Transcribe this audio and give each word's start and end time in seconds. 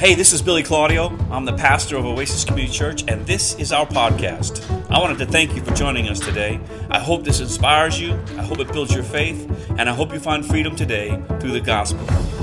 Hey, 0.00 0.14
this 0.14 0.32
is 0.32 0.40
Billy 0.40 0.62
Claudio. 0.62 1.14
I'm 1.30 1.44
the 1.44 1.52
pastor 1.52 1.98
of 1.98 2.06
Oasis 2.06 2.42
Community 2.46 2.74
Church, 2.74 3.04
and 3.06 3.26
this 3.26 3.54
is 3.56 3.70
our 3.70 3.84
podcast. 3.84 4.64
I 4.90 4.98
wanted 4.98 5.18
to 5.18 5.26
thank 5.26 5.54
you 5.54 5.62
for 5.62 5.74
joining 5.74 6.08
us 6.08 6.18
today. 6.18 6.58
I 6.88 6.98
hope 6.98 7.22
this 7.22 7.40
inspires 7.40 8.00
you, 8.00 8.14
I 8.38 8.42
hope 8.42 8.60
it 8.60 8.72
builds 8.72 8.94
your 8.94 9.04
faith, 9.04 9.46
and 9.78 9.90
I 9.90 9.92
hope 9.92 10.14
you 10.14 10.18
find 10.18 10.42
freedom 10.42 10.74
today 10.74 11.22
through 11.38 11.50
the 11.50 11.60
gospel. 11.60 12.00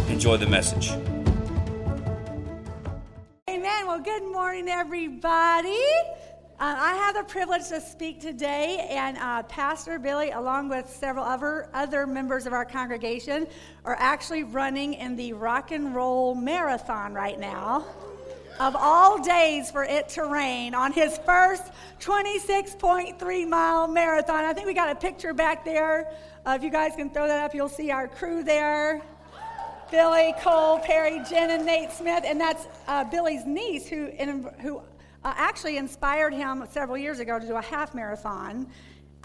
Enjoy 0.08 0.38
the 0.38 0.46
message. 0.46 0.92
Amen. 3.50 3.88
Well, 3.88 4.02
good 4.02 4.32
morning, 4.32 4.70
everybody. 4.70 5.82
Uh, 6.60 6.76
I 6.76 6.96
have 6.96 7.14
the 7.14 7.24
privilege 7.24 7.68
to 7.68 7.80
speak 7.80 8.20
today, 8.20 8.88
and 8.90 9.16
uh, 9.20 9.44
Pastor 9.44 10.00
Billy, 10.00 10.32
along 10.32 10.70
with 10.70 10.90
several 10.90 11.24
other, 11.24 11.70
other 11.72 12.08
members 12.08 12.48
of 12.48 12.54
our 12.54 12.66
congregation, 12.66 13.46
are 13.86 13.96
actually 14.00 14.42
running 14.42 14.96
in 14.96 15.16
the 15.16 15.34
rock 15.34 15.70
and 15.70 15.94
roll 15.94 16.34
marathon 16.34 17.14
right 17.14 17.40
now. 17.40 17.86
Of 18.60 18.76
all 18.76 19.22
days 19.22 19.70
for 19.70 19.84
it 19.84 20.10
to 20.10 20.26
rain 20.26 20.74
on 20.74 20.94
his 20.94 21.20
first 21.28 21.62
26.3 22.00 23.48
mile 23.48 23.88
marathon. 23.88 24.44
I 24.44 24.54
think 24.54 24.66
we 24.66 24.74
got 24.74 24.90
a 24.90 24.96
picture 24.96 25.36
back 25.36 25.64
there. 25.64 26.12
Uh, 26.44 26.56
if 26.58 26.64
you 26.64 26.72
guys 26.72 26.94
can 26.96 27.12
throw 27.12 27.28
that 27.28 27.44
up, 27.44 27.54
you'll 27.54 27.70
see 27.70 27.92
our 27.92 28.08
crew 28.08 28.44
there. 28.44 29.04
Billy, 29.92 30.34
Cole, 30.40 30.80
Perry, 30.80 31.22
Jen, 31.30 31.52
and 31.52 31.68
Nate 31.68 31.92
Smith, 31.92 32.24
and 32.26 32.42
that's 32.42 32.66
uh, 32.88 33.04
Billy's 33.04 33.46
niece 33.46 33.88
who, 33.88 34.08
in, 34.08 34.50
who 34.60 34.82
uh, 35.28 35.34
actually 35.36 35.76
inspired 35.76 36.34
him 36.34 36.64
several 36.72 36.98
years 36.98 37.20
ago 37.20 37.38
to 37.38 37.46
do 37.46 37.56
a 37.56 37.62
half 37.62 37.94
marathon. 37.94 38.66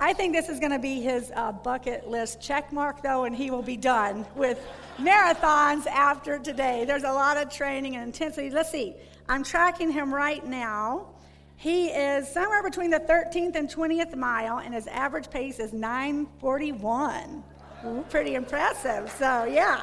I 0.01 0.13
think 0.13 0.35
this 0.35 0.49
is 0.49 0.59
going 0.59 0.73
to 0.73 0.81
be 0.81 1.01
his 1.01 1.31
uh, 1.37 1.53
bucket 1.53 2.09
list 2.09 2.43
check 2.43 2.73
mark, 2.73 3.05
though, 3.05 3.23
and 3.23 3.37
he 3.37 3.53
will 3.53 3.63
be 3.63 3.77
done 3.77 4.27
with 4.35 4.59
marathons 4.99 5.87
after 5.87 6.41
today. 6.41 6.85
There's 6.85 7.05
a 7.05 7.13
lot 7.13 7.37
of 7.37 7.53
training 7.53 7.95
and 7.95 8.05
intensity. 8.05 8.51
Let's 8.51 8.73
see. 8.73 8.97
I'm 9.29 9.45
tracking 9.45 9.93
him 9.93 10.13
right 10.13 10.45
now. 10.45 11.07
He 11.55 11.87
is 11.87 12.27
somewhere 12.27 12.65
between 12.65 12.91
the 12.91 12.99
13th 12.99 13.55
and 13.55 13.69
20th 13.69 14.17
mile, 14.17 14.59
and 14.59 14.75
his 14.75 14.89
average 14.89 15.31
pace 15.31 15.61
is 15.61 15.73
941. 15.73 17.45
Ooh, 17.85 18.05
pretty 18.11 18.35
impressive. 18.35 19.09
So, 19.13 19.45
yeah. 19.45 19.83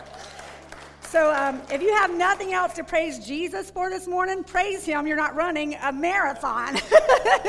So, 1.09 1.33
um, 1.33 1.59
if 1.71 1.81
you 1.81 1.91
have 1.95 2.15
nothing 2.15 2.53
else 2.53 2.73
to 2.73 2.83
praise 2.83 3.25
Jesus 3.25 3.71
for 3.71 3.89
this 3.89 4.05
morning, 4.05 4.43
praise 4.43 4.85
Him. 4.85 5.07
You're 5.07 5.17
not 5.17 5.35
running 5.35 5.73
a 5.81 5.91
marathon. 5.91 6.77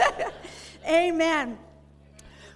Amen. 0.89 1.59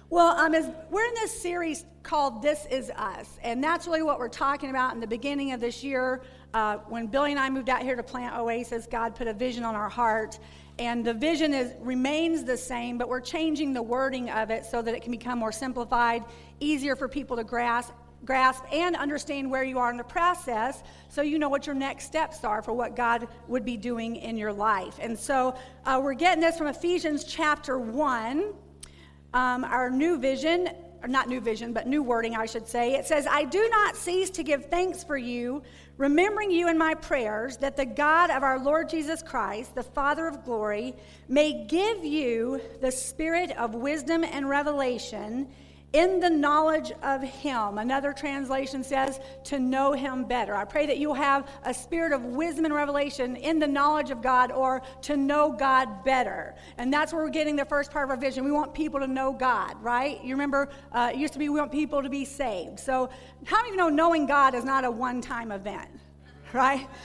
Well, 0.09 0.35
um, 0.35 0.55
as 0.55 0.67
we're 0.89 1.05
in 1.05 1.13
this 1.13 1.39
series 1.39 1.85
called 2.01 2.41
This 2.41 2.65
Is 2.71 2.89
Us, 2.89 3.37
and 3.43 3.63
that's 3.63 3.85
really 3.85 4.01
what 4.01 4.17
we're 4.17 4.29
talking 4.29 4.71
about 4.71 4.95
in 4.95 4.99
the 4.99 5.05
beginning 5.05 5.51
of 5.51 5.59
this 5.59 5.83
year. 5.83 6.23
Uh, 6.55 6.77
when 6.87 7.05
Billy 7.05 7.29
and 7.29 7.39
I 7.39 7.51
moved 7.51 7.69
out 7.69 7.83
here 7.83 7.95
to 7.95 8.01
plant 8.01 8.35
Oasis, 8.35 8.87
God 8.87 9.13
put 9.13 9.27
a 9.27 9.33
vision 9.33 9.63
on 9.63 9.75
our 9.75 9.89
heart. 9.89 10.39
And 10.79 11.05
the 11.05 11.13
vision 11.13 11.53
is, 11.53 11.71
remains 11.81 12.45
the 12.45 12.57
same, 12.57 12.97
but 12.97 13.09
we're 13.09 13.21
changing 13.21 13.73
the 13.73 13.83
wording 13.83 14.31
of 14.31 14.49
it 14.49 14.65
so 14.65 14.81
that 14.81 14.95
it 14.95 15.03
can 15.03 15.11
become 15.11 15.37
more 15.37 15.51
simplified, 15.51 16.23
easier 16.59 16.95
for 16.95 17.07
people 17.07 17.37
to 17.37 17.43
grasp, 17.43 17.93
grasp 18.23 18.63
and 18.71 18.95
understand 18.95 19.49
where 19.49 19.63
you 19.63 19.79
are 19.79 19.91
in 19.91 19.97
the 19.97 20.03
process 20.03 20.83
so 21.09 21.21
you 21.21 21.39
know 21.39 21.49
what 21.49 21.65
your 21.65 21.75
next 21.75 22.05
steps 22.05 22.43
are 22.43 22.61
for 22.61 22.73
what 22.73 22.95
God 22.95 23.27
would 23.47 23.65
be 23.65 23.77
doing 23.77 24.15
in 24.15 24.37
your 24.37 24.53
life. 24.53 24.97
And 25.01 25.17
so 25.17 25.55
uh, 25.85 25.99
we're 26.03 26.13
getting 26.13 26.41
this 26.41 26.57
from 26.57 26.67
Ephesians 26.67 27.23
chapter 27.23 27.79
1, 27.79 28.53
um, 29.33 29.63
our 29.63 29.89
new 29.89 30.17
vision. 30.17 30.69
Or 31.03 31.07
not 31.07 31.29
new 31.29 31.39
vision, 31.39 31.71
but 31.71 31.85
new 31.85 32.01
wording, 32.01 32.35
I 32.35 32.47
should 32.47 32.67
say. 32.67 32.95
It 32.95 33.05
says, 33.05 33.27
I 33.29 33.43
do 33.43 33.69
not 33.69 33.95
cease 33.95 34.31
to 34.31 34.43
give 34.43 34.71
thanks 34.71 35.03
for 35.03 35.17
you, 35.17 35.61
remembering 35.97 36.49
you 36.49 36.67
in 36.67 36.79
my 36.79 36.95
prayers, 36.95 37.57
that 37.57 37.77
the 37.77 37.85
God 37.85 38.31
of 38.31 38.41
our 38.41 38.57
Lord 38.57 38.89
Jesus 38.89 39.21
Christ, 39.21 39.75
the 39.75 39.83
Father 39.83 40.27
of 40.27 40.43
glory, 40.43 40.95
may 41.27 41.63
give 41.67 42.03
you 42.03 42.59
the 42.81 42.91
spirit 42.91 43.51
of 43.51 43.75
wisdom 43.75 44.23
and 44.23 44.49
revelation 44.49 45.47
in 45.95 46.19
the 46.19 46.29
knowledge 46.29 46.91
of 47.03 47.23
Him. 47.23 47.77
Another 47.77 48.11
translation 48.11 48.83
says, 48.83 49.21
to 49.45 49.59
know 49.59 49.93
Him 49.93 50.25
better. 50.25 50.53
I 50.53 50.65
pray 50.65 50.85
that 50.87 50.97
you'll 50.97 51.13
have 51.13 51.47
a 51.63 51.73
spirit 51.73 52.11
of 52.11 52.21
wisdom 52.25 52.65
and 52.65 52.73
revelation 52.73 53.37
in 53.37 53.59
the 53.59 53.67
knowledge 53.67 54.11
of 54.11 54.21
God 54.21 54.51
or 54.51 54.81
to 55.03 55.15
know 55.15 55.53
God 55.53 56.03
better. 56.03 56.53
And 56.77 56.91
that's 56.91 57.13
where 57.13 57.23
we're 57.23 57.29
getting 57.29 57.55
the 57.55 57.63
first 57.63 57.91
part 57.91 58.03
of 58.03 58.09
our 58.09 58.17
vision. 58.17 58.43
We 58.43 58.51
want 58.51 58.73
people 58.73 58.99
to 58.99 59.07
know 59.07 59.31
God, 59.31 59.81
right? 59.81 60.21
You 60.21 60.31
remember, 60.31 60.67
uh, 60.91 61.11
it 61.13 61.17
used 61.17 61.31
to 61.31 61.39
be 61.39 61.47
we 61.47 61.59
want 61.59 61.71
people 61.71 62.03
to 62.03 62.09
be 62.09 62.25
saved. 62.25 62.77
So, 62.77 63.09
how 63.45 63.57
many 63.57 63.69
of 63.69 63.75
you 63.75 63.77
know 63.77 63.89
knowing 63.89 64.25
God 64.25 64.53
is 64.53 64.65
not 64.65 64.83
a 64.83 64.91
one 64.91 65.21
time 65.21 65.53
event, 65.53 65.89
right? 66.51 66.87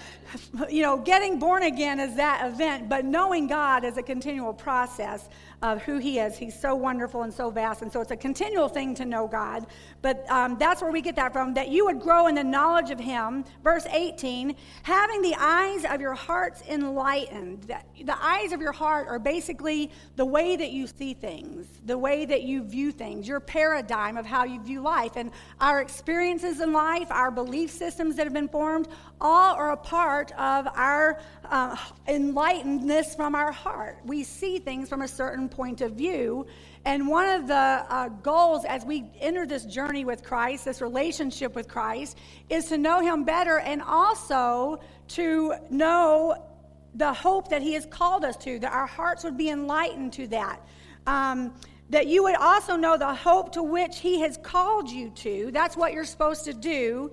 You 0.71 0.83
know, 0.83 0.97
getting 0.97 1.41
born 1.41 1.65
again 1.65 1.99
is 1.99 2.15
that 2.15 2.47
event, 2.47 2.89
but 2.89 3.05
knowing 3.05 3.49
God 3.49 3.85
is 3.85 3.97
a 3.97 4.03
continual 4.03 4.55
process 4.55 5.29
of 5.63 5.83
who 5.83 5.99
He 5.99 6.19
is. 6.19 6.37
He's 6.37 6.59
so 6.59 6.75
wonderful 6.75 7.23
and 7.23 7.33
so 7.33 7.51
vast. 7.51 7.83
And 7.83 7.93
so 7.93 8.01
it's 8.01 8.11
a 8.11 8.17
continual 8.17 8.69
thing 8.69 8.95
to 8.95 9.05
know 9.05 9.27
God. 9.27 9.67
But 10.01 10.29
um, 10.31 10.57
that's 10.59 10.81
where 10.81 10.91
we 10.91 11.03
get 11.03 11.17
that 11.17 11.33
from, 11.33 11.53
that 11.55 11.69
you 11.69 11.85
would 11.85 12.01
grow 12.01 12.29
in 12.29 12.35
the 12.35 12.45
knowledge 12.45 12.91
of 12.91 12.99
Him. 12.99 13.45
Verse 13.63 13.87
18, 13.87 14.57
having 14.83 15.23
the 15.23 15.35
eyes 15.39 15.85
of 15.85 16.01
your 16.01 16.15
hearts 16.15 16.63
enlightened. 16.69 17.73
The 18.03 18.25
eyes 18.25 18.53
of 18.53 18.61
your 18.61 18.73
heart 18.73 19.09
are 19.09 19.19
basically 19.19 19.91
the 20.17 20.25
way 20.25 20.57
that 20.57 20.71
you 20.71 20.87
see 20.87 21.13
things, 21.13 21.67
the 21.85 21.99
way 21.99 22.25
that 22.25 22.43
you 22.43 22.65
view 22.65 22.91
things, 22.91 23.29
your 23.29 23.41
paradigm 23.41 24.17
of 24.17 24.25
how 24.25 24.45
you 24.45 24.63
view 24.63 24.81
life. 24.81 25.17
And 25.17 25.31
our 25.61 25.83
experiences 25.83 26.61
in 26.61 26.73
life, 26.73 27.11
our 27.11 27.31
belief 27.31 27.71
systems 27.71 28.17
that 28.17 28.25
have 28.25 28.33
been 28.33 28.49
formed, 28.49 28.89
all 29.21 29.55
are 29.55 29.73
a 29.73 29.77
part 29.77 30.33
of 30.33 30.67
our 30.75 31.21
uh, 31.51 31.77
enlightenedness 32.09 33.15
from 33.15 33.35
our 33.35 33.53
heart. 33.53 33.99
We 34.05 34.23
see 34.23 34.59
things 34.59 34.89
from 34.89 35.03
a 35.03 35.09
certain 35.09 35.50
point 35.51 35.81
of 35.81 35.93
view. 35.93 36.47
And 36.85 37.07
one 37.09 37.29
of 37.29 37.47
the 37.47 37.55
uh, 37.55 38.09
goals 38.09 38.65
as 38.65 38.85
we 38.85 39.11
enter 39.21 39.47
this 39.47 39.65
journey 39.65 40.05
with 40.05 40.23
Christ, 40.23 40.65
this 40.65 40.81
relationship 40.81 41.55
with 41.55 41.69
Christ, 41.69 42.17
is 42.49 42.67
to 42.67 42.79
know 42.79 43.01
Him 43.01 43.25
better 43.25 43.59
and 43.59 43.83
also 43.83 44.81
to 45.09 45.55
know 45.71 46.47
the 46.95 47.13
hope 47.13 47.49
that 47.49 47.63
He 47.63 47.75
has 47.75 47.87
called 47.87 48.25
us 48.25 48.37
to, 48.39 48.59
that 48.61 48.73
our 48.73 48.87
hearts 48.87 49.25
would 49.25 49.37
be 49.37 49.51
enlightened 49.51 50.13
to 50.15 50.27
that. 50.29 50.61
Um, 51.07 51.55
that 51.91 52.07
you 52.07 52.23
would 52.23 52.37
also 52.37 52.77
know 52.77 52.97
the 52.97 53.15
hope 53.15 53.53
to 53.53 53.63
which 53.63 53.99
he 53.99 54.21
has 54.21 54.39
called 54.39 54.89
you 54.89 55.11
to. 55.11 55.51
That's 55.53 55.77
what 55.77 55.93
you're 55.93 56.05
supposed 56.05 56.45
to 56.45 56.55
do, 56.55 57.11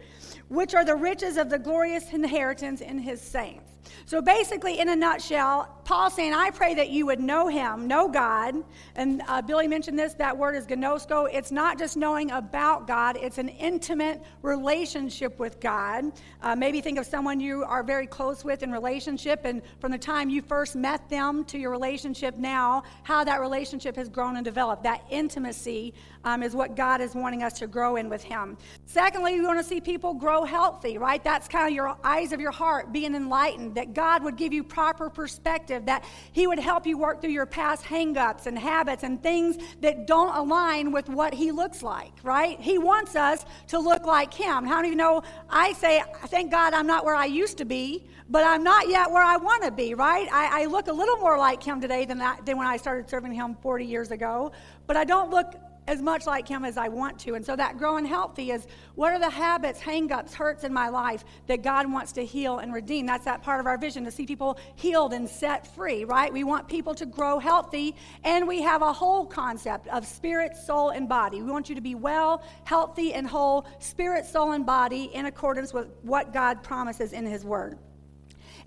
which 0.50 0.76
are 0.76 0.86
the 0.86 0.96
riches 0.96 1.38
of 1.38 1.50
the 1.50 1.58
glorious 1.58 2.14
inheritance 2.14 2.81
in 2.81 3.00
his 3.00 3.20
saints. 3.20 3.72
So 4.06 4.22
basically, 4.22 4.80
in 4.80 4.90
a 4.90 4.96
nutshell, 4.96 5.77
Paul 5.88 6.09
saying, 6.09 6.34
I 6.34 6.50
pray 6.50 6.74
that 6.74 6.90
you 6.90 7.06
would 7.06 7.22
know 7.22 7.48
him, 7.48 7.88
know 7.88 8.09
God. 8.09 8.56
And 8.98 9.22
uh, 9.25 9.42
Billy 9.42 9.70
mentioned 9.70 9.98
this, 9.98 10.14
that 10.16 10.38
word 10.38 10.53
is 10.53 10.68
gnosko. 10.68 11.30
It's 11.31 11.50
not 11.50 11.80
just 11.80 11.96
knowing 11.96 12.30
about 12.31 12.88
God, 12.88 13.16
it's 13.22 13.38
an 13.38 13.48
intimate 13.48 14.22
relationship 14.42 15.40
with 15.40 15.62
God. 15.62 16.12
Uh, 16.42 16.58
maybe 16.58 16.81
think 16.81 16.97
of 17.00 17.06
someone 17.06 17.40
you 17.40 17.64
are 17.64 17.84
very 17.84 18.06
close 18.06 18.44
with 18.44 18.64
in 18.64 18.72
relationship, 18.74 19.46
and 19.46 19.62
from 19.80 19.94
the 19.94 19.97
time 19.97 20.30
you 20.30 20.42
first 20.42 20.76
met 20.76 21.08
them 21.09 21.46
to 21.46 21.58
your 21.58 21.72
relationship 21.72 22.36
now, 22.36 22.84
how 23.03 23.24
that 23.24 23.40
relationship 23.40 23.96
has 23.96 24.09
grown 24.09 24.36
and 24.36 24.44
developed. 24.44 24.84
That 24.84 25.06
intimacy 25.09 25.94
um, 26.26 26.44
is 26.44 26.53
what 26.53 26.76
God 26.76 27.00
is 27.00 27.16
wanting 27.16 27.44
us 27.44 27.53
to 27.59 27.68
grow 27.68 27.96
in 27.96 28.09
with 28.09 28.22
Him. 28.22 28.58
Secondly, 28.86 29.40
we 29.40 29.46
want 29.46 29.59
to 29.59 29.64
see 29.64 29.80
people 29.80 30.14
grow 30.14 30.44
healthy, 30.44 30.97
right? 30.97 31.24
That's 31.24 31.47
kind 31.47 31.66
of 31.66 31.74
your 31.74 31.96
eyes 32.03 32.34
of 32.34 32.42
your 32.42 32.52
heart 32.52 32.92
being 32.92 33.16
enlightened, 33.16 33.76
that 33.76 33.94
God 33.94 34.22
would 34.24 34.36
give 34.36 34.52
you 34.52 34.66
proper 34.66 35.09
perspective, 35.09 35.77
that 35.86 36.04
He 36.32 36.48
would 36.48 36.60
help 36.60 36.86
you 36.86 36.98
work 36.98 37.22
through 37.22 37.32
your 37.32 37.46
past 37.46 37.84
hangups 37.84 38.46
and 38.46 38.58
habits 38.58 39.04
and 39.04 39.22
things 39.22 39.58
that 39.82 40.08
don't 40.08 40.36
align 40.36 40.92
with 40.92 41.10
what 41.10 41.34
He 41.34 41.52
looks 41.52 41.84
like, 41.84 42.14
right? 42.24 42.60
He 42.60 42.78
wants 42.78 43.16
us 43.16 43.46
to 43.68 43.80
look 43.80 44.06
like 44.06 44.34
Him. 44.34 44.66
How 44.66 44.82
do 44.82 44.90
you 44.90 44.96
know 44.96 45.22
I 45.50 45.74
say, 45.74 46.04
thank 46.28 46.52
God 46.52 46.74
I'm 46.74 46.88
not 46.88 47.06
where 47.06 47.16
I 47.16 47.26
used 47.26 47.58
to 47.60 47.66
be, 47.66 48.04
but 48.30 48.44
I'm 48.44 48.64
not 48.64 48.90
yet 48.90 49.10
where 49.10 49.24
I 49.24 49.38
want 49.38 49.64
to 49.64 49.72
be, 49.72 49.94
right? 49.94 50.28
I, 50.32 50.64
I, 50.64 50.66
look 50.66 50.88
a 50.88 50.94
little 50.94 51.18
more 51.18 51.38
like 51.38 51.64
Him 51.64 51.80
today 51.80 52.06
than, 52.06 52.22
I, 52.22 52.38
than 52.44 52.58
when 52.58 52.68
I 52.68 52.78
started 52.78 53.09
serving 53.09 53.34
Him 53.34 53.56
40 53.62 53.85
years 53.85 54.12
ago, 54.12 54.52
but 54.85 54.97
I 54.97 55.06
don't 55.06 55.30
look 55.30 55.56
as 55.87 56.01
much 56.01 56.28
like 56.28 56.47
him 56.47 56.66
as 56.66 56.78
I 56.78 56.89
want 56.89 57.17
to. 57.19 57.35
And 57.35 57.45
so 57.45 57.55
that 57.55 57.78
growing 57.78 58.05
healthy 58.05 58.51
is 58.51 58.67
what 58.95 59.13
are 59.13 59.19
the 59.19 59.29
habits, 59.29 59.79
hangups, 59.79 60.34
hurts 60.34 60.63
in 60.63 60.73
my 60.73 60.89
life 60.89 61.23
that 61.47 61.63
God 61.63 61.91
wants 61.91 62.11
to 62.13 62.25
heal 62.25 62.59
and 62.59 62.73
redeem? 62.73 63.05
That's 63.05 63.25
that 63.25 63.41
part 63.41 63.59
of 63.59 63.66
our 63.66 63.78
vision 63.78 64.03
to 64.03 64.11
see 64.11 64.25
people 64.25 64.59
healed 64.75 65.13
and 65.13 65.28
set 65.29 65.73
free, 65.75 66.03
right? 66.03 66.31
We 66.31 66.43
want 66.43 66.67
people 66.67 66.93
to 66.95 67.05
grow 67.05 67.39
healthy, 67.39 67.95
and 68.23 68.47
we 68.47 68.61
have 68.61 68.81
a 68.81 68.91
whole 68.91 69.25
concept 69.25 69.87
of 69.87 70.05
spirit, 70.05 70.55
soul, 70.55 70.89
and 70.89 71.07
body. 71.07 71.41
We 71.41 71.51
want 71.51 71.69
you 71.69 71.75
to 71.75 71.81
be 71.81 71.95
well, 71.95 72.43
healthy, 72.66 73.13
and 73.13 73.25
whole, 73.25 73.66
spirit, 73.79 74.25
soul, 74.25 74.51
and 74.51 74.66
body 74.66 75.05
in 75.13 75.25
accordance 75.25 75.73
with 75.73 75.87
what 76.01 76.34
God 76.34 76.63
promises 76.63 77.13
in 77.13 77.25
His 77.25 77.45
Word. 77.45 77.79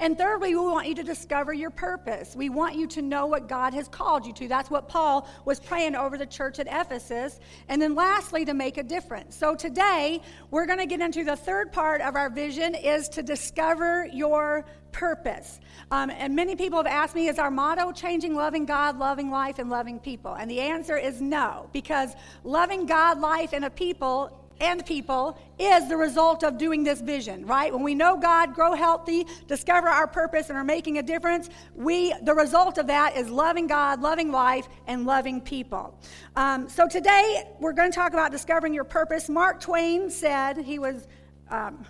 And 0.00 0.16
thirdly, 0.16 0.54
we 0.54 0.60
want 0.62 0.88
you 0.88 0.94
to 0.94 1.02
discover 1.02 1.52
your 1.52 1.68
purpose. 1.70 2.34
We 2.34 2.48
want 2.48 2.74
you 2.74 2.86
to 2.88 3.02
know 3.02 3.26
what 3.26 3.48
God 3.48 3.74
has 3.74 3.86
called 3.86 4.24
you 4.24 4.32
to. 4.32 4.48
That's 4.48 4.70
what 4.70 4.88
Paul 4.88 5.28
was 5.44 5.60
praying 5.60 5.94
over 5.94 6.16
the 6.16 6.26
church 6.26 6.58
at 6.58 6.66
Ephesus. 6.66 7.38
And 7.68 7.80
then 7.80 7.94
lastly, 7.94 8.46
to 8.46 8.54
make 8.54 8.78
a 8.78 8.82
difference. 8.82 9.36
So 9.36 9.54
today, 9.54 10.22
we're 10.50 10.64
going 10.64 10.78
to 10.78 10.86
get 10.86 11.00
into 11.00 11.22
the 11.22 11.36
third 11.36 11.70
part 11.70 12.00
of 12.00 12.16
our 12.16 12.30
vision 12.30 12.74
is 12.74 13.10
to 13.10 13.22
discover 13.22 14.06
your 14.06 14.64
purpose. 14.90 15.60
Um, 15.90 16.08
and 16.10 16.34
many 16.34 16.56
people 16.56 16.78
have 16.78 16.86
asked 16.86 17.14
me, 17.14 17.28
is 17.28 17.38
our 17.38 17.50
motto 17.50 17.92
changing 17.92 18.34
loving 18.34 18.64
God, 18.64 18.98
loving 18.98 19.30
life, 19.30 19.58
and 19.58 19.68
loving 19.68 19.98
people? 19.98 20.32
And 20.32 20.50
the 20.50 20.60
answer 20.60 20.96
is 20.96 21.20
no, 21.20 21.68
because 21.72 22.14
loving 22.42 22.86
God, 22.86 23.20
life, 23.20 23.52
and 23.52 23.66
a 23.66 23.70
people 23.70 24.49
and 24.60 24.84
people 24.84 25.38
is 25.58 25.88
the 25.88 25.96
result 25.96 26.44
of 26.44 26.58
doing 26.58 26.84
this 26.84 27.00
vision, 27.00 27.46
right? 27.46 27.72
When 27.72 27.82
we 27.82 27.94
know 27.94 28.16
God, 28.16 28.54
grow 28.54 28.74
healthy, 28.74 29.26
discover 29.46 29.88
our 29.88 30.06
purpose, 30.06 30.50
and 30.50 30.58
are 30.58 30.64
making 30.64 30.98
a 30.98 31.02
difference, 31.02 31.48
we 31.74 32.14
the 32.22 32.34
result 32.34 32.78
of 32.78 32.86
that 32.88 33.16
is 33.16 33.30
loving 33.30 33.66
God, 33.66 34.00
loving 34.00 34.30
life, 34.30 34.68
and 34.86 35.06
loving 35.06 35.40
people. 35.40 35.98
Um, 36.36 36.68
so 36.68 36.86
today 36.86 37.44
we're 37.58 37.72
going 37.72 37.90
to 37.90 37.94
talk 37.94 38.12
about 38.12 38.30
discovering 38.30 38.74
your 38.74 38.84
purpose. 38.84 39.28
Mark 39.28 39.60
Twain 39.60 40.10
said 40.10 40.58
he 40.58 40.78
was. 40.78 41.08
Um, 41.50 41.84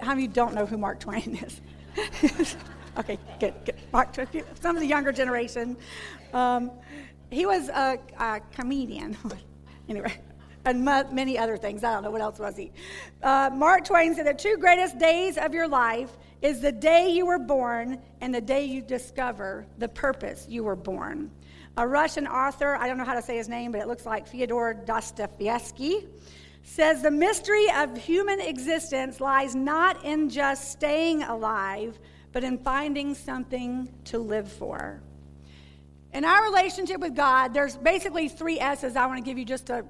how 0.00 0.14
many 0.14 0.28
don't 0.28 0.54
know 0.54 0.64
who 0.64 0.78
Mark 0.78 1.00
Twain 1.00 1.36
is? 1.42 2.56
okay, 2.98 3.18
good, 3.40 3.54
good. 3.64 3.74
Mark, 3.92 4.12
Twain. 4.12 4.44
some 4.60 4.76
of 4.76 4.80
the 4.80 4.86
younger 4.86 5.12
generation. 5.12 5.76
Um, 6.32 6.70
he 7.30 7.46
was 7.46 7.68
a, 7.68 7.98
a 8.18 8.40
comedian. 8.54 9.16
anyway, 9.88 10.12
and 10.64 10.84
many 10.84 11.38
other 11.38 11.56
things. 11.56 11.84
I 11.84 11.92
don't 11.92 12.02
know 12.02 12.10
what 12.10 12.20
else 12.20 12.38
was 12.38 12.56
he. 12.56 12.70
Uh, 13.22 13.50
Mark 13.52 13.84
Twain 13.84 14.14
said 14.14 14.26
the 14.26 14.34
two 14.34 14.56
greatest 14.58 14.98
days 14.98 15.36
of 15.36 15.54
your 15.54 15.68
life 15.68 16.10
is 16.40 16.60
the 16.60 16.72
day 16.72 17.10
you 17.10 17.26
were 17.26 17.38
born 17.38 17.98
and 18.20 18.34
the 18.34 18.40
day 18.40 18.64
you 18.64 18.82
discover 18.82 19.66
the 19.78 19.88
purpose 19.88 20.46
you 20.48 20.64
were 20.64 20.76
born. 20.76 21.30
A 21.76 21.86
Russian 21.86 22.26
author, 22.26 22.76
I 22.76 22.86
don't 22.86 22.98
know 22.98 23.04
how 23.04 23.14
to 23.14 23.22
say 23.22 23.36
his 23.36 23.48
name, 23.48 23.72
but 23.72 23.80
it 23.80 23.88
looks 23.88 24.04
like 24.04 24.26
Fyodor 24.26 24.74
Dostoevsky, 24.84 26.06
says 26.64 27.02
the 27.02 27.10
mystery 27.10 27.66
of 27.76 27.96
human 27.96 28.40
existence 28.40 29.20
lies 29.20 29.54
not 29.54 30.04
in 30.04 30.28
just 30.28 30.70
staying 30.70 31.22
alive, 31.22 31.98
but 32.32 32.44
in 32.44 32.58
finding 32.58 33.14
something 33.14 33.88
to 34.04 34.18
live 34.18 34.50
for. 34.50 35.00
In 36.12 36.24
our 36.26 36.44
relationship 36.44 37.00
with 37.00 37.16
God, 37.16 37.54
there's 37.54 37.76
basically 37.76 38.28
three 38.28 38.60
S's 38.60 38.96
I 38.96 39.06
want 39.06 39.18
to 39.18 39.24
give 39.24 39.38
you 39.38 39.44
just 39.44 39.66
to 39.66 39.84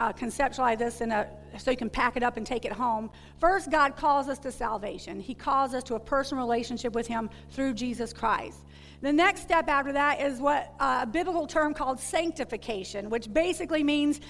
uh, 0.00 0.12
conceptualize 0.12 0.78
this 0.78 1.00
in 1.02 1.12
a, 1.12 1.28
so 1.58 1.70
you 1.70 1.76
can 1.76 1.90
pack 1.90 2.16
it 2.16 2.22
up 2.22 2.36
and 2.36 2.46
take 2.46 2.64
it 2.64 2.72
home. 2.72 3.10
First, 3.38 3.70
God 3.70 3.96
calls 3.96 4.28
us 4.28 4.38
to 4.40 4.50
salvation. 4.50 5.20
He 5.20 5.34
calls 5.34 5.74
us 5.74 5.84
to 5.84 5.94
a 5.94 6.00
personal 6.00 6.42
relationship 6.42 6.94
with 6.94 7.06
Him 7.06 7.28
through 7.50 7.74
Jesus 7.74 8.12
Christ. 8.12 8.64
The 9.02 9.12
next 9.12 9.42
step 9.42 9.68
after 9.68 9.92
that 9.92 10.20
is 10.20 10.40
what 10.40 10.74
uh, 10.80 11.00
a 11.02 11.06
biblical 11.06 11.46
term 11.46 11.74
called 11.74 12.00
sanctification, 12.00 13.10
which 13.10 13.32
basically 13.32 13.84
means 13.84 14.20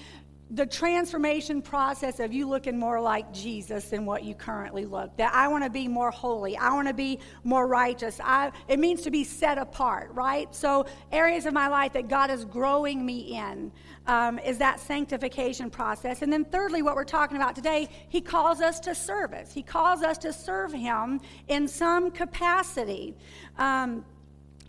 the 0.53 0.65
transformation 0.65 1.61
process 1.61 2.19
of 2.19 2.33
you 2.33 2.47
looking 2.47 2.77
more 2.77 2.99
like 2.99 3.31
Jesus 3.31 3.85
than 3.85 4.05
what 4.05 4.23
you 4.23 4.35
currently 4.35 4.85
look. 4.85 5.15
That 5.15 5.33
I 5.33 5.47
want 5.47 5.63
to 5.63 5.69
be 5.69 5.87
more 5.87 6.11
holy. 6.11 6.57
I 6.57 6.73
want 6.73 6.89
to 6.89 6.93
be 6.93 7.19
more 7.45 7.67
righteous. 7.67 8.19
I, 8.21 8.51
it 8.67 8.77
means 8.77 9.01
to 9.03 9.11
be 9.11 9.23
set 9.23 9.57
apart, 9.57 10.11
right? 10.13 10.53
So, 10.53 10.85
areas 11.11 11.45
of 11.45 11.53
my 11.53 11.69
life 11.69 11.93
that 11.93 12.09
God 12.09 12.29
is 12.29 12.43
growing 12.43 13.05
me 13.05 13.37
in 13.37 13.71
um, 14.07 14.39
is 14.39 14.57
that 14.57 14.79
sanctification 14.79 15.69
process. 15.69 16.21
And 16.21 16.31
then, 16.31 16.45
thirdly, 16.45 16.81
what 16.81 16.95
we're 16.95 17.03
talking 17.03 17.37
about 17.37 17.55
today, 17.55 17.89
He 18.09 18.21
calls 18.21 18.61
us 18.61 18.79
to 18.81 18.95
service. 18.95 19.53
He 19.53 19.61
calls 19.61 20.01
us 20.01 20.17
to 20.19 20.33
serve 20.33 20.73
Him 20.73 21.21
in 21.47 21.67
some 21.67 22.11
capacity. 22.11 23.15
Um, 23.57 24.05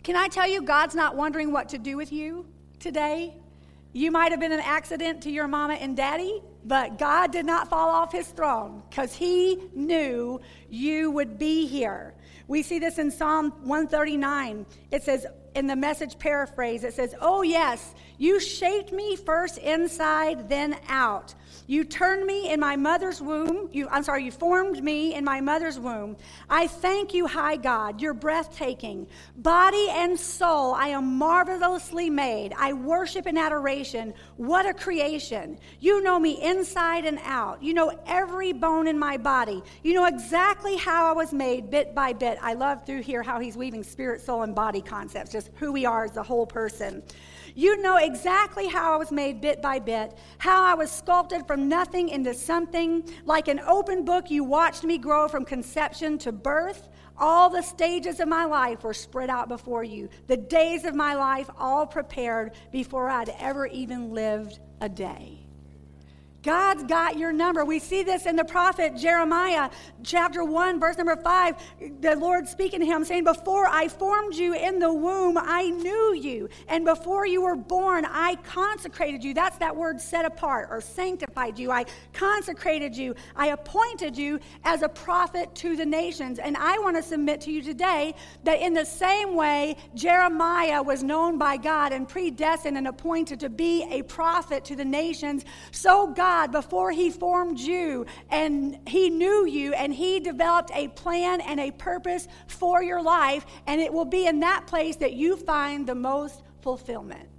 can 0.03 0.15
I 0.15 0.27
tell 0.27 0.47
you, 0.47 0.61
God's 0.61 0.95
not 0.95 1.15
wondering 1.15 1.51
what 1.51 1.69
to 1.69 1.77
do 1.77 1.97
with 1.97 2.11
you 2.11 2.45
today? 2.79 3.33
You 3.93 4.11
might 4.11 4.31
have 4.31 4.39
been 4.39 4.51
an 4.51 4.59
accident 4.59 5.21
to 5.23 5.31
your 5.31 5.47
mama 5.47 5.75
and 5.75 5.95
daddy, 5.95 6.41
but 6.65 6.97
God 6.97 7.31
did 7.31 7.45
not 7.45 7.69
fall 7.69 7.89
off 7.89 8.11
his 8.11 8.27
throne 8.27 8.81
because 8.89 9.13
he 9.13 9.59
knew 9.75 10.41
you 10.69 11.11
would 11.11 11.37
be 11.37 11.67
here. 11.67 12.15
We 12.47 12.63
see 12.63 12.79
this 12.79 12.97
in 12.97 13.11
Psalm 13.11 13.51
139. 13.63 14.65
It 14.91 15.03
says, 15.03 15.25
in 15.55 15.67
the 15.67 15.75
message 15.75 16.17
paraphrase, 16.17 16.83
it 16.83 16.93
says, 16.93 17.15
Oh, 17.21 17.41
yes, 17.43 17.93
you 18.17 18.39
shaped 18.39 18.91
me 18.91 19.15
first 19.15 19.57
inside, 19.57 20.49
then 20.49 20.77
out. 20.87 21.33
You 21.65 21.85
turned 21.85 22.25
me 22.25 22.51
in 22.51 22.59
my 22.59 22.75
mother's 22.75 23.21
womb. 23.21 23.69
You, 23.71 23.87
I'm 23.89 24.03
sorry, 24.03 24.25
you 24.25 24.31
formed 24.31 24.83
me 24.83 25.13
in 25.15 25.23
my 25.23 25.39
mother's 25.39 25.79
womb. 25.79 26.17
I 26.49 26.67
thank 26.67 27.13
you, 27.13 27.25
high 27.25 27.55
God. 27.55 28.01
You're 28.01 28.13
breathtaking. 28.13 29.07
Body 29.37 29.87
and 29.89 30.19
soul, 30.19 30.73
I 30.73 30.89
am 30.89 31.17
marvelously 31.17 32.09
made. 32.09 32.53
I 32.57 32.73
worship 32.73 33.27
in 33.27 33.37
adoration. 33.37 34.13
What 34.35 34.65
a 34.65 34.73
creation. 34.73 35.57
You 35.79 36.03
know 36.03 36.19
me 36.19 36.41
inside 36.41 37.05
and 37.05 37.19
out. 37.23 37.63
You 37.63 37.73
know 37.73 37.97
every 38.07 38.51
bone 38.51 38.87
in 38.87 38.99
my 38.99 39.15
body. 39.15 39.63
You 39.83 39.93
know 39.93 40.05
exactly 40.05 40.75
how 40.75 41.09
I 41.09 41.13
was 41.13 41.33
made 41.33 41.69
bit 41.69 41.95
by 41.95 42.11
bit. 42.11 42.37
I 42.41 42.55
love 42.55 42.85
through 42.85 43.03
here 43.03 43.23
how 43.23 43.39
he's 43.39 43.55
weaving 43.55 43.83
spirit, 43.83 44.21
soul, 44.21 44.41
and 44.41 44.53
body 44.53 44.81
concepts, 44.81 45.31
just 45.31 45.49
who 45.55 45.71
we 45.71 45.85
are 45.85 46.05
as 46.05 46.17
a 46.17 46.23
whole 46.23 46.45
person. 46.45 47.03
You 47.55 47.81
know 47.81 47.97
exactly 47.97 48.67
how 48.67 48.93
I 48.93 48.97
was 48.97 49.11
made 49.11 49.39
bit 49.39 49.61
by 49.61 49.79
bit, 49.79 50.17
how 50.39 50.63
I 50.63 50.73
was 50.73 50.91
sculpted 50.91 51.45
from 51.45 51.69
nothing 51.69 52.09
into 52.09 52.33
something. 52.33 53.07
Like 53.25 53.47
an 53.47 53.59
open 53.59 54.03
book, 54.05 54.31
you 54.31 54.43
watched 54.43 54.83
me 54.83 54.97
grow 54.97 55.27
from 55.27 55.45
conception 55.45 56.17
to 56.19 56.31
birth. 56.31 56.89
All 57.17 57.49
the 57.49 57.61
stages 57.61 58.19
of 58.19 58.27
my 58.27 58.45
life 58.45 58.83
were 58.83 58.93
spread 58.93 59.29
out 59.29 59.47
before 59.47 59.83
you, 59.83 60.09
the 60.27 60.37
days 60.37 60.83
of 60.83 60.95
my 60.95 61.13
life 61.13 61.49
all 61.59 61.85
prepared 61.85 62.53
before 62.71 63.09
I'd 63.09 63.29
ever 63.39 63.67
even 63.67 64.11
lived 64.13 64.59
a 64.81 64.89
day. 64.89 65.42
God's 66.43 66.83
got 66.83 67.17
your 67.17 67.31
number. 67.31 67.63
We 67.63 67.79
see 67.79 68.03
this 68.03 68.25
in 68.25 68.35
the 68.35 68.43
prophet 68.43 68.97
Jeremiah, 68.97 69.69
chapter 70.03 70.43
1, 70.43 70.77
verse 70.77 70.97
number 70.97 71.15
5. 71.15 71.55
The 72.01 72.17
Lord 72.17 72.49
speaking 72.49 72.81
to 72.81 72.85
him, 72.85 73.05
saying, 73.05 73.23
Before 73.23 73.65
I 73.65 73.87
formed 73.87 74.35
you 74.35 74.53
in 74.53 74.77
the 74.77 74.93
womb, 74.93 75.37
I 75.37 75.69
knew 75.69 76.13
you. 76.13 76.49
And 76.67 76.83
before 76.83 77.25
you 77.25 77.41
were 77.41 77.55
born, 77.55 78.05
I 78.05 78.35
consecrated 78.43 79.23
you. 79.23 79.33
That's 79.33 79.57
that 79.59 79.73
word 79.73 80.01
set 80.01 80.25
apart 80.25 80.67
or 80.69 80.81
sanctified 80.81 81.57
you. 81.57 81.71
I 81.71 81.85
consecrated 82.11 82.95
you. 82.95 83.15
I 83.37 83.47
appointed 83.47 84.17
you 84.17 84.41
as 84.65 84.81
a 84.81 84.89
prophet 84.89 85.55
to 85.55 85.77
the 85.77 85.85
nations. 85.85 86.39
And 86.39 86.57
I 86.57 86.77
want 86.79 86.97
to 86.97 87.03
submit 87.03 87.39
to 87.41 87.51
you 87.51 87.61
today 87.61 88.15
that 88.43 88.59
in 88.59 88.73
the 88.73 88.85
same 88.85 89.33
way 89.35 89.77
Jeremiah 89.95 90.83
was 90.83 91.03
known 91.03 91.37
by 91.37 91.55
God 91.55 91.93
and 91.93 92.05
predestined 92.07 92.77
and 92.77 92.87
appointed 92.87 93.39
to 93.39 93.49
be 93.49 93.87
a 93.89 94.01
prophet 94.01 94.65
to 94.65 94.75
the 94.75 94.83
nations, 94.83 95.45
so 95.71 96.07
God 96.07 96.32
God 96.33 96.51
before 96.51 96.91
He 96.91 97.11
formed 97.11 97.59
you 97.59 98.07
and 98.31 98.79
He 98.87 99.11
knew 99.11 99.45
you 99.45 99.73
and 99.73 99.93
He 99.93 100.19
developed 100.19 100.71
a 100.73 100.87
plan 100.87 101.41
and 101.41 101.59
a 101.59 101.69
purpose 101.69 102.27
for 102.47 102.81
your 102.81 103.03
life, 103.03 103.45
and 103.67 103.79
it 103.79 103.93
will 103.93 104.05
be 104.05 104.25
in 104.25 104.39
that 104.39 104.65
place 104.65 104.95
that 104.95 105.13
you 105.13 105.37
find 105.37 105.85
the 105.85 105.93
most 105.93 106.41
fulfillment. 106.61 107.29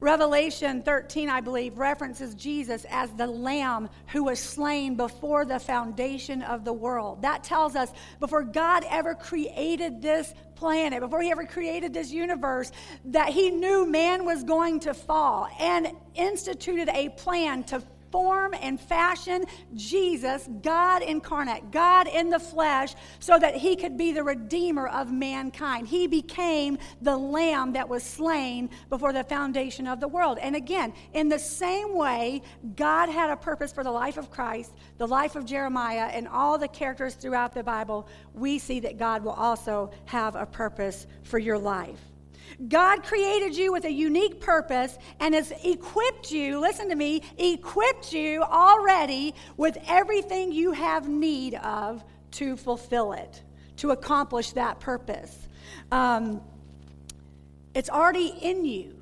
Revelation 0.00 0.82
13, 0.82 1.28
I 1.28 1.40
believe, 1.40 1.76
references 1.76 2.34
Jesus 2.36 2.86
as 2.88 3.10
the 3.10 3.26
lamb 3.26 3.90
who 4.06 4.24
was 4.24 4.38
slain 4.38 4.94
before 4.94 5.44
the 5.44 5.58
foundation 5.58 6.40
of 6.42 6.64
the 6.64 6.72
world. 6.72 7.20
That 7.22 7.42
tells 7.44 7.74
us 7.74 7.90
before 8.20 8.44
God 8.44 8.84
ever 8.88 9.14
created 9.14 10.00
this 10.00 10.32
planet, 10.58 11.00
before 11.00 11.22
he 11.22 11.30
ever 11.30 11.44
created 11.44 11.94
this 11.94 12.10
universe, 12.10 12.72
that 13.04 13.28
he 13.28 13.50
knew 13.50 13.86
man 13.86 14.24
was 14.24 14.42
going 14.42 14.80
to 14.80 14.92
fall 14.92 15.48
and 15.60 15.92
instituted 16.16 16.88
a 16.88 17.10
plan 17.10 17.62
to 17.64 17.80
form 18.10 18.54
and 18.60 18.80
fashion 18.80 19.44
Jesus, 19.74 20.48
God 20.62 21.02
incarnate, 21.02 21.70
God 21.70 22.08
in 22.08 22.30
the 22.30 22.38
flesh, 22.38 22.94
so 23.20 23.38
that 23.38 23.56
he 23.56 23.76
could 23.76 23.96
be 23.96 24.12
the 24.12 24.22
redeemer 24.22 24.88
of 24.88 25.12
mankind. 25.12 25.88
He 25.88 26.06
became 26.06 26.78
the 27.02 27.16
lamb 27.16 27.72
that 27.72 27.88
was 27.88 28.02
slain 28.02 28.70
before 28.88 29.12
the 29.12 29.24
foundation 29.24 29.86
of 29.86 30.00
the 30.00 30.08
world. 30.08 30.38
And 30.40 30.56
again, 30.56 30.92
in 31.12 31.28
the 31.28 31.38
same 31.38 31.96
way, 31.96 32.42
God 32.76 33.08
had 33.08 33.30
a 33.30 33.36
purpose 33.36 33.72
for 33.72 33.84
the 33.84 33.90
life 33.90 34.16
of 34.16 34.30
Christ, 34.30 34.74
the 34.98 35.06
life 35.06 35.36
of 35.36 35.44
Jeremiah, 35.44 36.10
and 36.12 36.28
all 36.28 36.58
the 36.58 36.68
characters 36.68 37.14
throughout 37.14 37.54
the 37.54 37.62
Bible. 37.62 38.08
We 38.34 38.58
see 38.58 38.80
that 38.80 38.98
God 38.98 39.22
will 39.24 39.32
also 39.32 39.90
have 40.06 40.36
a 40.36 40.46
purpose 40.46 41.06
for 41.22 41.38
your 41.38 41.58
life. 41.58 42.00
God 42.68 43.02
created 43.02 43.56
you 43.56 43.72
with 43.72 43.84
a 43.84 43.92
unique 43.92 44.40
purpose 44.40 44.98
and 45.20 45.34
has 45.34 45.52
equipped 45.64 46.30
you, 46.30 46.60
listen 46.60 46.88
to 46.88 46.94
me, 46.94 47.22
equipped 47.38 48.12
you 48.12 48.42
already 48.42 49.34
with 49.56 49.78
everything 49.86 50.52
you 50.52 50.72
have 50.72 51.08
need 51.08 51.54
of 51.54 52.04
to 52.32 52.56
fulfill 52.56 53.12
it, 53.12 53.42
to 53.76 53.90
accomplish 53.90 54.52
that 54.52 54.80
purpose. 54.80 55.48
Um, 55.92 56.40
it's 57.74 57.90
already 57.90 58.28
in 58.40 58.64
you. 58.64 58.94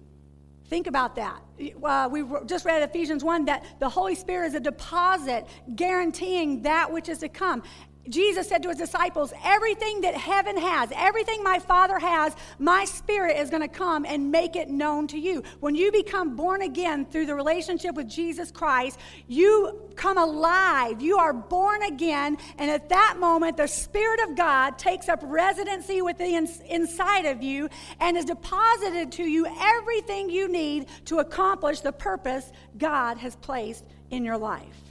Think 0.68 0.86
about 0.86 1.16
that. 1.16 1.40
Uh, 1.82 2.08
we 2.10 2.24
just 2.46 2.64
read 2.64 2.82
Ephesians 2.82 3.22
1 3.22 3.44
that 3.46 3.64
the 3.78 3.88
Holy 3.88 4.14
Spirit 4.14 4.48
is 4.48 4.54
a 4.54 4.60
deposit 4.60 5.46
guaranteeing 5.74 6.62
that 6.62 6.92
which 6.92 7.08
is 7.08 7.18
to 7.18 7.28
come 7.28 7.62
Jesus 8.08 8.48
said 8.48 8.62
to 8.62 8.68
his 8.68 8.78
disciples, 8.78 9.32
Everything 9.44 10.00
that 10.02 10.14
heaven 10.14 10.56
has, 10.56 10.90
everything 10.94 11.42
my 11.42 11.58
Father 11.58 11.98
has, 11.98 12.34
my 12.58 12.84
Spirit 12.84 13.36
is 13.36 13.50
going 13.50 13.62
to 13.62 13.68
come 13.68 14.04
and 14.04 14.30
make 14.30 14.56
it 14.56 14.68
known 14.68 15.06
to 15.08 15.18
you. 15.18 15.42
When 15.60 15.74
you 15.74 15.92
become 15.92 16.36
born 16.36 16.62
again 16.62 17.06
through 17.06 17.26
the 17.26 17.34
relationship 17.34 17.94
with 17.94 18.08
Jesus 18.08 18.50
Christ, 18.50 18.98
you 19.26 19.80
come 19.96 20.18
alive. 20.18 21.00
You 21.00 21.18
are 21.18 21.32
born 21.32 21.82
again. 21.82 22.38
And 22.58 22.70
at 22.70 22.88
that 22.90 23.16
moment, 23.18 23.56
the 23.56 23.66
Spirit 23.66 24.20
of 24.28 24.36
God 24.36 24.78
takes 24.78 25.08
up 25.08 25.20
residency 25.22 26.02
within 26.02 26.48
inside 26.68 27.24
of 27.24 27.42
you 27.42 27.68
and 28.00 28.16
is 28.16 28.24
deposited 28.24 29.12
to 29.12 29.24
you 29.24 29.46
everything 29.60 30.30
you 30.30 30.48
need 30.48 30.86
to 31.06 31.18
accomplish 31.18 31.80
the 31.80 31.92
purpose 31.92 32.52
God 32.78 33.18
has 33.18 33.36
placed 33.36 33.84
in 34.10 34.24
your 34.24 34.38
life. 34.38 34.85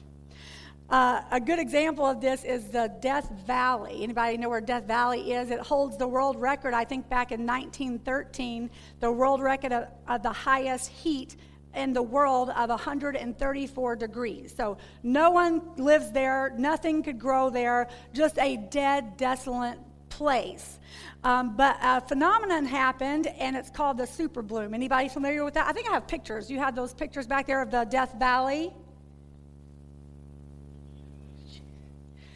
Uh, 0.90 1.22
a 1.32 1.40
good 1.40 1.58
example 1.58 2.06
of 2.06 2.22
this 2.22 2.44
is 2.44 2.68
the 2.68 2.94
Death 3.02 3.32
Valley. 3.48 4.04
Anybody 4.04 4.38
know 4.38 4.50
where 4.50 4.62
Death 4.62 4.86
Valley 4.86 5.34
is? 5.34 5.50
It 5.50 5.60
holds 5.60 5.98
the 5.98 6.08
world 6.08 6.40
record, 6.40 6.76
I 6.76 6.84
think, 6.84 7.10
back 7.10 7.32
in 7.32 7.46
1913, 7.46 8.70
the 9.00 9.12
world 9.12 9.42
record 9.42 9.74
of, 9.74 9.88
of 10.08 10.22
the 10.22 10.32
highest 10.32 10.92
heat 10.92 11.38
in 11.74 11.92
the 11.92 12.04
world 12.04 12.52
of 12.52 12.70
134 12.70 13.96
degrees. 13.96 14.54
So 14.56 14.78
no 15.02 15.32
one 15.32 15.62
lives 15.78 16.12
there, 16.12 16.54
nothing 16.56 17.02
could 17.02 17.20
grow 17.20 17.50
there, 17.50 17.90
just 18.14 18.38
a 18.38 18.58
dead, 18.58 19.18
desolate 19.18 19.80
place. 20.10 20.80
Um, 21.24 21.58
but 21.58 21.78
a 21.82 22.00
phenomenon 22.02 22.64
happened, 22.64 23.26
and 23.26 23.56
it's 23.56 23.72
called 23.72 23.98
the 23.98 24.06
super 24.06 24.44
bloom. 24.44 24.76
Anybody 24.76 25.10
familiar 25.10 25.44
with 25.44 25.56
that? 25.56 25.66
I 25.68 25.74
think 25.74 25.90
I 25.90 25.94
have 25.94 26.08
pictures. 26.08 26.50
You 26.50 26.60
had 26.60 26.76
those 26.76 26.94
pictures 26.94 27.26
back 27.26 27.48
there 27.48 27.62
of 27.62 27.72
the 27.72 27.86
Death 27.86 28.14
Valley. 28.20 28.72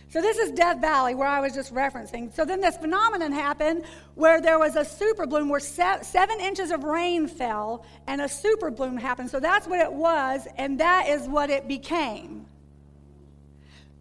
So 0.10 0.22
this 0.22 0.40
is 0.40 0.52
Death 0.52 0.82
Valley, 0.82 1.14
where 1.14 1.28
I 1.28 1.40
was 1.40 1.54
just 1.54 1.72
referencing. 1.72 2.34
So 2.34 2.44
then 2.44 2.62
this 2.62 2.76
phenomenon 2.78 3.32
happened 3.32 3.84
where 4.16 4.42
there 4.42 4.58
was 4.58 4.76
a 4.76 4.84
super 4.84 5.28
bloom, 5.28 5.50
where 5.50 5.60
se- 5.60 6.00
seven 6.02 6.40
inches 6.40 6.72
of 6.72 6.84
rain 6.84 7.28
fell, 7.28 7.86
and 8.08 8.20
a 8.20 8.28
super 8.28 8.72
bloom 8.72 8.98
happened. 8.98 9.30
So 9.30 9.40
that's 9.40 9.68
what 9.68 9.80
it 9.80 9.94
was, 9.94 10.48
and 10.58 10.80
that 10.80 11.10
is 11.10 11.28
what 11.28 11.52
it 11.52 11.68
became. 11.68 12.48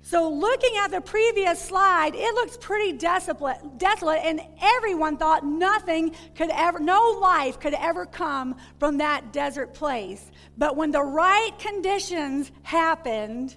So 0.00 0.30
looking 0.30 0.78
at 0.78 0.90
the 0.90 1.02
previous 1.02 1.60
slide, 1.60 2.14
it 2.14 2.34
looks 2.34 2.56
pretty 2.56 2.96
desolate, 2.96 3.76
desolate, 3.76 4.20
and 4.24 4.40
everyone 4.62 5.18
thought 5.18 5.44
nothing 5.44 6.14
could 6.34 6.48
ever, 6.48 6.78
no 6.78 7.18
life 7.20 7.60
could 7.60 7.74
ever 7.74 8.06
come 8.06 8.56
from 8.78 8.96
that 8.98 9.34
desert 9.34 9.74
place. 9.74 10.30
But 10.56 10.74
when 10.74 10.90
the 10.90 11.02
right 11.02 11.50
conditions 11.58 12.50
happened, 12.62 13.54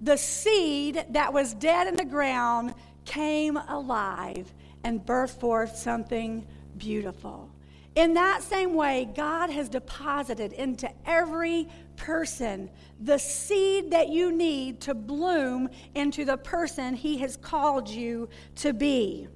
the 0.00 0.16
seed 0.16 1.04
that 1.10 1.32
was 1.32 1.54
dead 1.54 1.86
in 1.86 1.96
the 1.96 2.04
ground 2.04 2.74
came 3.04 3.56
alive 3.56 4.52
and 4.84 5.04
birthed 5.04 5.38
forth 5.38 5.76
something 5.76 6.46
beautiful. 6.78 7.50
In 7.96 8.14
that 8.14 8.42
same 8.42 8.74
way, 8.74 9.10
God 9.14 9.50
has 9.50 9.68
deposited 9.68 10.52
into 10.52 10.88
every 11.04 11.68
person 11.96 12.70
the 13.00 13.18
seed 13.18 13.90
that 13.90 14.08
you 14.08 14.32
need 14.32 14.80
to 14.82 14.94
bloom 14.94 15.68
into 15.94 16.24
the 16.24 16.36
person 16.36 16.94
He 16.94 17.18
has 17.18 17.36
called 17.36 17.88
you 17.88 18.28
to 18.56 18.72
be. 18.72 19.28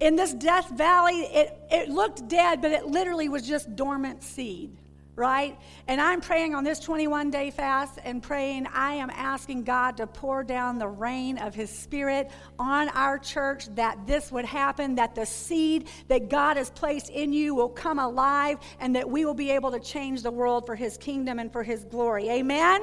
In 0.00 0.16
this 0.16 0.32
death 0.32 0.70
valley, 0.70 1.20
it, 1.20 1.58
it 1.70 1.88
looked 1.88 2.26
dead, 2.28 2.60
but 2.60 2.72
it 2.72 2.86
literally 2.86 3.28
was 3.28 3.46
just 3.46 3.76
dormant 3.76 4.22
seed 4.22 4.76
right? 5.16 5.58
And 5.88 5.98
I'm 5.98 6.20
praying 6.20 6.54
on 6.54 6.62
this 6.62 6.78
21 6.78 7.30
day 7.30 7.50
fast 7.50 7.98
and 8.04 8.22
praying, 8.22 8.66
I 8.72 8.92
am 8.94 9.10
asking 9.10 9.64
God 9.64 9.96
to 9.96 10.06
pour 10.06 10.44
down 10.44 10.78
the 10.78 10.88
rain 10.88 11.38
of 11.38 11.54
His 11.54 11.70
Spirit 11.70 12.30
on 12.58 12.90
our 12.90 13.18
church 13.18 13.66
that 13.74 14.06
this 14.06 14.30
would 14.30 14.44
happen, 14.44 14.94
that 14.96 15.14
the 15.14 15.24
seed 15.24 15.88
that 16.08 16.28
God 16.28 16.58
has 16.58 16.70
placed 16.70 17.08
in 17.08 17.32
you 17.32 17.54
will 17.54 17.70
come 17.70 17.98
alive, 17.98 18.58
and 18.78 18.94
that 18.94 19.08
we 19.08 19.24
will 19.24 19.34
be 19.34 19.50
able 19.50 19.72
to 19.72 19.80
change 19.80 20.22
the 20.22 20.30
world 20.30 20.66
for 20.66 20.74
His 20.74 20.98
kingdom 20.98 21.38
and 21.38 21.50
for 21.50 21.62
His 21.62 21.84
glory. 21.84 22.28
Amen? 22.28 22.82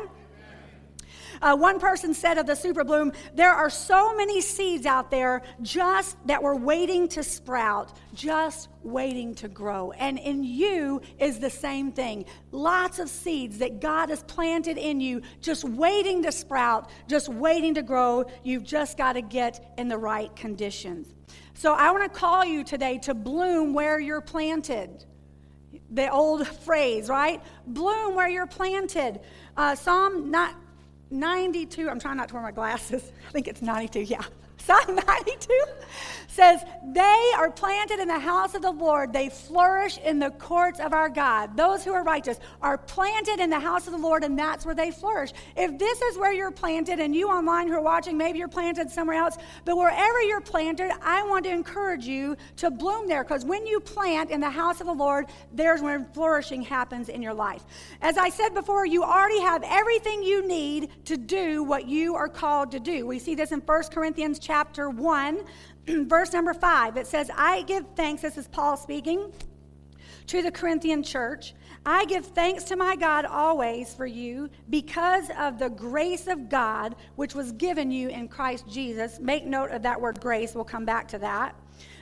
Uh, 1.43 1.53
one 1.53 1.77
person 1.77 2.13
said 2.13 2.37
of 2.37 2.45
the 2.45 2.55
super 2.55 2.85
bloom, 2.85 3.11
there 3.33 3.51
are 3.51 3.69
so 3.69 4.15
many 4.15 4.39
seeds 4.39 4.85
out 4.85 5.11
there 5.11 5.41
just 5.61 6.15
that 6.25 6.41
were 6.41 6.55
waiting 6.55 7.05
to 7.05 7.21
sprout, 7.21 7.91
just 8.13 8.69
waiting 8.81 9.35
to 9.35 9.49
grow. 9.49 9.91
And 9.91 10.17
in 10.17 10.45
you 10.45 11.01
is 11.19 11.39
the 11.39 11.49
same 11.49 11.91
thing. 11.91 12.23
Lots 12.51 12.97
of 12.97 13.09
seeds 13.09 13.57
that 13.57 13.81
God 13.81 14.07
has 14.07 14.23
planted 14.23 14.77
in 14.77 15.01
you, 15.01 15.21
just 15.41 15.65
waiting 15.65 16.23
to 16.23 16.31
sprout, 16.31 16.89
just 17.09 17.27
waiting 17.27 17.73
to 17.73 17.81
grow. 17.81 18.23
You've 18.43 18.63
just 18.63 18.97
got 18.97 19.13
to 19.13 19.21
get 19.21 19.73
in 19.77 19.89
the 19.89 19.97
right 19.97 20.33
conditions. 20.37 21.13
So 21.55 21.73
I 21.73 21.91
want 21.91 22.11
to 22.11 22.19
call 22.19 22.45
you 22.45 22.63
today 22.63 22.99
to 22.99 23.13
bloom 23.13 23.73
where 23.73 23.99
you're 23.99 24.21
planted 24.21 25.03
the 25.89 26.11
old 26.11 26.47
phrase, 26.47 27.07
right? 27.07 27.41
Bloom 27.67 28.15
where 28.15 28.27
you're 28.27 28.47
planted. 28.47 29.19
Uh, 29.55 29.75
Psalm 29.75 30.31
not 30.31 30.55
92, 31.13 31.89
I'm 31.89 31.99
trying 31.99 32.17
not 32.17 32.27
to 32.29 32.33
wear 32.33 32.43
my 32.43 32.51
glasses. 32.51 33.11
I 33.29 33.31
think 33.31 33.47
it's 33.47 33.61
92, 33.61 34.01
yeah. 34.01 34.21
Psalm 34.57 34.95
92 34.95 35.63
says, 36.33 36.63
They 36.83 37.31
are 37.37 37.49
planted 37.49 37.99
in 37.99 38.07
the 38.07 38.19
house 38.19 38.55
of 38.55 38.61
the 38.61 38.71
Lord. 38.71 39.13
They 39.13 39.29
flourish 39.29 39.97
in 39.99 40.19
the 40.19 40.31
courts 40.31 40.79
of 40.79 40.93
our 40.93 41.09
God. 41.09 41.55
Those 41.55 41.83
who 41.83 41.93
are 41.93 42.03
righteous 42.03 42.39
are 42.61 42.77
planted 42.77 43.39
in 43.39 43.49
the 43.49 43.59
house 43.59 43.87
of 43.87 43.93
the 43.93 43.99
Lord, 43.99 44.23
and 44.23 44.37
that's 44.37 44.65
where 44.65 44.75
they 44.75 44.91
flourish. 44.91 45.31
If 45.55 45.77
this 45.77 46.01
is 46.01 46.17
where 46.17 46.33
you're 46.33 46.51
planted, 46.51 46.99
and 46.99 47.15
you 47.15 47.29
online 47.29 47.67
who 47.67 47.75
are 47.75 47.81
watching, 47.81 48.17
maybe 48.17 48.39
you're 48.39 48.47
planted 48.47 48.89
somewhere 48.89 49.17
else, 49.17 49.37
but 49.65 49.77
wherever 49.77 50.21
you're 50.21 50.41
planted, 50.41 50.91
I 51.01 51.23
want 51.23 51.45
to 51.45 51.51
encourage 51.51 52.05
you 52.05 52.35
to 52.57 52.71
bloom 52.71 53.07
there 53.07 53.23
because 53.23 53.45
when 53.45 53.65
you 53.65 53.79
plant 53.79 54.31
in 54.31 54.39
the 54.39 54.49
house 54.49 54.81
of 54.81 54.87
the 54.87 54.93
Lord, 54.93 55.27
there's 55.51 55.81
when 55.81 56.05
flourishing 56.13 56.61
happens 56.61 57.09
in 57.09 57.21
your 57.21 57.33
life. 57.33 57.63
As 58.01 58.17
I 58.17 58.29
said 58.29 58.53
before, 58.53 58.85
you 58.85 59.03
already 59.03 59.39
have 59.41 59.63
everything 59.65 60.23
you 60.23 60.47
need 60.47 60.89
to 61.05 61.17
do 61.17 61.63
what 61.63 61.87
you 61.87 62.15
are 62.15 62.27
called 62.27 62.71
to 62.71 62.79
do. 62.79 63.05
We 63.05 63.19
see 63.19 63.35
this 63.35 63.51
in 63.51 63.59
1 63.59 63.83
Corinthians 63.91 64.39
chapter 64.39 64.63
chapter 64.63 64.89
1, 64.89 65.39
verse 65.87 66.33
number 66.33 66.53
5. 66.53 66.97
It 66.97 67.07
says, 67.07 67.29
I 67.35 67.63
give 67.63 67.85
thanks, 67.95 68.21
this 68.21 68.37
is 68.37 68.47
Paul 68.47 68.77
speaking 68.77 69.31
to 70.27 70.41
the 70.41 70.51
Corinthian 70.51 71.03
church. 71.03 71.53
I 71.85 72.05
give 72.05 72.25
thanks 72.25 72.63
to 72.65 72.77
my 72.77 72.95
God 72.95 73.25
always 73.25 73.93
for 73.93 74.05
you 74.05 74.49
because 74.69 75.29
of 75.37 75.59
the 75.59 75.69
grace 75.69 76.27
of 76.27 76.47
God 76.47 76.95
which 77.15 77.35
was 77.35 77.51
given 77.53 77.91
you 77.91 78.07
in 78.09 78.29
Christ 78.29 78.65
Jesus. 78.69 79.19
Make 79.19 79.45
note 79.45 79.71
of 79.71 79.81
that 79.81 79.99
word 79.99 80.21
grace, 80.21 80.55
we'll 80.55 80.63
come 80.63 80.85
back 80.85 81.09
to 81.09 81.17
that. 81.19 81.55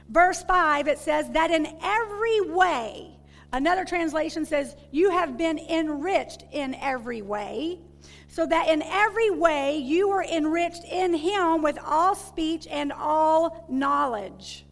Verse 0.10 0.44
5, 0.44 0.88
it 0.88 1.00
says, 1.00 1.30
that 1.32 1.50
in 1.50 1.68
every 1.82 2.42
way, 2.42 3.18
another 3.54 3.86
translation 3.86 4.46
says, 4.46 4.76
you 4.92 5.10
have 5.10 5.38
been 5.38 5.58
enriched 5.58 6.44
in 6.52 6.76
every 6.76 7.22
way 7.22 7.80
so 8.28 8.46
that 8.46 8.70
in 8.70 8.82
every 8.82 9.30
way 9.30 9.78
you 9.78 10.10
were 10.10 10.24
enriched 10.24 10.84
in 10.86 11.14
him 11.14 11.62
with 11.62 11.78
all 11.86 12.16
speech 12.16 12.68
and 12.70 12.92
all 12.92 13.66
knowledge. 13.70 14.66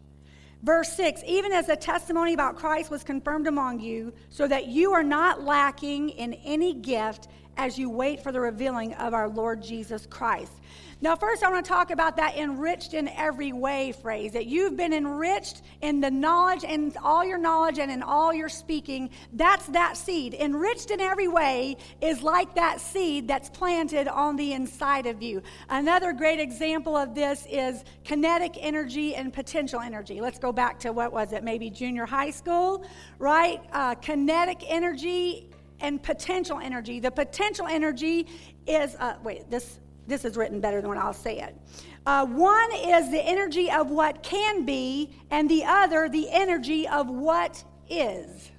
Verse 0.63 0.91
6 0.93 1.23
Even 1.25 1.51
as 1.51 1.67
the 1.67 1.75
testimony 1.75 2.33
about 2.33 2.55
Christ 2.55 2.89
was 2.89 3.03
confirmed 3.03 3.47
among 3.47 3.79
you, 3.79 4.13
so 4.29 4.47
that 4.47 4.67
you 4.67 4.93
are 4.93 5.03
not 5.03 5.43
lacking 5.43 6.09
in 6.09 6.33
any 6.33 6.73
gift 6.73 7.27
as 7.59 7.77
you 7.77 7.89
wait 7.89 8.23
for 8.23 8.31
the 8.31 8.39
revealing 8.39 8.93
of 8.93 9.13
our 9.13 9.27
Lord 9.27 9.61
Jesus 9.61 10.05
Christ. 10.05 10.53
Now, 11.01 11.17
first, 11.17 11.43
I 11.43 11.49
want 11.49 11.65
to 11.65 11.69
talk 11.69 11.91
about 11.91 12.15
that 12.15 12.37
enriched 12.37 12.93
in 12.93 13.09
every 13.09 13.51
way 13.51 13.91
phrase 13.91 14.31
that 14.33 14.45
you've 14.45 14.77
been 14.77 14.93
enriched 14.93 15.61
in 15.81 15.99
the 15.99 16.11
knowledge 16.11 16.63
and 16.65 16.95
all 17.03 17.23
your 17.23 17.37
knowledge 17.37 17.79
and 17.79 17.91
in 17.91 18.01
all 18.01 18.33
your 18.33 18.47
speaking. 18.47 19.09
That's 19.33 19.65
that 19.67 19.97
seed. 19.97 20.33
Enriched 20.33 20.91
in 20.91 21.01
every 21.01 21.27
way 21.27 21.75
is 22.01 22.21
like 22.21 22.55
that 22.55 22.79
seed 22.79 23.27
that's 23.27 23.49
planted 23.49 24.07
on 24.07 24.37
the 24.37 24.53
inside 24.53 25.05
of 25.05 25.21
you. 25.21 25.41
Another 25.69 26.13
great 26.13 26.39
example 26.39 26.95
of 26.95 27.13
this 27.13 27.45
is 27.49 27.83
kinetic 28.05 28.55
energy 28.57 29.15
and 29.15 29.33
potential 29.33 29.81
energy. 29.81 30.21
Let's 30.21 30.39
go 30.39 30.53
back 30.53 30.79
to 30.79 30.93
what 30.93 31.11
was 31.11 31.33
it? 31.33 31.43
Maybe 31.43 31.69
junior 31.69 32.05
high 32.05 32.31
school, 32.31 32.85
right? 33.19 33.61
Uh, 33.73 33.95
kinetic 33.95 34.63
energy 34.67 35.48
and 35.81 36.01
potential 36.01 36.59
energy. 36.59 36.99
The 36.99 37.11
potential 37.11 37.67
energy 37.67 38.27
is, 38.67 38.95
uh, 38.99 39.15
wait, 39.23 39.49
this 39.49 39.79
this 40.09 40.25
is 40.25 40.35
written 40.35 40.59
better 40.59 40.81
than 40.81 40.89
what 40.89 40.97
I'll 40.97 41.13
say 41.13 41.39
it. 41.39 41.55
Uh, 42.05 42.25
one 42.25 42.71
is 42.73 43.11
the 43.11 43.21
energy 43.21 43.69
of 43.69 43.91
what 43.91 44.23
can 44.23 44.65
be, 44.65 45.11
and 45.29 45.47
the 45.47 45.63
other, 45.63 46.09
the 46.09 46.27
energy 46.31 46.87
of 46.87 47.09
what 47.09 47.63
is. 47.89 48.49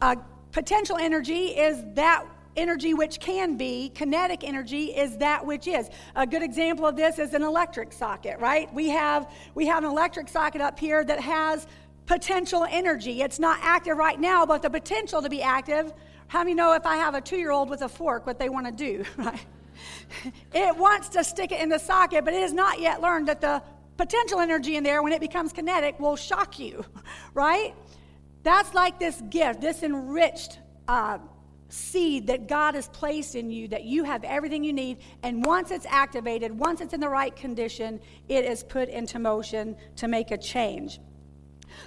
Uh, 0.00 0.16
potential 0.52 0.96
energy 0.96 1.46
is 1.48 1.82
that 1.94 2.24
energy 2.54 2.94
which 2.94 3.18
can 3.18 3.56
be, 3.56 3.90
kinetic 3.94 4.44
energy 4.44 4.86
is 4.86 5.16
that 5.16 5.44
which 5.44 5.66
is. 5.66 5.88
A 6.14 6.26
good 6.26 6.42
example 6.42 6.86
of 6.86 6.96
this 6.96 7.18
is 7.18 7.34
an 7.34 7.42
electric 7.42 7.92
socket, 7.92 8.38
right? 8.38 8.72
We 8.72 8.90
have, 8.90 9.30
we 9.54 9.66
have 9.66 9.84
an 9.84 9.90
electric 9.90 10.28
socket 10.28 10.60
up 10.60 10.78
here 10.78 11.02
that 11.04 11.18
has 11.20 11.66
potential 12.06 12.66
energy. 12.68 13.22
It's 13.22 13.38
not 13.38 13.58
active 13.62 13.96
right 13.96 14.18
now, 14.18 14.44
but 14.46 14.62
the 14.62 14.70
potential 14.70 15.22
to 15.22 15.28
be 15.28 15.42
active. 15.42 15.92
How 16.28 16.40
many 16.40 16.54
know 16.54 16.72
if 16.74 16.86
I 16.86 16.96
have 16.96 17.14
a 17.14 17.20
two 17.20 17.36
year 17.36 17.50
old 17.50 17.68
with 17.70 17.82
a 17.82 17.88
fork, 17.88 18.26
what 18.26 18.38
they 18.38 18.48
want 18.48 18.66
to 18.66 18.72
do, 18.72 19.04
right? 19.16 19.44
it 20.54 20.76
wants 20.76 21.08
to 21.10 21.24
stick 21.24 21.52
it 21.52 21.60
in 21.60 21.68
the 21.68 21.78
socket, 21.78 22.24
but 22.24 22.34
it 22.34 22.42
has 22.42 22.52
not 22.52 22.80
yet 22.80 23.00
learned 23.00 23.28
that 23.28 23.40
the 23.40 23.62
potential 23.96 24.40
energy 24.40 24.76
in 24.76 24.84
there, 24.84 25.02
when 25.02 25.12
it 25.12 25.20
becomes 25.20 25.52
kinetic, 25.52 25.98
will 26.00 26.16
shock 26.16 26.58
you, 26.58 26.84
right? 27.34 27.74
That's 28.42 28.74
like 28.74 28.98
this 28.98 29.20
gift, 29.30 29.60
this 29.60 29.82
enriched 29.82 30.58
uh, 30.88 31.18
seed 31.68 32.26
that 32.26 32.48
God 32.48 32.74
has 32.74 32.88
placed 32.88 33.34
in 33.34 33.50
you, 33.50 33.68
that 33.68 33.84
you 33.84 34.04
have 34.04 34.24
everything 34.24 34.64
you 34.64 34.72
need. 34.72 34.98
And 35.22 35.44
once 35.44 35.70
it's 35.70 35.86
activated, 35.88 36.52
once 36.52 36.80
it's 36.80 36.92
in 36.92 37.00
the 37.00 37.08
right 37.08 37.34
condition, 37.34 38.00
it 38.28 38.44
is 38.44 38.62
put 38.62 38.88
into 38.88 39.18
motion 39.18 39.76
to 39.96 40.08
make 40.08 40.32
a 40.32 40.38
change. 40.38 41.00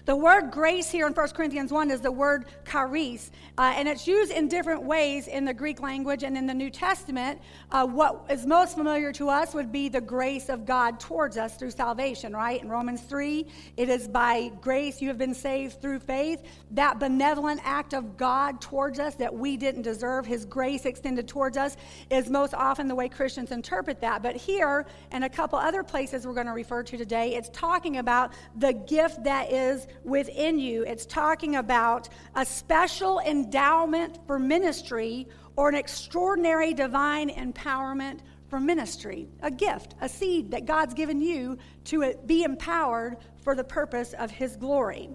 The 0.06 0.16
word 0.16 0.52
grace 0.52 0.90
here 0.90 1.08
in 1.08 1.14
1 1.14 1.30
Corinthians 1.30 1.72
1 1.72 1.92
is 1.92 2.02
the 2.02 2.12
word 2.12 2.46
charis, 2.70 3.32
uh, 3.58 3.74
and 3.76 3.88
it's 3.88 4.08
used 4.08 4.32
in 4.32 4.48
different 4.48 4.84
ways 4.84 5.28
in 5.28 5.46
the 5.46 5.54
Greek 5.54 5.82
language 5.82 6.24
and 6.24 6.38
in 6.38 6.46
the 6.46 6.54
New 6.54 6.70
Testament. 6.70 7.42
Uh, 7.72 7.86
what 7.86 8.26
is 8.30 8.46
most 8.46 8.76
familiar 8.76 9.12
to 9.14 9.30
us 9.30 9.54
would 9.54 9.72
be 9.72 9.90
the 9.90 10.02
grace 10.02 10.50
of 10.50 10.66
God 10.66 11.00
towards 11.00 11.38
us 11.38 11.56
through 11.56 11.72
salvation, 11.72 12.34
right? 12.34 12.62
In 12.62 12.70
Romans 12.70 13.02
3, 13.02 13.46
it 13.78 13.90
is 13.90 14.08
by 14.08 14.52
grace 14.62 15.02
you 15.02 15.08
have 15.08 15.18
been 15.18 15.34
saved 15.34 15.82
through 15.82 16.00
faith. 16.00 16.44
That 16.72 17.00
benevolent 17.00 17.62
act 17.64 17.94
of 17.94 18.18
God 18.18 18.62
towards 18.62 19.00
us 19.00 19.16
that 19.16 19.34
we 19.34 19.58
didn't 19.58 19.82
deserve, 19.82 20.26
His 20.26 20.46
grace 20.46 20.86
extended 20.86 21.28
towards 21.28 21.58
us, 21.58 21.78
is 22.10 22.30
most 22.30 22.54
often 22.54 22.88
the 22.88 22.96
way 22.96 23.10
Christians 23.10 23.52
interpret 23.52 24.02
that. 24.02 24.22
But 24.22 24.36
here, 24.36 24.86
and 25.12 25.24
a 25.24 25.30
couple 25.30 25.60
other 25.60 25.84
places 25.84 26.26
we're 26.26 26.34
going 26.34 26.48
to 26.48 26.54
refer 26.54 26.84
to 26.84 26.98
today, 26.98 27.36
it's 27.36 27.50
talking 27.50 27.98
about 27.98 28.32
the 28.56 28.74
gift 28.74 29.24
that 29.24 29.52
is 29.52 29.75
within 30.04 30.60
you. 30.60 30.84
It's 30.84 31.06
talking 31.06 31.56
about 31.56 32.10
a 32.36 32.46
special 32.46 33.20
endowment 33.20 34.20
for 34.28 34.40
ministry 34.40 35.28
or 35.56 35.70
an 35.70 35.76
extraordinary 35.76 36.74
divine 36.74 37.30
empowerment 37.30 38.20
for 38.50 38.60
ministry, 38.60 39.28
a 39.42 39.52
gift, 39.52 39.96
a 40.02 40.10
seed 40.10 40.52
that 40.52 40.66
God's 40.66 40.94
given 40.94 41.22
you 41.22 41.58
to 41.86 42.14
be 42.26 42.44
empowered 42.44 43.18
for 43.44 43.56
the 43.56 43.64
purpose 43.64 44.14
of 44.14 44.32
His 44.32 44.56
glory. 44.56 45.10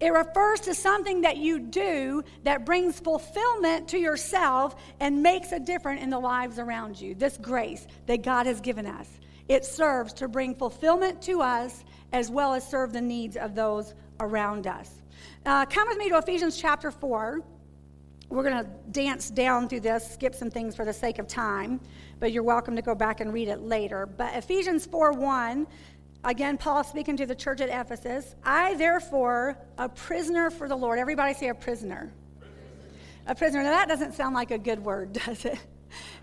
It 0.00 0.12
refers 0.12 0.60
to 0.60 0.74
something 0.74 1.20
that 1.22 1.36
you 1.36 1.58
do 1.58 2.24
that 2.44 2.64
brings 2.64 2.98
fulfillment 2.98 3.88
to 3.88 3.98
yourself 3.98 4.74
and 4.98 5.22
makes 5.22 5.52
a 5.52 5.60
difference 5.60 6.02
in 6.02 6.08
the 6.08 6.18
lives 6.18 6.58
around 6.58 6.98
you. 7.00 7.14
This 7.14 7.36
grace 7.36 7.86
that 8.06 8.22
God 8.22 8.46
has 8.46 8.60
given 8.60 8.86
us. 8.86 9.08
It 9.46 9.64
serves 9.64 10.12
to 10.14 10.28
bring 10.28 10.54
fulfillment 10.54 11.20
to 11.22 11.42
us 11.42 11.84
as 12.12 12.30
well 12.30 12.54
as 12.54 12.68
serve 12.68 12.92
the 12.92 13.00
needs 13.00 13.36
of 13.36 13.54
those 13.54 13.94
around 14.20 14.66
us. 14.66 15.02
Uh, 15.46 15.64
come 15.66 15.88
with 15.88 15.98
me 15.98 16.08
to 16.08 16.18
Ephesians 16.18 16.56
chapter 16.56 16.90
4. 16.90 17.40
We're 18.28 18.42
going 18.44 18.64
to 18.64 18.70
dance 18.92 19.28
down 19.30 19.68
through 19.68 19.80
this, 19.80 20.08
skip 20.12 20.34
some 20.34 20.50
things 20.50 20.76
for 20.76 20.84
the 20.84 20.92
sake 20.92 21.18
of 21.18 21.26
time, 21.26 21.80
but 22.20 22.30
you're 22.30 22.44
welcome 22.44 22.76
to 22.76 22.82
go 22.82 22.94
back 22.94 23.20
and 23.20 23.32
read 23.32 23.48
it 23.48 23.60
later. 23.60 24.06
But 24.06 24.34
Ephesians 24.34 24.86
4 24.86 25.12
1, 25.12 25.66
again, 26.22 26.56
Paul 26.56 26.84
speaking 26.84 27.16
to 27.16 27.26
the 27.26 27.34
church 27.34 27.60
at 27.60 27.68
Ephesus. 27.68 28.36
I, 28.44 28.74
therefore, 28.74 29.58
a 29.78 29.88
prisoner 29.88 30.50
for 30.50 30.68
the 30.68 30.76
Lord. 30.76 31.00
Everybody 31.00 31.34
say 31.34 31.48
a 31.48 31.54
prisoner. 31.54 32.12
A 33.26 33.34
prisoner. 33.34 33.64
Now, 33.64 33.70
that 33.70 33.88
doesn't 33.88 34.14
sound 34.14 34.34
like 34.34 34.52
a 34.52 34.58
good 34.58 34.84
word, 34.84 35.12
does 35.24 35.44
it? 35.44 35.58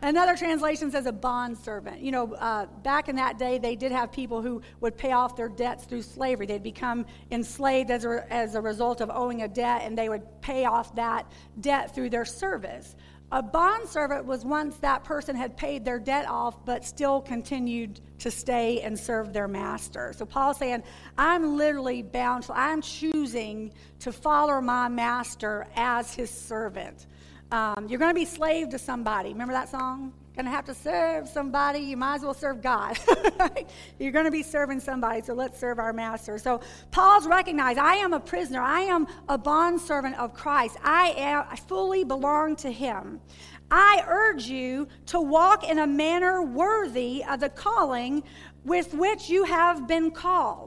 Another 0.01 0.35
translation 0.35 0.91
says 0.91 1.05
a 1.05 1.11
bond 1.11 1.57
servant. 1.57 2.01
You 2.01 2.11
know, 2.11 2.33
uh, 2.33 2.65
back 2.83 3.09
in 3.09 3.15
that 3.17 3.37
day, 3.37 3.57
they 3.57 3.75
did 3.75 3.91
have 3.91 4.11
people 4.11 4.41
who 4.41 4.61
would 4.81 4.97
pay 4.97 5.11
off 5.11 5.35
their 5.35 5.49
debts 5.49 5.85
through 5.85 6.03
slavery. 6.03 6.45
They'd 6.45 6.63
become 6.63 7.05
enslaved 7.31 7.91
as 7.91 8.05
a, 8.05 8.25
as 8.31 8.55
a 8.55 8.61
result 8.61 9.01
of 9.01 9.09
owing 9.11 9.41
a 9.41 9.47
debt, 9.47 9.81
and 9.83 9.97
they 9.97 10.09
would 10.09 10.23
pay 10.41 10.65
off 10.65 10.95
that 10.95 11.31
debt 11.59 11.93
through 11.93 12.09
their 12.09 12.25
service. 12.25 12.95
A 13.29 13.43
bond 13.43 13.89
servant 13.89 14.25
was 14.25 14.45
once 14.45 14.77
that 14.77 15.03
person 15.03 15.35
had 15.35 15.57
paid 15.57 15.83
their 15.83 15.99
debt 15.99 16.29
off, 16.29 16.63
but 16.65 16.85
still 16.85 17.19
continued 17.19 17.99
to 18.19 18.31
stay 18.31 18.79
and 18.79 18.97
serve 18.97 19.33
their 19.33 19.49
master. 19.49 20.13
So 20.15 20.25
Paul's 20.25 20.57
saying, 20.57 20.83
I'm 21.17 21.57
literally 21.57 22.03
bound 22.03 22.45
I'm 22.53 22.81
choosing 22.81 23.73
to 23.99 24.13
follow 24.13 24.61
my 24.61 24.87
master 24.87 25.67
as 25.75 26.13
his 26.13 26.29
servant. 26.29 27.07
Um, 27.51 27.87
you're 27.87 27.99
going 27.99 28.11
to 28.11 28.19
be 28.19 28.25
slave 28.25 28.69
to 28.69 28.79
somebody. 28.79 29.29
Remember 29.29 29.53
that 29.53 29.69
song? 29.69 30.13
Going 30.35 30.45
to 30.45 30.51
have 30.51 30.65
to 30.65 30.75
serve 30.75 31.27
somebody. 31.29 31.79
You 31.79 31.97
might 31.97 32.15
as 32.15 32.21
well 32.21 32.33
serve 32.33 32.61
God. 32.61 32.99
you're 33.99 34.11
going 34.11 34.25
to 34.25 34.31
be 34.31 34.43
serving 34.43 34.81
somebody, 34.81 35.21
so 35.21 35.33
let's 35.33 35.59
serve 35.59 35.79
our 35.79 35.93
master. 35.93 36.37
So 36.37 36.61
Paul's 36.91 37.25
recognized 37.25 37.79
I 37.79 37.95
am 37.95 38.13
a 38.13 38.19
prisoner. 38.19 38.61
I 38.61 38.81
am 38.81 39.07
a 39.29 39.37
bondservant 39.37 40.19
of 40.19 40.33
Christ. 40.33 40.77
I, 40.83 41.13
am, 41.17 41.45
I 41.49 41.55
fully 41.55 42.03
belong 42.03 42.57
to 42.57 42.71
him. 42.71 43.21
I 43.71 44.03
urge 44.07 44.43
you 44.43 44.87
to 45.07 45.19
walk 45.19 45.67
in 45.67 45.79
a 45.79 45.87
manner 45.87 46.43
worthy 46.43 47.23
of 47.23 47.39
the 47.39 47.49
calling 47.49 48.23
with 48.63 48.93
which 48.93 49.29
you 49.29 49.45
have 49.45 49.87
been 49.87 50.11
called 50.11 50.66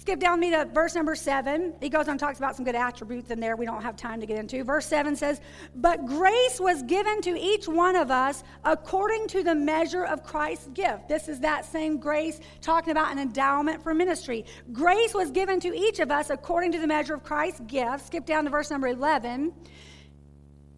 Skip 0.00 0.18
down 0.18 0.40
me 0.40 0.50
to 0.50 0.64
verse 0.64 0.94
number 0.94 1.14
seven. 1.14 1.74
He 1.78 1.90
goes 1.90 2.06
on 2.06 2.12
and 2.12 2.20
talks 2.20 2.38
about 2.38 2.56
some 2.56 2.64
good 2.64 2.74
attributes 2.74 3.30
in 3.30 3.38
there 3.38 3.54
we 3.54 3.66
don't 3.66 3.82
have 3.82 3.96
time 3.96 4.18
to 4.20 4.26
get 4.26 4.38
into. 4.38 4.64
Verse 4.64 4.86
seven 4.86 5.14
says, 5.14 5.42
But 5.74 6.06
grace 6.06 6.58
was 6.58 6.82
given 6.84 7.20
to 7.20 7.38
each 7.38 7.68
one 7.68 7.96
of 7.96 8.10
us 8.10 8.42
according 8.64 9.28
to 9.28 9.42
the 9.42 9.54
measure 9.54 10.06
of 10.06 10.22
Christ's 10.22 10.68
gift. 10.68 11.06
This 11.06 11.28
is 11.28 11.40
that 11.40 11.66
same 11.66 11.98
grace 11.98 12.40
talking 12.62 12.92
about 12.92 13.12
an 13.12 13.18
endowment 13.18 13.82
for 13.82 13.92
ministry. 13.92 14.46
Grace 14.72 15.12
was 15.12 15.30
given 15.30 15.60
to 15.60 15.76
each 15.76 16.00
of 16.00 16.10
us 16.10 16.30
according 16.30 16.72
to 16.72 16.78
the 16.78 16.86
measure 16.86 17.12
of 17.12 17.22
Christ's 17.22 17.60
gift. 17.66 18.06
Skip 18.06 18.24
down 18.24 18.44
to 18.44 18.50
verse 18.50 18.70
number 18.70 18.88
11. 18.88 19.52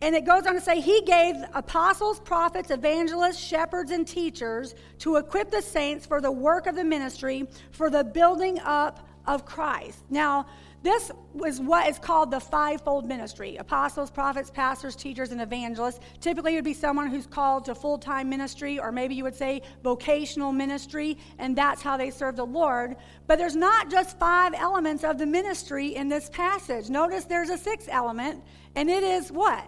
And 0.00 0.16
it 0.16 0.26
goes 0.26 0.48
on 0.48 0.54
to 0.54 0.60
say, 0.60 0.80
He 0.80 1.00
gave 1.02 1.36
apostles, 1.54 2.18
prophets, 2.18 2.72
evangelists, 2.72 3.38
shepherds, 3.38 3.92
and 3.92 4.04
teachers 4.04 4.74
to 4.98 5.14
equip 5.14 5.52
the 5.52 5.62
saints 5.62 6.06
for 6.06 6.20
the 6.20 6.32
work 6.32 6.66
of 6.66 6.74
the 6.74 6.82
ministry, 6.82 7.46
for 7.70 7.88
the 7.88 8.02
building 8.02 8.58
up 8.64 9.06
of 9.26 9.44
Christ. 9.44 9.98
Now, 10.10 10.46
this 10.82 11.12
was 11.32 11.60
what 11.60 11.88
is 11.88 11.98
called 11.98 12.32
the 12.32 12.40
fivefold 12.40 13.06
ministry 13.06 13.56
apostles, 13.56 14.10
prophets, 14.10 14.50
pastors, 14.50 14.96
teachers, 14.96 15.30
and 15.30 15.40
evangelists. 15.40 16.00
Typically, 16.20 16.52
it 16.52 16.56
would 16.56 16.64
be 16.64 16.74
someone 16.74 17.08
who's 17.08 17.26
called 17.26 17.64
to 17.66 17.74
full 17.74 17.98
time 17.98 18.28
ministry, 18.28 18.80
or 18.80 18.90
maybe 18.90 19.14
you 19.14 19.22
would 19.22 19.36
say 19.36 19.62
vocational 19.84 20.50
ministry, 20.50 21.18
and 21.38 21.56
that's 21.56 21.82
how 21.82 21.96
they 21.96 22.10
serve 22.10 22.34
the 22.34 22.44
Lord. 22.44 22.96
But 23.28 23.38
there's 23.38 23.54
not 23.54 23.90
just 23.90 24.18
five 24.18 24.54
elements 24.54 25.04
of 25.04 25.18
the 25.18 25.26
ministry 25.26 25.94
in 25.94 26.08
this 26.08 26.28
passage. 26.30 26.90
Notice 26.90 27.24
there's 27.26 27.50
a 27.50 27.58
sixth 27.58 27.88
element, 27.90 28.42
and 28.74 28.90
it 28.90 29.04
is 29.04 29.30
what? 29.30 29.64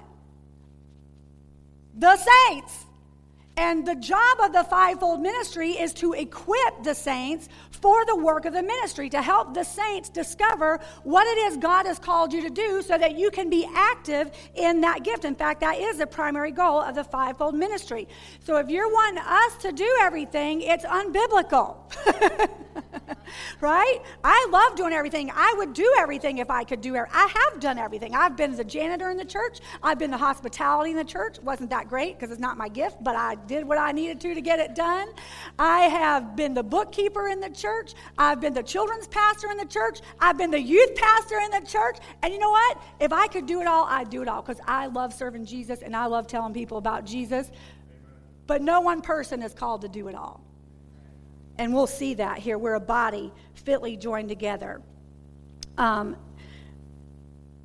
The 1.96 2.16
saints. 2.16 2.86
And 3.56 3.86
the 3.86 3.94
job 3.94 4.38
of 4.42 4.52
the 4.52 4.64
fivefold 4.64 5.20
ministry 5.20 5.72
is 5.72 5.92
to 5.94 6.12
equip 6.12 6.82
the 6.82 6.94
saints 6.94 7.48
for 7.70 8.04
the 8.06 8.16
work 8.16 8.46
of 8.46 8.52
the 8.52 8.62
ministry, 8.62 9.08
to 9.10 9.22
help 9.22 9.54
the 9.54 9.62
saints 9.62 10.08
discover 10.08 10.80
what 11.04 11.26
it 11.26 11.38
is 11.52 11.56
God 11.58 11.86
has 11.86 11.98
called 11.98 12.32
you 12.32 12.42
to 12.42 12.50
do 12.50 12.82
so 12.82 12.98
that 12.98 13.16
you 13.16 13.30
can 13.30 13.48
be 13.48 13.68
active 13.72 14.32
in 14.54 14.80
that 14.80 15.04
gift. 15.04 15.24
In 15.24 15.36
fact, 15.36 15.60
that 15.60 15.78
is 15.78 15.98
the 15.98 16.06
primary 16.06 16.50
goal 16.50 16.80
of 16.80 16.96
the 16.96 17.04
fivefold 17.04 17.54
ministry. 17.54 18.08
So 18.40 18.56
if 18.56 18.68
you're 18.68 18.90
wanting 18.90 19.22
us 19.24 19.56
to 19.58 19.70
do 19.70 19.88
everything, 20.00 20.62
it's 20.62 20.84
unbiblical. 20.84 21.76
right? 23.61 24.01
I 24.23 24.47
love 24.51 24.77
doing 24.77 24.92
everything. 24.92 25.31
I 25.35 25.55
would 25.57 25.73
do 25.73 25.90
everything 25.99 26.38
if 26.38 26.51
I 26.51 26.64
could 26.64 26.81
do 26.81 26.94
it. 26.94 27.03
I 27.12 27.27
have 27.27 27.61
done 27.61 27.79
everything. 27.79 28.14
I've 28.14 28.37
been 28.37 28.55
the 28.55 28.64
janitor 28.64 29.11
in 29.11 29.16
the 29.16 29.25
church. 29.25 29.61
I've 29.83 29.99
been 29.99 30.11
the 30.11 30.16
hospitality 30.16 30.90
in 30.90 30.97
the 30.97 31.05
church. 31.05 31.38
Wasn't 31.40 31.70
that 31.70 31.88
great 31.88 32.18
because 32.18 32.31
it's 32.31 32.40
not 32.40 32.57
my 32.57 32.68
gift, 32.68 32.99
but 33.03 33.16
I 33.16 33.35
did 33.35 33.66
what 33.66 33.79
I 33.79 33.92
needed 33.92 34.20
to 34.20 34.35
to 34.35 34.40
get 34.40 34.59
it 34.59 34.75
done. 34.75 35.09
I 35.59 35.81
have 35.83 36.37
been 36.37 36.55
the 36.55 36.62
bookkeeper 36.62 37.29
in 37.29 37.40
the 37.40 37.51
church. 37.51 37.94
I've 38.18 38.40
been 38.40 38.55
the 38.55 38.62
children's 38.62 39.09
pastor 39.09 39.51
in 39.51 39.57
the 39.57 39.66
church. 39.66 40.01
I've 40.20 40.38
been 40.38 40.51
the 40.51 40.61
youth 40.61 40.94
pastor 40.94 41.38
in 41.38 41.51
the 41.51 41.66
church. 41.66 41.99
And 42.23 42.33
you 42.33 42.38
know 42.38 42.51
what? 42.51 42.83
If 43.01 43.12
I 43.12 43.27
could 43.27 43.47
do 43.47 43.61
it 43.61 43.66
all, 43.66 43.85
I'd 43.85 44.11
do 44.11 44.23
it 44.23 44.29
all 44.29 44.42
because 44.42 44.61
I 44.66 44.87
love 44.87 45.12
serving 45.12 45.47
Jesus 45.47 45.83
and 45.83 45.97
I 45.97 46.07
love 46.07 46.27
telling 46.27 46.53
people 46.53 46.79
about 46.79 47.05
Jesus. 47.05 47.51
But 48.47 48.62
no 48.62 48.81
one 48.81 49.01
person 49.01 49.42
is 49.42 49.55
called 49.55 49.81
to 49.83 49.88
do 49.88 50.09
it 50.09 50.14
all. 50.14 50.43
And 51.58 51.72
we'll 51.72 51.86
see 51.86 52.14
that 52.14 52.38
here. 52.38 52.58
We're 52.58 52.74
a 52.74 52.80
body 52.80 53.32
fitly 53.54 53.96
joined 53.96 54.28
together. 54.28 54.82
Um, 55.78 56.16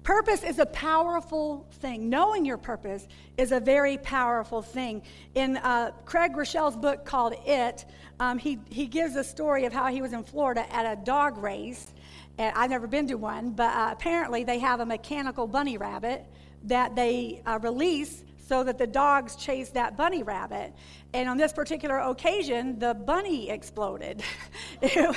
purpose 0.04 0.43
is 0.43 0.60
a 0.60 0.65
powerful 0.65 1.67
thing. 1.73 2.10
Knowing 2.10 2.45
your 2.45 2.58
purpose 2.58 3.08
is 3.38 3.52
a 3.52 3.60
very 3.60 3.97
powerful 3.97 4.62
thing. 4.62 5.02
In 5.36 5.58
uh, 5.58 5.91
Craig 6.06 6.34
Groeschel's 6.34 6.75
book 6.75 7.06
called 7.06 7.34
It, 7.45 7.86
um, 8.19 8.38
he, 8.38 8.60
he 8.69 8.86
gives 8.86 9.15
a 9.15 9.23
story 9.23 9.65
of 9.65 9.73
how 9.73 9.88
he 9.88 10.02
was 10.02 10.13
in 10.13 10.23
Florida 10.23 10.65
at 10.73 10.86
a 10.86 11.02
dog 11.04 11.38
race. 11.38 11.93
And 12.38 12.56
I've 12.56 12.69
never 12.69 12.88
been 12.88 13.08
to 13.08 13.15
one, 13.15 13.52
but 13.52 13.75
uh, 13.75 13.89
apparently 13.91 14.43
they 14.43 14.60
have 14.60 14.80
a 14.80 14.86
mechanical 14.86 15.47
bunny 15.47 15.78
rabbit 15.78 16.25
that 16.65 16.95
they 16.95 17.41
uh, 17.45 17.60
release 17.62 18.23
so 18.50 18.64
that 18.64 18.80
the 18.80 18.88
dogs 18.88 19.36
chased 19.36 19.76
that 19.76 19.96
bunny 19.96 20.24
rabbit. 20.24 20.74
And 21.14 21.30
on 21.30 21.38
this 21.38 21.54
particular 21.54 22.00
occasion, 22.00 22.80
the 22.80 22.96
bunny 22.96 23.48
exploded. 23.48 24.24
there 24.82 25.14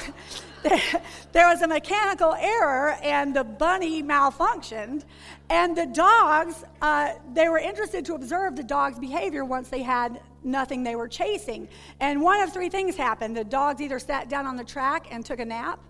was 1.49 1.63
a 1.63 1.67
mechanical 1.67 2.35
error, 2.35 2.95
and 3.03 3.35
the 3.35 3.43
bunny 3.43 4.03
malfunctioned. 4.03 5.05
And 5.49 5.75
the 5.75 5.87
dogs, 5.87 6.63
uh, 6.83 7.15
they 7.33 7.49
were 7.49 7.59
interested 7.59 8.05
to 8.05 8.15
observe 8.17 8.55
the 8.55 8.65
dog's 8.65 8.99
behavior 8.99 9.47
once 9.47 9.71
they 9.71 9.83
had 9.83 10.21
nothing 10.45 10.83
they 10.83 10.97
were 10.97 11.09
chasing. 11.09 11.69
And 12.01 12.21
one 12.21 12.43
of 12.43 12.53
three 12.53 12.69
things 12.69 12.97
happened 12.97 13.35
the 13.35 13.45
dogs 13.45 13.81
either 13.81 13.99
sat 13.99 14.29
down 14.29 14.47
on 14.47 14.57
the 14.57 14.65
track 14.65 15.07
and 15.11 15.25
took 15.25 15.41
a 15.41 15.45
nap 15.47 15.81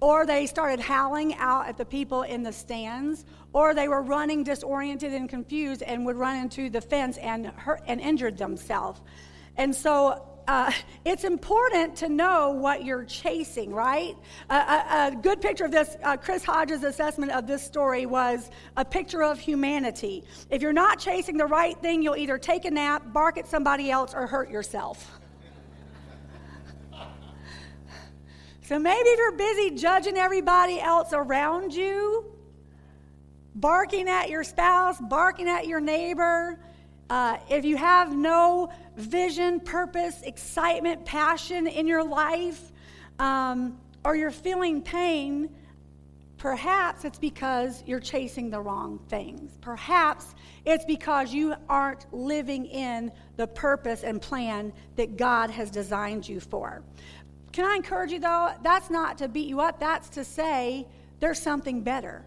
or 0.00 0.26
they 0.26 0.46
started 0.46 0.80
howling 0.80 1.34
out 1.36 1.66
at 1.66 1.76
the 1.76 1.84
people 1.84 2.22
in 2.22 2.42
the 2.42 2.52
stands, 2.52 3.24
or 3.52 3.74
they 3.74 3.88
were 3.88 4.02
running 4.02 4.44
disoriented 4.44 5.12
and 5.12 5.28
confused 5.28 5.82
and 5.82 6.04
would 6.04 6.16
run 6.16 6.36
into 6.36 6.68
the 6.68 6.80
fence 6.80 7.16
and 7.18 7.46
hurt 7.46 7.80
and 7.86 8.00
injured 8.00 8.36
themselves. 8.36 9.00
And 9.56 9.74
so 9.74 10.22
uh, 10.48 10.70
it's 11.04 11.24
important 11.24 11.96
to 11.96 12.08
know 12.08 12.50
what 12.50 12.84
you're 12.84 13.04
chasing, 13.04 13.72
right? 13.72 14.16
a, 14.50 14.54
a, 14.54 15.18
good 15.22 15.40
picture 15.40 15.64
of 15.64 15.70
this, 15.70 15.96
uh, 16.02 16.16
Chris 16.16 16.44
Hodges' 16.44 16.84
assessment 16.84 17.32
of 17.32 17.46
this 17.46 17.62
story 17.62 18.06
was 18.06 18.50
a 18.76 18.84
picture 18.84 19.22
of 19.22 19.38
humanity. 19.38 20.24
If 20.50 20.62
you're 20.62 20.72
not 20.72 20.98
chasing 20.98 21.36
the 21.36 21.46
right 21.46 21.76
thing, 21.80 22.02
you'll 22.02 22.16
either 22.16 22.38
take 22.38 22.64
a 22.64 22.70
nap, 22.70 23.12
bark 23.12 23.38
at 23.38 23.46
somebody 23.46 23.90
else, 23.90 24.14
or 24.14 24.26
hurt 24.26 24.50
yourself. 24.50 25.15
So 28.66 28.80
maybe 28.80 29.08
if 29.10 29.18
you're 29.18 29.30
busy 29.36 29.76
judging 29.76 30.16
everybody 30.16 30.80
else 30.80 31.12
around 31.12 31.72
you, 31.72 32.24
barking 33.54 34.08
at 34.08 34.28
your 34.28 34.42
spouse, 34.42 35.00
barking 35.00 35.48
at 35.48 35.68
your 35.68 35.78
neighbor, 35.78 36.58
uh, 37.08 37.36
if 37.48 37.64
you 37.64 37.76
have 37.76 38.12
no 38.12 38.72
vision, 38.96 39.60
purpose, 39.60 40.20
excitement, 40.22 41.04
passion 41.04 41.68
in 41.68 41.86
your 41.86 42.02
life, 42.02 42.72
um, 43.20 43.78
or 44.04 44.16
you're 44.16 44.32
feeling 44.32 44.82
pain, 44.82 45.48
perhaps 46.36 47.04
it's 47.04 47.20
because 47.20 47.84
you're 47.86 48.00
chasing 48.00 48.50
the 48.50 48.60
wrong 48.60 48.98
things. 49.08 49.56
Perhaps 49.60 50.34
it's 50.64 50.84
because 50.84 51.32
you 51.32 51.54
aren't 51.68 52.12
living 52.12 52.66
in 52.66 53.12
the 53.36 53.46
purpose 53.46 54.02
and 54.02 54.20
plan 54.20 54.72
that 54.96 55.16
God 55.16 55.50
has 55.50 55.70
designed 55.70 56.28
you 56.28 56.40
for. 56.40 56.82
Can 57.56 57.64
I 57.64 57.74
encourage 57.74 58.12
you, 58.12 58.18
though? 58.18 58.50
That's 58.62 58.90
not 58.90 59.16
to 59.16 59.28
beat 59.28 59.48
you 59.48 59.60
up, 59.60 59.80
that's 59.80 60.10
to 60.10 60.24
say 60.24 60.86
there's 61.20 61.40
something 61.40 61.80
better. 61.80 62.22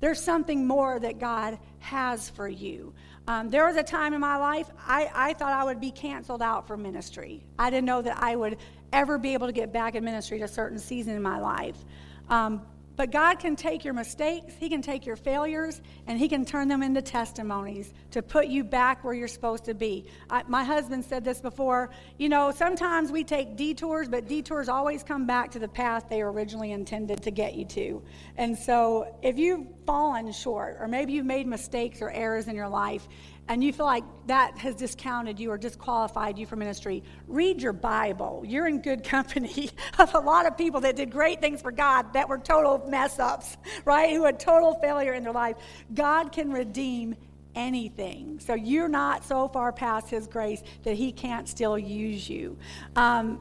There's 0.00 0.20
something 0.20 0.66
more 0.66 1.00
that 1.00 1.18
God 1.18 1.58
has 1.78 2.28
for 2.28 2.46
you. 2.46 2.92
Um, 3.26 3.48
there 3.48 3.66
was 3.66 3.76
a 3.76 3.82
time 3.82 4.12
in 4.12 4.20
my 4.20 4.36
life 4.36 4.68
I, 4.86 5.10
I 5.14 5.32
thought 5.32 5.54
I 5.54 5.64
would 5.64 5.80
be 5.80 5.90
canceled 5.90 6.42
out 6.42 6.66
for 6.66 6.76
ministry. 6.76 7.42
I 7.58 7.70
didn't 7.70 7.86
know 7.86 8.02
that 8.02 8.22
I 8.22 8.36
would 8.36 8.58
ever 8.92 9.16
be 9.16 9.32
able 9.32 9.46
to 9.46 9.52
get 9.54 9.72
back 9.72 9.94
in 9.94 10.04
ministry 10.04 10.42
at 10.42 10.50
a 10.50 10.52
certain 10.52 10.78
season 10.78 11.16
in 11.16 11.22
my 11.22 11.40
life. 11.40 11.82
Um, 12.28 12.60
but 12.96 13.10
God 13.10 13.38
can 13.38 13.56
take 13.56 13.84
your 13.84 13.94
mistakes, 13.94 14.54
He 14.58 14.68
can 14.68 14.82
take 14.82 15.06
your 15.06 15.16
failures, 15.16 15.80
and 16.06 16.18
He 16.18 16.28
can 16.28 16.44
turn 16.44 16.68
them 16.68 16.82
into 16.82 17.02
testimonies 17.02 17.92
to 18.10 18.22
put 18.22 18.46
you 18.46 18.64
back 18.64 19.04
where 19.04 19.14
you're 19.14 19.28
supposed 19.28 19.64
to 19.66 19.74
be. 19.74 20.06
I, 20.30 20.42
my 20.48 20.64
husband 20.64 21.04
said 21.04 21.24
this 21.24 21.40
before. 21.40 21.90
You 22.18 22.28
know, 22.28 22.50
sometimes 22.50 23.12
we 23.12 23.24
take 23.24 23.56
detours, 23.56 24.08
but 24.08 24.26
detours 24.26 24.68
always 24.68 25.02
come 25.02 25.26
back 25.26 25.50
to 25.52 25.58
the 25.58 25.68
path 25.68 26.06
they 26.08 26.22
originally 26.22 26.72
intended 26.72 27.22
to 27.22 27.30
get 27.30 27.54
you 27.54 27.64
to. 27.66 28.02
And 28.36 28.56
so 28.56 29.14
if 29.22 29.38
you've 29.38 29.66
fallen 29.84 30.32
short, 30.32 30.78
or 30.80 30.88
maybe 30.88 31.12
you've 31.12 31.26
made 31.26 31.46
mistakes 31.46 32.00
or 32.00 32.10
errors 32.10 32.48
in 32.48 32.56
your 32.56 32.68
life, 32.68 33.06
and 33.48 33.62
you 33.62 33.72
feel 33.72 33.86
like 33.86 34.04
that 34.26 34.58
has 34.58 34.74
discounted 34.74 35.38
you 35.38 35.50
or 35.50 35.58
disqualified 35.58 36.36
you 36.36 36.46
for 36.46 36.56
ministry, 36.56 37.02
read 37.28 37.62
your 37.62 37.72
Bible. 37.72 38.42
You're 38.44 38.66
in 38.66 38.82
good 38.82 39.04
company 39.16 39.70
of 39.98 40.14
a 40.14 40.18
lot 40.18 40.46
of 40.46 40.58
people 40.58 40.80
that 40.80 40.96
did 40.96 41.10
great 41.10 41.40
things 41.40 41.62
for 41.62 41.70
God 41.70 42.12
that 42.14 42.28
were 42.28 42.38
total 42.38 42.84
mess 42.88 43.18
ups, 43.18 43.56
right? 43.84 44.12
Who 44.12 44.24
had 44.24 44.40
total 44.40 44.74
failure 44.74 45.12
in 45.12 45.22
their 45.22 45.32
life. 45.32 45.56
God 45.94 46.32
can 46.32 46.50
redeem 46.50 47.14
anything. 47.54 48.40
So 48.40 48.54
you're 48.54 48.88
not 48.88 49.24
so 49.24 49.48
far 49.48 49.72
past 49.72 50.10
His 50.10 50.26
grace 50.26 50.62
that 50.82 50.94
He 50.94 51.12
can't 51.12 51.48
still 51.48 51.78
use 51.78 52.28
you. 52.28 52.56
Um, 52.96 53.40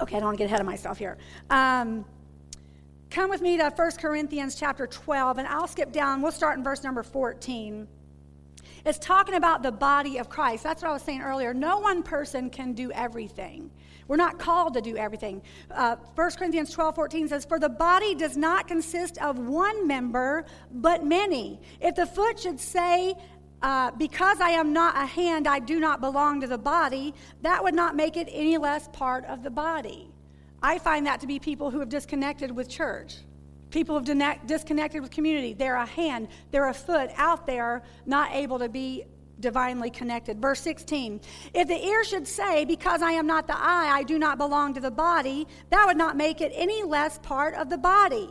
okay, 0.00 0.16
I 0.16 0.20
don't 0.20 0.28
want 0.28 0.38
to 0.38 0.42
get 0.42 0.46
ahead 0.46 0.60
of 0.60 0.66
myself 0.66 0.98
here. 0.98 1.18
Um, 1.50 2.04
come 3.10 3.28
with 3.28 3.42
me 3.42 3.58
to 3.58 3.70
1 3.70 3.90
Corinthians 3.98 4.54
chapter 4.54 4.86
12, 4.86 5.38
and 5.38 5.46
I'll 5.46 5.68
skip 5.68 5.92
down. 5.92 6.22
We'll 6.22 6.32
start 6.32 6.56
in 6.56 6.64
verse 6.64 6.82
number 6.82 7.02
14. 7.02 7.86
It's 8.84 8.98
talking 8.98 9.34
about 9.34 9.62
the 9.62 9.70
body 9.70 10.18
of 10.18 10.28
Christ. 10.28 10.64
That's 10.64 10.82
what 10.82 10.90
I 10.90 10.92
was 10.92 11.02
saying 11.02 11.22
earlier. 11.22 11.54
No 11.54 11.78
one 11.78 12.02
person 12.02 12.50
can 12.50 12.72
do 12.72 12.90
everything. 12.92 13.70
We're 14.08 14.16
not 14.16 14.38
called 14.38 14.74
to 14.74 14.80
do 14.80 14.96
everything. 14.96 15.40
Uh, 15.70 15.96
1 16.16 16.30
Corinthians 16.32 16.70
12 16.72 16.94
14 16.94 17.28
says, 17.28 17.44
For 17.44 17.58
the 17.58 17.68
body 17.68 18.14
does 18.14 18.36
not 18.36 18.66
consist 18.66 19.18
of 19.18 19.38
one 19.38 19.86
member, 19.86 20.44
but 20.72 21.04
many. 21.04 21.60
If 21.80 21.94
the 21.94 22.06
foot 22.06 22.40
should 22.40 22.58
say, 22.58 23.14
uh, 23.62 23.92
because 23.92 24.40
I 24.40 24.50
am 24.50 24.72
not 24.72 24.96
a 24.96 25.06
hand, 25.06 25.46
I 25.46 25.60
do 25.60 25.78
not 25.78 26.00
belong 26.00 26.40
to 26.40 26.48
the 26.48 26.58
body, 26.58 27.14
that 27.42 27.62
would 27.62 27.74
not 27.74 27.94
make 27.94 28.16
it 28.16 28.28
any 28.32 28.58
less 28.58 28.88
part 28.88 29.24
of 29.26 29.44
the 29.44 29.50
body. 29.50 30.10
I 30.60 30.78
find 30.78 31.06
that 31.06 31.20
to 31.20 31.26
be 31.28 31.38
people 31.38 31.70
who 31.70 31.78
have 31.78 31.88
disconnected 31.88 32.50
with 32.50 32.68
church. 32.68 33.18
People 33.72 33.98
have 33.98 34.46
disconnected 34.46 35.00
with 35.02 35.10
community. 35.10 35.54
They're 35.54 35.76
a 35.76 35.86
hand, 35.86 36.28
they're 36.50 36.68
a 36.68 36.74
foot 36.74 37.10
out 37.16 37.46
there, 37.46 37.82
not 38.06 38.32
able 38.32 38.58
to 38.60 38.68
be 38.68 39.04
divinely 39.40 39.90
connected. 39.90 40.40
Verse 40.40 40.60
16 40.60 41.20
If 41.54 41.68
the 41.68 41.84
ear 41.84 42.04
should 42.04 42.28
say, 42.28 42.64
Because 42.64 43.02
I 43.02 43.12
am 43.12 43.26
not 43.26 43.46
the 43.46 43.56
eye, 43.56 43.90
I 43.90 44.02
do 44.04 44.18
not 44.18 44.38
belong 44.38 44.74
to 44.74 44.80
the 44.80 44.90
body, 44.90 45.48
that 45.70 45.86
would 45.86 45.96
not 45.96 46.16
make 46.16 46.40
it 46.40 46.52
any 46.54 46.82
less 46.82 47.18
part 47.18 47.54
of 47.54 47.70
the 47.70 47.78
body. 47.78 48.28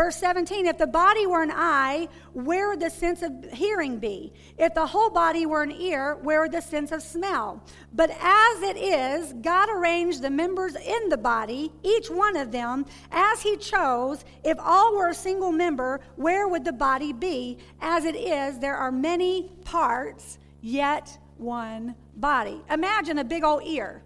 Verse 0.00 0.16
17 0.16 0.64
If 0.64 0.78
the 0.78 0.86
body 0.86 1.26
were 1.26 1.42
an 1.42 1.52
eye, 1.54 2.08
where 2.32 2.70
would 2.70 2.80
the 2.80 2.88
sense 2.88 3.20
of 3.20 3.44
hearing 3.52 3.98
be? 3.98 4.32
If 4.56 4.72
the 4.72 4.86
whole 4.86 5.10
body 5.10 5.44
were 5.44 5.62
an 5.62 5.72
ear, 5.72 6.16
where 6.22 6.40
would 6.40 6.52
the 6.52 6.62
sense 6.62 6.90
of 6.90 7.02
smell? 7.02 7.62
But 7.92 8.08
as 8.18 8.62
it 8.62 8.78
is, 8.78 9.34
God 9.42 9.68
arranged 9.68 10.22
the 10.22 10.30
members 10.30 10.74
in 10.74 11.10
the 11.10 11.18
body, 11.18 11.70
each 11.82 12.08
one 12.08 12.34
of 12.34 12.50
them, 12.50 12.86
as 13.12 13.42
He 13.42 13.58
chose. 13.58 14.24
If 14.42 14.56
all 14.58 14.96
were 14.96 15.08
a 15.08 15.14
single 15.14 15.52
member, 15.52 16.00
where 16.16 16.48
would 16.48 16.64
the 16.64 16.72
body 16.72 17.12
be? 17.12 17.58
As 17.82 18.06
it 18.06 18.16
is, 18.16 18.58
there 18.58 18.76
are 18.76 18.90
many 18.90 19.50
parts, 19.66 20.38
yet 20.62 21.18
one 21.36 21.94
body. 22.16 22.62
Imagine 22.70 23.18
a 23.18 23.24
big 23.24 23.44
old 23.44 23.64
ear. 23.66 24.02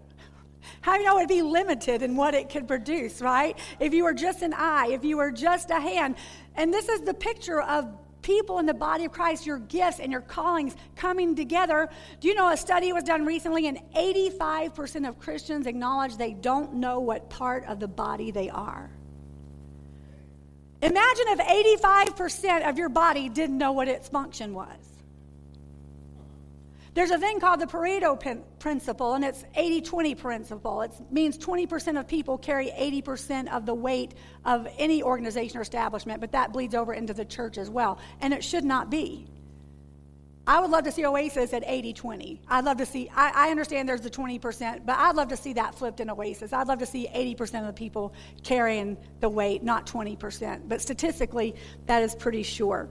How 0.81 0.95
you 0.95 1.03
know 1.03 1.17
it'd 1.17 1.29
be 1.29 1.41
limited 1.41 2.01
in 2.01 2.15
what 2.15 2.33
it 2.33 2.49
could 2.49 2.67
produce, 2.67 3.21
right? 3.21 3.57
If 3.79 3.93
you 3.93 4.03
were 4.03 4.13
just 4.13 4.41
an 4.41 4.53
eye, 4.53 4.89
if 4.91 5.03
you 5.03 5.17
were 5.17 5.31
just 5.31 5.69
a 5.71 5.79
hand. 5.79 6.15
And 6.55 6.73
this 6.73 6.89
is 6.89 7.01
the 7.01 7.13
picture 7.13 7.61
of 7.61 7.87
people 8.25 8.57
in 8.57 8.65
the 8.65 8.73
body 8.73 9.05
of 9.05 9.11
Christ, 9.11 9.45
your 9.45 9.59
gifts 9.59 9.99
and 9.99 10.11
your 10.11 10.21
callings 10.21 10.75
coming 10.95 11.35
together. 11.35 11.87
Do 12.19 12.27
you 12.27 12.33
know 12.33 12.49
a 12.49 12.57
study 12.57 12.91
was 12.91 13.03
done 13.03 13.23
recently, 13.23 13.67
and 13.67 13.77
85% 13.95 15.07
of 15.07 15.19
Christians 15.19 15.67
acknowledge 15.67 16.17
they 16.17 16.33
don't 16.33 16.73
know 16.73 16.99
what 16.99 17.29
part 17.29 17.65
of 17.65 17.79
the 17.79 17.87
body 17.87 18.31
they 18.31 18.49
are? 18.49 18.89
Imagine 20.81 21.25
if 21.27 21.39
85% 22.15 22.67
of 22.67 22.77
your 22.77 22.89
body 22.89 23.29
didn't 23.29 23.57
know 23.57 23.71
what 23.71 23.87
its 23.87 24.09
function 24.09 24.53
was. 24.53 24.94
There's 26.95 27.11
a 27.11 27.19
thing 27.19 27.41
called 27.41 27.59
the 27.59 27.65
Pareto 27.65 28.17
principle, 28.57 29.15
and 29.15 29.25
it's 29.25 29.43
80 29.53 29.81
20 29.81 30.15
principle. 30.15 30.81
It 30.81 30.93
means 31.11 31.37
20% 31.37 31.99
of 31.99 32.07
people 32.07 32.37
carry 32.37 32.69
80% 32.69 33.49
of 33.49 33.65
the 33.65 33.73
weight 33.73 34.13
of 34.45 34.65
any 34.77 35.03
organization 35.03 35.57
or 35.57 35.61
establishment, 35.61 36.21
but 36.21 36.31
that 36.31 36.53
bleeds 36.53 36.73
over 36.73 36.93
into 36.93 37.13
the 37.13 37.25
church 37.25 37.57
as 37.57 37.69
well. 37.69 37.99
And 38.21 38.33
it 38.33 38.45
should 38.45 38.63
not 38.63 38.89
be. 38.89 39.27
I 40.47 40.61
would 40.61 40.71
love 40.71 40.85
to 40.85 40.91
see 40.91 41.05
Oasis 41.05 41.51
at 41.51 41.63
80 41.65 41.91
20. 41.91 42.41
I'd 42.47 42.63
love 42.63 42.77
to 42.77 42.85
see, 42.85 43.09
I, 43.13 43.47
I, 43.47 43.51
understand 43.51 43.89
there's 43.89 43.99
the 43.99 44.09
20%, 44.09 44.85
but 44.85 44.97
I'd 44.97 45.15
love 45.15 45.27
to 45.29 45.37
see 45.37 45.51
that 45.53 45.75
flipped 45.75 45.99
in 45.99 46.09
Oasis. 46.09 46.53
I'd 46.53 46.67
love 46.69 46.79
to 46.79 46.85
see 46.85 47.09
80% 47.13 47.59
of 47.59 47.67
the 47.67 47.73
people 47.73 48.13
carrying 48.43 48.95
the 49.19 49.27
weight, 49.27 49.63
not 49.63 49.85
20%. 49.85 50.69
But 50.69 50.81
statistically, 50.81 51.55
that 51.87 52.03
is 52.03 52.15
pretty 52.15 52.43
sure. 52.43 52.87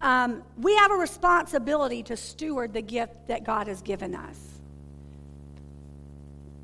Um, 0.00 0.42
we 0.58 0.76
have 0.76 0.90
a 0.90 0.96
responsibility 0.96 2.02
to 2.04 2.16
steward 2.16 2.72
the 2.72 2.82
gift 2.82 3.28
that 3.28 3.44
God 3.44 3.66
has 3.66 3.82
given 3.82 4.14
us. 4.14 4.38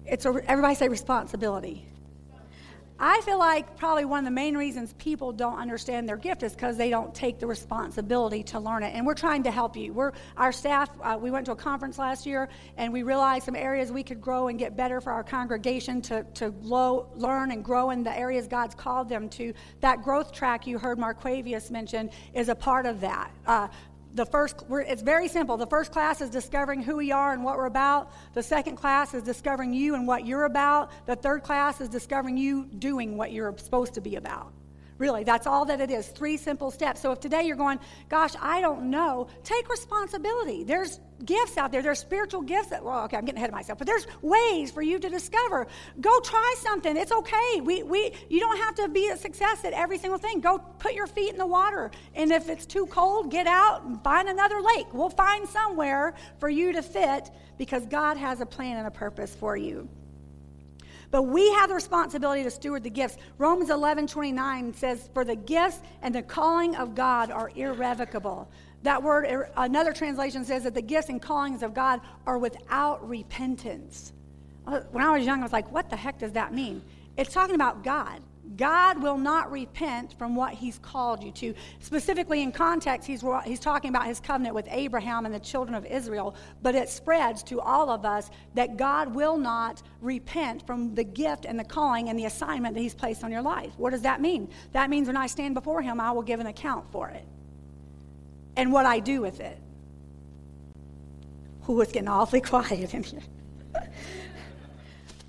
It's 0.07 0.27
a, 0.27 0.43
everybody 0.47 0.75
say 0.75 0.89
responsibility. 0.89 1.87
I 3.05 3.21
feel 3.23 3.41
like 3.41 3.77
probably 3.77 4.05
one 4.05 4.21
of 4.21 4.25
the 4.27 4.31
main 4.31 4.57
reasons 4.57 4.95
people 4.97 5.33
don't 5.33 5.59
understand 5.59 6.09
their 6.09 6.17
gift 6.17 6.45
is 6.45 6.53
because 6.53 6.77
they 6.77 6.89
don't 6.89 7.13
take 7.13 7.41
the 7.41 7.49
responsibility 7.49 8.45
to 8.45 8.61
learn 8.61 8.85
it. 8.85 8.95
And 8.95 9.05
we're 9.05 9.15
trying 9.15 9.43
to 9.43 9.51
help 9.51 9.77
you. 9.77 9.93
We're 9.93 10.13
our 10.37 10.53
staff. 10.53 10.89
Uh, 11.03 11.19
we 11.21 11.33
went 11.33 11.47
to 11.47 11.53
a 11.53 11.57
conference 11.57 11.99
last 11.99 12.27
year, 12.27 12.49
and 12.77 12.93
we 12.93 13.03
realized 13.03 13.47
some 13.47 13.57
areas 13.57 13.91
we 13.91 14.05
could 14.05 14.21
grow 14.21 14.47
and 14.47 14.57
get 14.57 14.77
better 14.77 15.01
for 15.01 15.11
our 15.11 15.25
congregation 15.25 16.01
to 16.03 16.23
to 16.35 16.55
low, 16.63 17.09
learn 17.17 17.51
and 17.51 17.65
grow 17.65 17.91
in 17.91 18.05
the 18.05 18.17
areas 18.17 18.47
God's 18.47 18.77
called 18.77 19.09
them 19.09 19.29
to. 19.31 19.53
That 19.81 20.05
growth 20.05 20.31
track 20.31 20.69
you 20.69 20.79
heard 20.79 20.97
Marquavius 20.97 21.73
mention 21.73 22.09
is 22.35 22.51
a 22.51 22.55
part 22.55 22.87
of 22.87 23.01
that. 23.01 23.33
Uh, 23.49 23.67
the 24.15 24.27
first, 24.27 24.57
it's 24.71 25.03
very 25.03 25.29
simple. 25.29 25.57
The 25.57 25.67
first 25.67 25.93
class 25.93 26.21
is 26.21 26.31
discovering 26.31 26.83
who 26.83 26.97
we 26.97 27.13
are 27.13 27.33
and 27.33 27.43
what 27.45 27.57
we're 27.57 27.67
about. 27.67 28.13
The 28.35 28.43
second 28.43 28.77
class 28.77 29.15
is 29.15 29.23
discovering 29.23 29.73
you 29.73 29.95
and 29.95 30.07
what 30.07 30.27
you're 30.27 30.45
about. 30.45 30.91
The 31.07 31.17
third 31.17 31.43
class 31.43 31.81
is 31.81 31.89
discovering 31.89 32.37
you 32.37 32.65
doing 32.67 33.17
what 33.17 33.33
you're 33.33 33.57
supposed 33.57 33.95
to 33.95 34.01
be 34.01 34.17
about. 34.17 34.53
Really, 35.03 35.25
that's 35.25 35.49
all 35.49 35.65
that 35.65 35.81
it 35.81 35.91
is. 35.91 36.07
Three 36.07 36.37
simple 36.37 36.71
steps. 36.71 37.01
So 37.01 37.11
if 37.11 37.19
today 37.19 37.43
you're 37.43 37.57
going, 37.57 37.81
gosh, 38.09 38.35
I 38.41 38.61
don't 38.61 38.89
know, 38.89 39.27
take 39.43 39.69
responsibility. 39.69 40.63
There's 40.63 41.01
gifts 41.25 41.57
out 41.59 41.73
there. 41.73 41.83
There's 41.83 41.99
spiritual 41.99 42.43
gifts 42.43 42.69
that, 42.69 42.85
well, 42.85 43.03
okay, 43.07 43.17
I'm 43.17 43.25
getting 43.25 43.39
ahead 43.39 43.51
of 43.51 43.55
myself, 43.57 43.79
but 43.79 43.89
there's 43.89 44.07
ways 44.23 44.71
for 44.71 44.81
you 44.81 45.01
to 45.01 45.09
discover. 45.09 45.67
Go 46.01 46.21
try 46.21 46.55
something. 46.59 46.97
It's 46.97 47.11
okay. 47.11 47.61
We, 47.61 47.83
we, 47.83 48.13
you 48.31 48.39
don't 48.39 48.59
have 48.59 48.77
to 48.77 48.89
be 48.91 49.09
a 49.09 49.17
success 49.17 49.65
at 49.65 49.73
every 49.73 49.99
single 49.99 50.21
thing. 50.21 50.39
Go 50.39 50.59
put 50.79 50.95
your 50.95 51.09
feet 51.09 51.31
in 51.31 51.37
the 51.37 51.49
water. 51.49 51.91
And 52.15 52.31
if 52.31 52.49
it's 52.49 52.65
too 52.65 52.87
cold, 52.87 53.29
get 53.29 53.49
out 53.49 53.83
and 53.83 54.01
find 54.05 54.29
another 54.29 54.61
lake. 54.61 54.87
We'll 54.95 55.11
find 55.11 55.49
somewhere 55.49 56.15
for 56.39 56.49
you 56.49 56.75
to 56.75 56.81
fit 56.81 57.29
because 57.59 57.85
God 57.87 58.19
has 58.19 58.41
a 58.41 58.47
plan 58.47 58.77
and 58.77 58.87
a 58.87 58.93
purpose 58.93 59.35
for 59.35 59.57
you. 59.57 59.89
But 61.13 61.25
we 61.25 61.53
have 61.53 61.69
the 61.69 61.75
responsibility 61.75 62.43
to 62.43 62.51
steward 62.51 62.83
the 62.83 62.91
gifts. 62.91 63.19
Romans 63.37 63.69
11 63.71 64.09
29 64.09 64.75
says, 64.75 65.11
For 65.13 65.25
the 65.25 65.37
gifts 65.37 65.81
and 66.01 66.13
the 66.13 66.23
calling 66.23 66.75
of 66.75 66.95
God 66.95 67.31
are 67.31 67.53
irrevocable. 67.55 68.49
That 68.83 69.01
word, 69.01 69.27
er, 69.27 69.51
another 69.57 69.93
translation 69.93 70.45
says 70.45 70.65
that 70.65 70.75
the 70.75 70.83
gifts 70.83 71.11
and 71.11 71.21
callings 71.21 71.63
of 71.63 71.75
God 71.75 72.01
are 72.27 72.39
without 72.39 73.07
repentance. 73.07 74.15
Uh, 74.67 74.81
when 74.91 75.05
I 75.05 75.17
was 75.17 75.27
young, 75.27 75.41
I 75.41 75.43
was 75.43 75.53
like, 75.53 75.71
what 75.71 75.91
the 75.91 75.97
heck 75.97 76.19
does 76.19 76.33
that 76.33 76.55
mean? 76.55 76.83
It's 77.19 77.33
talking 77.33 77.55
about 77.55 77.85
God. 77.85 78.23
God 78.57 79.03
will 79.03 79.19
not 79.19 79.51
repent 79.51 80.15
from 80.19 80.35
what 80.35 80.55
he's 80.55 80.79
called 80.79 81.23
you 81.23 81.31
to. 81.33 81.55
Specifically, 81.81 82.43
in 82.43 82.53
context, 82.53 83.07
he's, 83.07 83.25
he's 83.45 83.61
talking 83.61 83.91
about 83.91 84.07
his 84.07 84.21
covenant 84.21 84.55
with 84.55 84.67
Abraham 84.71 85.27
and 85.27 85.35
the 85.35 85.41
children 85.41 85.75
of 85.75 85.87
Israel, 85.87 86.35
but 86.63 86.75
it 86.75 86.89
spreads 86.89 87.43
to 87.45 87.61
all 87.61 87.91
of 87.91 88.05
us 88.05 88.31
that 88.55 88.77
God 88.77 89.15
will 89.15 89.37
not 89.37 89.83
repent 90.01 90.67
from 90.67 90.95
the 90.95 91.05
gift 91.05 91.45
and 91.45 91.59
the 91.59 91.65
calling 91.65 92.09
and 92.09 92.19
the 92.19 92.25
assignment 92.25 92.75
that 92.75 92.81
he's 92.81 92.95
placed 92.95 93.25
on 93.25 93.31
your 93.31 93.43
life. 93.43 93.73
What 93.77 93.91
does 93.91 94.03
that 94.03 94.21
mean? 94.21 94.49
That 94.73 94.91
means 94.91 95.07
when 95.07 95.17
I 95.17 95.27
stand 95.27 95.55
before 95.55 95.83
him, 95.83 96.01
I 96.01 96.11
will 96.13 96.23
give 96.23 96.41
an 96.41 96.47
account 96.47 96.91
for 96.91 97.09
it 97.09 97.25
and 98.57 98.73
what 98.73 98.87
I 98.87 98.99
do 98.99 99.21
with 99.21 99.41
it. 99.41 99.59
Who 101.63 101.81
is 101.81 101.93
getting 101.93 102.09
awfully 102.09 102.41
quiet 102.43 102.93
in 102.95 103.03
here? 103.03 103.21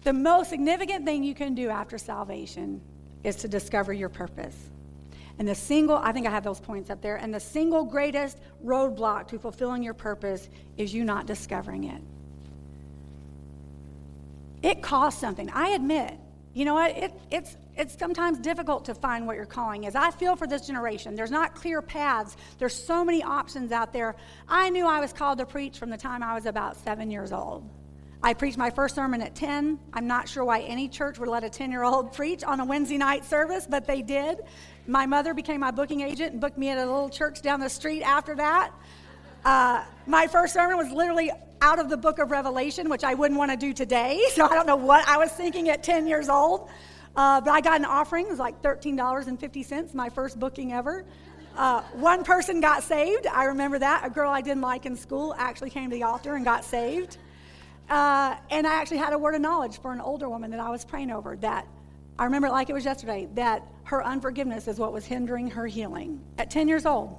the 0.04 0.14
most 0.14 0.50
significant 0.50 1.06
thing 1.06 1.24
you 1.24 1.36
can 1.36 1.56
do 1.56 1.70
after 1.70 1.98
salvation 1.98 2.82
is 3.24 3.38
to 3.38 3.48
discover 3.48 3.94
your 3.94 4.10
purpose. 4.10 4.56
And 5.40 5.48
the 5.48 5.56
single, 5.56 5.96
I 5.96 6.12
think 6.12 6.28
I 6.28 6.30
have 6.30 6.44
those 6.44 6.60
points 6.60 6.90
up 6.90 7.02
there, 7.02 7.16
and 7.16 7.34
the 7.34 7.40
single 7.40 7.84
greatest 7.84 8.38
roadblock 8.64 9.28
to 9.30 9.40
fulfilling 9.40 9.82
your 9.82 9.96
purpose 9.96 10.48
is 10.78 10.94
you 10.94 11.04
not 11.04 11.26
discovering 11.26 11.86
it. 11.86 12.02
It 14.62 14.82
costs 14.82 15.20
something. 15.20 15.50
I 15.50 15.70
admit, 15.70 16.14
you 16.54 16.66
know 16.66 16.76
what? 16.76 16.96
It, 16.96 17.12
it's, 17.32 17.58
it's 17.76 17.98
sometimes 17.98 18.38
difficult 18.38 18.86
to 18.86 18.94
find 18.94 19.26
what 19.26 19.36
your 19.36 19.48
calling 19.48 19.86
is. 19.86 19.96
I 19.96 20.12
feel 20.12 20.36
for 20.36 20.46
this 20.46 20.68
generation. 20.68 21.16
There's 21.16 21.32
not 21.32 21.56
clear 21.56 21.82
paths, 21.82 22.38
there's 22.60 22.76
so 22.76 23.04
many 23.04 23.24
options 23.24 23.72
out 23.72 23.92
there. 23.92 24.16
I 24.48 24.70
knew 24.70 24.86
I 24.86 25.00
was 25.00 25.12
called 25.14 25.40
to 25.40 25.46
preach 25.46 25.80
from 25.80 25.90
the 25.90 25.98
time 25.98 26.22
I 26.22 26.36
was 26.36 26.46
about 26.46 26.78
seven 26.78 27.10
years 27.10 27.32
old. 27.32 27.68
I 28.26 28.34
preached 28.34 28.58
my 28.58 28.70
first 28.70 28.96
sermon 28.96 29.22
at 29.22 29.36
10. 29.36 29.78
I'm 29.92 30.08
not 30.08 30.30
sure 30.30 30.46
why 30.46 30.62
any 30.62 30.88
church 30.88 31.20
would 31.20 31.28
let 31.28 31.44
a 31.44 31.50
10 31.50 31.70
year 31.72 31.84
old 31.84 32.14
preach 32.16 32.44
on 32.46 32.62
a 32.62 32.66
Wednesday 32.66 32.98
night 32.98 33.26
service, 33.26 33.68
but 33.70 33.86
they 33.86 34.02
did. 34.02 34.40
My 34.88 35.06
mother 35.06 35.34
became 35.34 35.60
my 35.60 35.72
booking 35.72 36.00
agent 36.02 36.32
and 36.32 36.42
booked 36.42 36.58
me 36.58 36.70
at 36.70 36.78
a 36.78 36.86
little 36.86 37.10
church 37.10 37.42
down 37.42 37.60
the 37.60 37.70
street 37.70 38.02
after 38.02 38.34
that. 38.36 38.72
Uh, 39.44 39.84
my 40.08 40.26
first 40.28 40.54
sermon 40.54 40.78
was 40.78 40.90
literally 40.90 41.32
out 41.62 41.80
of 41.80 41.90
the 41.90 41.98
book 41.98 42.18
of 42.20 42.32
Revelation, 42.32 42.90
which 42.90 43.04
I 43.04 43.14
wouldn't 43.14 43.38
want 43.38 43.52
to 43.52 43.58
do 43.58 43.74
today. 43.74 44.22
So 44.32 44.46
I 44.46 44.56
don't 44.56 44.68
know 44.68 44.78
what 44.78 45.06
I 45.08 45.18
was 45.18 45.32
thinking 45.32 45.68
at 45.70 45.84
10 45.84 46.08
years 46.08 46.30
old. 46.30 46.70
Uh, 47.16 47.42
but 47.42 47.52
I 47.52 47.60
got 47.60 47.80
an 47.80 47.86
offering. 47.86 48.26
It 48.26 48.30
was 48.30 48.40
like 48.40 48.62
$13.50, 48.62 49.94
my 49.94 50.10
first 50.10 50.40
booking 50.40 50.72
ever. 50.72 51.04
Uh, 51.58 51.82
one 51.94 52.24
person 52.24 52.62
got 52.62 52.84
saved. 52.84 53.28
I 53.28 53.46
remember 53.46 53.80
that. 53.80 54.06
A 54.06 54.10
girl 54.10 54.32
I 54.32 54.42
didn't 54.42 54.62
like 54.62 54.86
in 54.86 54.96
school 54.96 55.36
actually 55.38 55.70
came 55.70 55.90
to 55.90 55.96
the 55.96 56.04
altar 56.04 56.36
and 56.36 56.46
got 56.46 56.64
saved. 56.64 57.18
Uh, 57.94 58.36
and 58.50 58.66
I 58.66 58.74
actually 58.74 58.98
had 58.98 59.14
a 59.14 59.20
word 59.20 59.36
of 59.36 59.42
knowledge 59.42 59.80
for 59.80 59.94
an 59.94 60.02
older 60.02 60.28
woman 60.28 60.50
that 60.50 60.60
I 60.60 60.72
was 60.72 60.84
praying 60.84 61.12
over 61.12 61.36
that 61.38 61.68
I 62.18 62.26
remember 62.26 62.48
it 62.48 62.52
like 62.52 62.72
it 62.72 62.74
was 62.74 62.86
yesterday 62.86 63.30
that 63.36 63.68
her 63.84 64.04
unforgiveness 64.04 64.68
is 64.68 64.80
what 64.80 64.92
was 64.92 65.06
hindering 65.06 65.52
her 65.52 65.68
healing. 65.68 66.20
At 66.40 66.50
10 66.50 66.68
years 66.68 66.88
old, 66.88 67.16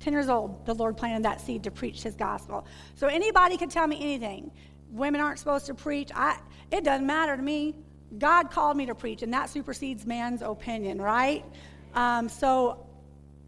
10 0.00 0.12
years 0.12 0.28
old, 0.28 0.66
the 0.66 0.74
Lord 0.74 0.98
planted 0.98 1.22
that 1.24 1.40
seed 1.40 1.62
to 1.62 1.70
preach 1.70 2.02
his 2.02 2.16
gospel. 2.16 2.66
So 2.96 3.06
anybody 3.06 3.56
can 3.56 3.70
tell 3.70 3.86
me 3.86 3.96
anything. 3.98 4.50
Women 4.90 5.22
aren't 5.22 5.38
supposed 5.38 5.64
to 5.66 5.74
preach. 5.74 6.10
I, 6.14 6.38
it 6.70 6.84
doesn't 6.84 7.06
matter 7.06 7.34
to 7.34 7.42
me. 7.42 7.74
God 8.18 8.50
called 8.50 8.76
me 8.76 8.84
to 8.86 8.94
preach, 8.94 9.22
and 9.22 9.32
that 9.32 9.48
supersedes 9.48 10.04
man's 10.04 10.42
opinion, 10.42 11.00
right? 11.00 11.46
Um, 11.94 12.28
so, 12.28 12.86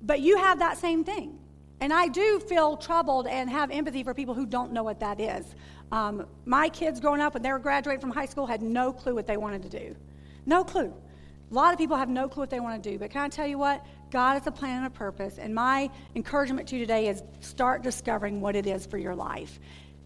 but 0.03 0.21
you 0.21 0.39
have 0.39 0.61
that 0.61 0.79
same 0.79 1.05
thing. 1.05 1.39
And 1.83 1.93
I 1.93 2.07
do 2.07 2.39
feel 2.39 2.77
troubled 2.77 3.27
and 3.27 3.51
have 3.51 3.73
empathy 3.73 4.05
for 4.05 4.15
people 4.15 4.35
who 4.35 4.47
don't 4.47 4.73
know 4.73 4.85
what 4.85 5.01
that 5.01 5.21
is. 5.21 5.45
Um, 5.93 6.27
my 6.47 6.71
kids 6.71 7.01
growing 7.01 7.21
up, 7.21 7.35
when 7.35 7.43
they 7.43 7.53
were 7.53 7.59
graduating 7.59 8.01
from 8.01 8.11
high 8.11 8.27
school, 8.27 8.47
had 8.47 8.63
no 8.63 8.93
clue 8.93 9.15
what 9.15 9.27
they 9.27 9.37
wanted 9.37 9.63
to 9.63 9.69
do. 9.69 9.95
No 10.47 10.65
clue. 10.65 10.93
A 11.51 11.55
lot 11.55 11.75
of 11.75 11.79
people 11.79 11.99
have 11.99 12.09
no 12.09 12.29
clue 12.29 12.41
what 12.41 12.51
they 12.51 12.61
want 12.61 12.83
to 12.83 12.91
do. 12.91 12.99
But 12.99 13.11
can 13.11 13.21
I 13.21 13.29
tell 13.29 13.47
you 13.47 13.59
what? 13.59 13.85
God 14.11 14.35
has 14.35 14.47
a 14.47 14.51
plan 14.51 14.79
and 14.79 14.87
a 14.87 14.91
purpose. 14.91 15.39
And 15.39 15.55
my 15.55 15.91
encouragement 16.17 16.67
to 16.69 16.77
you 16.77 16.81
today 16.81 17.09
is 17.09 17.23
start 17.41 17.83
discovering 17.83 18.41
what 18.41 18.57
it 18.57 18.67
is 18.67 18.87
for 18.87 18.97
your 18.97 19.15
life. 19.15 19.61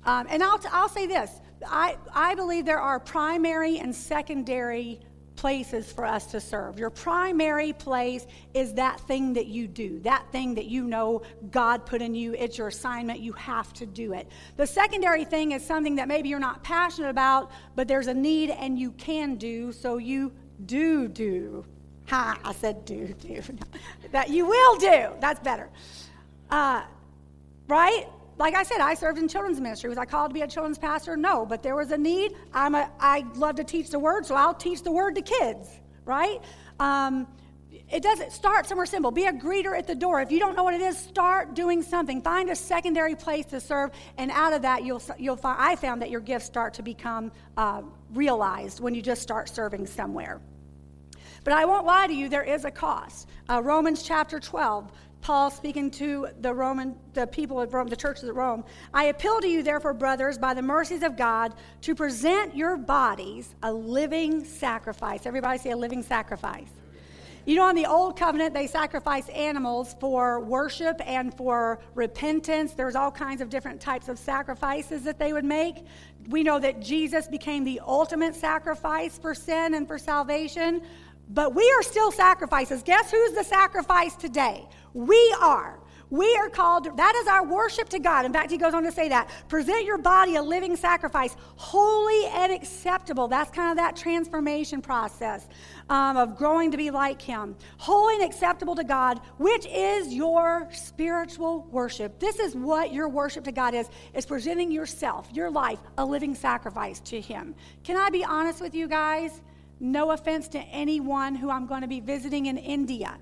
Um, 0.04 0.26
and 0.28 0.42
I'll, 0.42 0.60
I'll 0.70 0.88
say 0.88 1.06
this 1.06 1.30
I, 1.64 1.96
I 2.12 2.34
believe 2.34 2.64
there 2.64 2.80
are 2.80 2.98
primary 2.98 3.78
and 3.78 3.94
secondary 3.94 5.00
places 5.36 5.92
for 5.92 6.04
us 6.04 6.26
to 6.26 6.40
serve. 6.40 6.78
Your 6.78 6.90
primary 6.90 7.72
place 7.72 8.26
is 8.54 8.74
that 8.74 9.00
thing 9.00 9.34
that 9.34 9.46
you 9.46 9.68
do, 9.68 10.00
that 10.00 10.26
thing 10.32 10.54
that 10.54 10.66
you 10.66 10.84
know 10.84 11.22
God 11.50 11.86
put 11.86 12.02
in 12.02 12.14
you. 12.14 12.34
It's 12.34 12.58
your 12.58 12.68
assignment. 12.68 13.20
You 13.20 13.32
have 13.34 13.72
to 13.74 13.86
do 13.86 14.12
it. 14.14 14.28
The 14.56 14.66
secondary 14.66 15.24
thing 15.24 15.52
is 15.52 15.64
something 15.64 15.96
that 15.96 16.08
maybe 16.08 16.28
you're 16.28 16.38
not 16.38 16.62
passionate 16.62 17.10
about, 17.10 17.50
but 17.74 17.86
there's 17.86 18.06
a 18.06 18.14
need 18.14 18.50
and 18.50 18.78
you 18.78 18.92
can 18.92 19.36
do, 19.36 19.72
so 19.72 19.98
you 19.98 20.32
do 20.64 21.08
do. 21.08 21.64
Ha, 22.08 22.38
I 22.44 22.52
said 22.52 22.84
do 22.84 23.08
do. 23.20 23.42
that 24.12 24.30
you 24.30 24.46
will 24.46 24.76
do. 24.76 25.08
That's 25.20 25.40
better. 25.40 25.68
Uh, 26.50 26.82
right? 27.68 28.06
Like 28.38 28.54
I 28.54 28.62
said, 28.62 28.80
I 28.80 28.94
served 28.94 29.18
in 29.18 29.28
children's 29.28 29.60
ministry. 29.60 29.88
Was 29.88 29.98
I 29.98 30.04
called 30.04 30.30
to 30.30 30.34
be 30.34 30.42
a 30.42 30.46
children's 30.46 30.78
pastor? 30.78 31.16
No, 31.16 31.46
but 31.46 31.62
there 31.62 31.74
was 31.74 31.90
a 31.90 31.98
need. 31.98 32.34
I'm 32.52 32.74
a, 32.74 32.90
I 33.00 33.24
love 33.34 33.56
to 33.56 33.64
teach 33.64 33.90
the 33.90 33.98
word, 33.98 34.26
so 34.26 34.34
I'll 34.34 34.54
teach 34.54 34.82
the 34.82 34.92
word 34.92 35.14
to 35.14 35.22
kids, 35.22 35.68
right? 36.04 36.40
Um, 36.78 37.26
it 37.88 38.02
doesn't 38.02 38.32
start 38.32 38.66
somewhere 38.66 38.86
simple. 38.86 39.10
Be 39.10 39.26
a 39.26 39.32
greeter 39.32 39.78
at 39.78 39.86
the 39.86 39.94
door. 39.94 40.20
If 40.20 40.32
you 40.32 40.40
don't 40.40 40.56
know 40.56 40.64
what 40.64 40.74
it 40.74 40.80
is, 40.80 40.98
start 40.98 41.54
doing 41.54 41.82
something. 41.82 42.20
Find 42.20 42.50
a 42.50 42.56
secondary 42.56 43.14
place 43.14 43.46
to 43.46 43.60
serve, 43.60 43.92
and 44.18 44.30
out 44.32 44.52
of 44.52 44.62
that, 44.62 44.84
you'll 44.84 45.02
you'll 45.18 45.36
find. 45.36 45.56
I 45.60 45.76
found 45.76 46.02
that 46.02 46.10
your 46.10 46.20
gifts 46.20 46.46
start 46.46 46.74
to 46.74 46.82
become 46.82 47.30
uh, 47.56 47.82
realized 48.12 48.80
when 48.80 48.94
you 48.94 49.02
just 49.02 49.22
start 49.22 49.48
serving 49.48 49.86
somewhere. 49.86 50.40
But 51.44 51.52
I 51.52 51.64
won't 51.64 51.86
lie 51.86 52.08
to 52.08 52.12
you. 52.12 52.28
There 52.28 52.42
is 52.42 52.64
a 52.64 52.72
cost. 52.72 53.28
Uh, 53.48 53.62
Romans 53.62 54.02
chapter 54.02 54.40
twelve 54.40 54.90
Paul 55.20 55.50
speaking 55.50 55.90
to 55.92 56.28
the 56.40 56.54
Roman, 56.54 56.94
the 57.14 57.26
people 57.26 57.60
of 57.60 57.74
Rome, 57.74 57.88
the 57.88 57.96
churches 57.96 58.24
of 58.28 58.36
Rome. 58.36 58.64
I 58.94 59.04
appeal 59.04 59.40
to 59.40 59.48
you, 59.48 59.62
therefore, 59.62 59.92
brothers, 59.92 60.38
by 60.38 60.54
the 60.54 60.62
mercies 60.62 61.02
of 61.02 61.16
God, 61.16 61.54
to 61.82 61.94
present 61.94 62.54
your 62.56 62.76
bodies 62.76 63.54
a 63.62 63.72
living 63.72 64.44
sacrifice. 64.44 65.26
Everybody 65.26 65.58
say 65.58 65.70
a 65.70 65.76
living 65.76 66.02
sacrifice. 66.02 66.70
You 67.46 67.54
know, 67.54 67.68
in 67.68 67.76
the 67.76 67.86
old 67.86 68.18
covenant, 68.18 68.54
they 68.54 68.66
sacrificed 68.66 69.30
animals 69.30 69.94
for 70.00 70.40
worship 70.40 71.00
and 71.06 71.32
for 71.32 71.78
repentance. 71.94 72.72
There's 72.72 72.96
all 72.96 73.12
kinds 73.12 73.40
of 73.40 73.48
different 73.50 73.80
types 73.80 74.08
of 74.08 74.18
sacrifices 74.18 75.04
that 75.04 75.20
they 75.20 75.32
would 75.32 75.44
make. 75.44 75.84
We 76.28 76.42
know 76.42 76.58
that 76.58 76.80
Jesus 76.82 77.28
became 77.28 77.62
the 77.62 77.80
ultimate 77.86 78.34
sacrifice 78.34 79.16
for 79.16 79.32
sin 79.32 79.74
and 79.74 79.86
for 79.86 79.96
salvation. 79.96 80.82
But 81.28 81.54
we 81.54 81.70
are 81.70 81.82
still 81.82 82.10
sacrifices. 82.10 82.82
Guess 82.82 83.12
who's 83.12 83.32
the 83.32 83.44
sacrifice 83.44 84.16
today? 84.16 84.66
We 84.96 85.36
are. 85.42 85.78
We 86.08 86.34
are 86.36 86.48
called, 86.48 86.96
that 86.96 87.14
is 87.16 87.26
our 87.26 87.44
worship 87.44 87.90
to 87.90 87.98
God. 87.98 88.24
In 88.24 88.32
fact, 88.32 88.50
he 88.50 88.56
goes 88.56 88.72
on 88.72 88.82
to 88.84 88.92
say 88.92 89.10
that. 89.10 89.28
Present 89.48 89.84
your 89.84 89.98
body 89.98 90.36
a 90.36 90.42
living 90.42 90.74
sacrifice, 90.74 91.36
holy 91.56 92.26
and 92.28 92.50
acceptable. 92.50 93.28
That's 93.28 93.50
kind 93.50 93.72
of 93.72 93.76
that 93.76 93.94
transformation 93.94 94.80
process 94.80 95.48
um, 95.90 96.16
of 96.16 96.36
growing 96.38 96.70
to 96.70 96.78
be 96.78 96.90
like 96.90 97.20
him. 97.20 97.56
Holy 97.76 98.14
and 98.14 98.24
acceptable 98.24 98.74
to 98.74 98.84
God, 98.84 99.20
which 99.36 99.66
is 99.66 100.14
your 100.14 100.66
spiritual 100.72 101.66
worship. 101.70 102.18
This 102.18 102.38
is 102.38 102.54
what 102.54 102.90
your 102.90 103.10
worship 103.10 103.44
to 103.44 103.52
God 103.52 103.74
is, 103.74 103.90
is 104.14 104.24
presenting 104.24 104.70
yourself, 104.70 105.28
your 105.34 105.50
life, 105.50 105.80
a 105.98 106.04
living 106.06 106.34
sacrifice 106.34 107.00
to 107.00 107.20
him. 107.20 107.54
Can 107.84 107.98
I 107.98 108.08
be 108.08 108.24
honest 108.24 108.62
with 108.62 108.74
you 108.74 108.88
guys? 108.88 109.42
No 109.78 110.12
offense 110.12 110.48
to 110.48 110.58
anyone 110.58 111.34
who 111.34 111.50
I'm 111.50 111.66
going 111.66 111.82
to 111.82 111.88
be 111.88 112.00
visiting 112.00 112.46
in 112.46 112.56
India. 112.56 113.18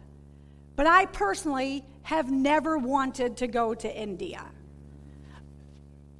But 0.76 0.86
I 0.86 1.06
personally 1.06 1.84
have 2.02 2.30
never 2.30 2.78
wanted 2.78 3.36
to 3.38 3.46
go 3.46 3.74
to 3.74 3.96
India. 3.96 4.44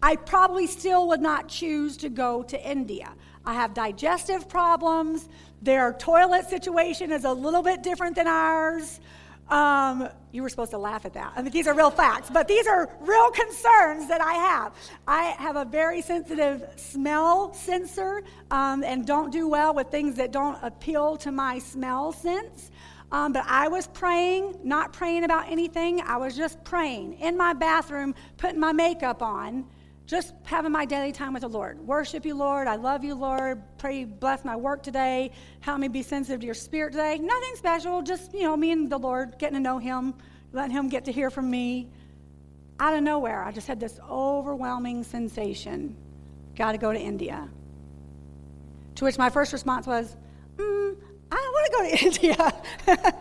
I 0.03 0.17
probably 0.17 0.67
still 0.67 1.09
would 1.09 1.23
not 1.23 1.49
choose 1.49 1.97
to 1.99 2.09
go 2.09 2.43
to 2.45 2.71
India. 2.71 3.14
I 3.47 3.55
have 3.55 3.75
digestive 3.75 4.49
problems. 4.49 5.29
Their 5.62 5.95
toilet 5.95 6.49
situation 6.49 7.11
is 7.11 7.25
a 7.25 7.33
little 7.33 7.62
bit 7.62 7.83
different 7.83 8.17
than 8.17 8.27
ours. 8.27 9.01
Um, 9.49 10.09
you 10.33 10.43
were 10.43 10.49
supposed 10.49 10.71
to 10.71 10.79
laugh 10.79 11.05
at 11.05 11.14
that. 11.14 11.33
I 11.37 11.43
mean, 11.43 11.53
these 11.53 11.67
are 11.67 11.75
real 11.75 11.90
facts, 11.90 12.31
but 12.31 12.49
these 12.49 12.67
are 12.67 12.88
real 13.01 13.31
concerns 13.31 14.09
that 14.09 14.21
I 14.23 14.35
have. 14.35 14.75
I 15.07 15.23
have 15.38 15.57
a 15.57 15.64
very 15.64 16.01
sensitive 16.01 16.67
smell 16.77 17.53
sensor 17.53 18.23
um, 18.51 18.83
and 18.83 19.07
don't 19.07 19.31
do 19.31 19.49
well 19.49 19.75
with 19.75 19.88
things 19.88 20.17
that 20.17 20.33
don't 20.33 20.59
appeal 20.62 21.19
to 21.19 21.31
my 21.33 21.59
smell 21.59 22.12
sense. 22.12 22.71
Um, 23.14 23.33
but 23.33 23.44
I 23.46 23.68
was 23.68 23.87
praying, 23.87 24.57
not 24.64 24.92
praying 24.92 25.22
about 25.22 25.48
anything. 25.48 26.00
I 26.00 26.16
was 26.16 26.37
just 26.37 26.64
praying 26.64 27.20
in 27.20 27.37
my 27.37 27.53
bathroom, 27.53 28.12
putting 28.38 28.59
my 28.59 28.72
makeup 28.72 29.22
on, 29.22 29.66
just 30.05 30.35
having 30.42 30.72
my 30.72 30.85
daily 30.85 31.12
time 31.12 31.33
with 31.33 31.42
the 31.42 31.48
Lord. 31.48 31.79
Worship 31.87 32.27
you, 32.27 32.35
Lord. 32.35 32.66
I 32.66 32.74
love 32.74 33.05
you, 33.05 33.14
Lord. 33.14 33.62
Pray 33.79 34.03
bless 34.05 34.44
my 34.44 34.57
work 34.57 34.83
today. 34.83 35.31
Help 35.61 35.79
me 35.79 35.87
be 35.87 36.03
sensitive 36.03 36.40
to 36.40 36.46
your 36.46 36.57
spirit 36.57 36.90
today. 36.90 37.18
Nothing 37.18 37.55
special, 37.55 38.03
just, 38.03 38.35
you 38.35 38.42
know, 38.42 38.57
me 38.57 38.72
and 38.72 38.90
the 38.90 38.98
Lord 38.98 39.38
getting 39.38 39.55
to 39.55 39.62
know 39.62 39.79
him, 39.79 40.14
letting 40.53 40.72
him 40.72 40.88
get 40.88 41.05
to 41.05 41.12
hear 41.12 41.31
from 41.31 41.48
me. 41.48 41.88
Out 42.81 42.94
of 42.94 43.05
nowhere, 43.05 43.44
I 43.44 43.53
just 43.53 43.68
had 43.68 43.79
this 43.79 44.00
overwhelming 44.11 45.05
sensation 45.05 45.94
got 46.57 46.72
to 46.72 46.79
go 46.79 46.92
to 46.92 46.98
India. 46.98 47.48
To 48.96 49.05
which 49.05 49.18
my 49.18 49.31
first 49.31 49.53
response 49.53 49.87
was, 49.87 50.16
mm, 50.57 50.96
I 51.35 51.37
don't 51.37 51.53
want 51.53 51.66
to 51.66 51.73
go 51.73 51.83
to 51.88 52.05
India. 52.29 53.14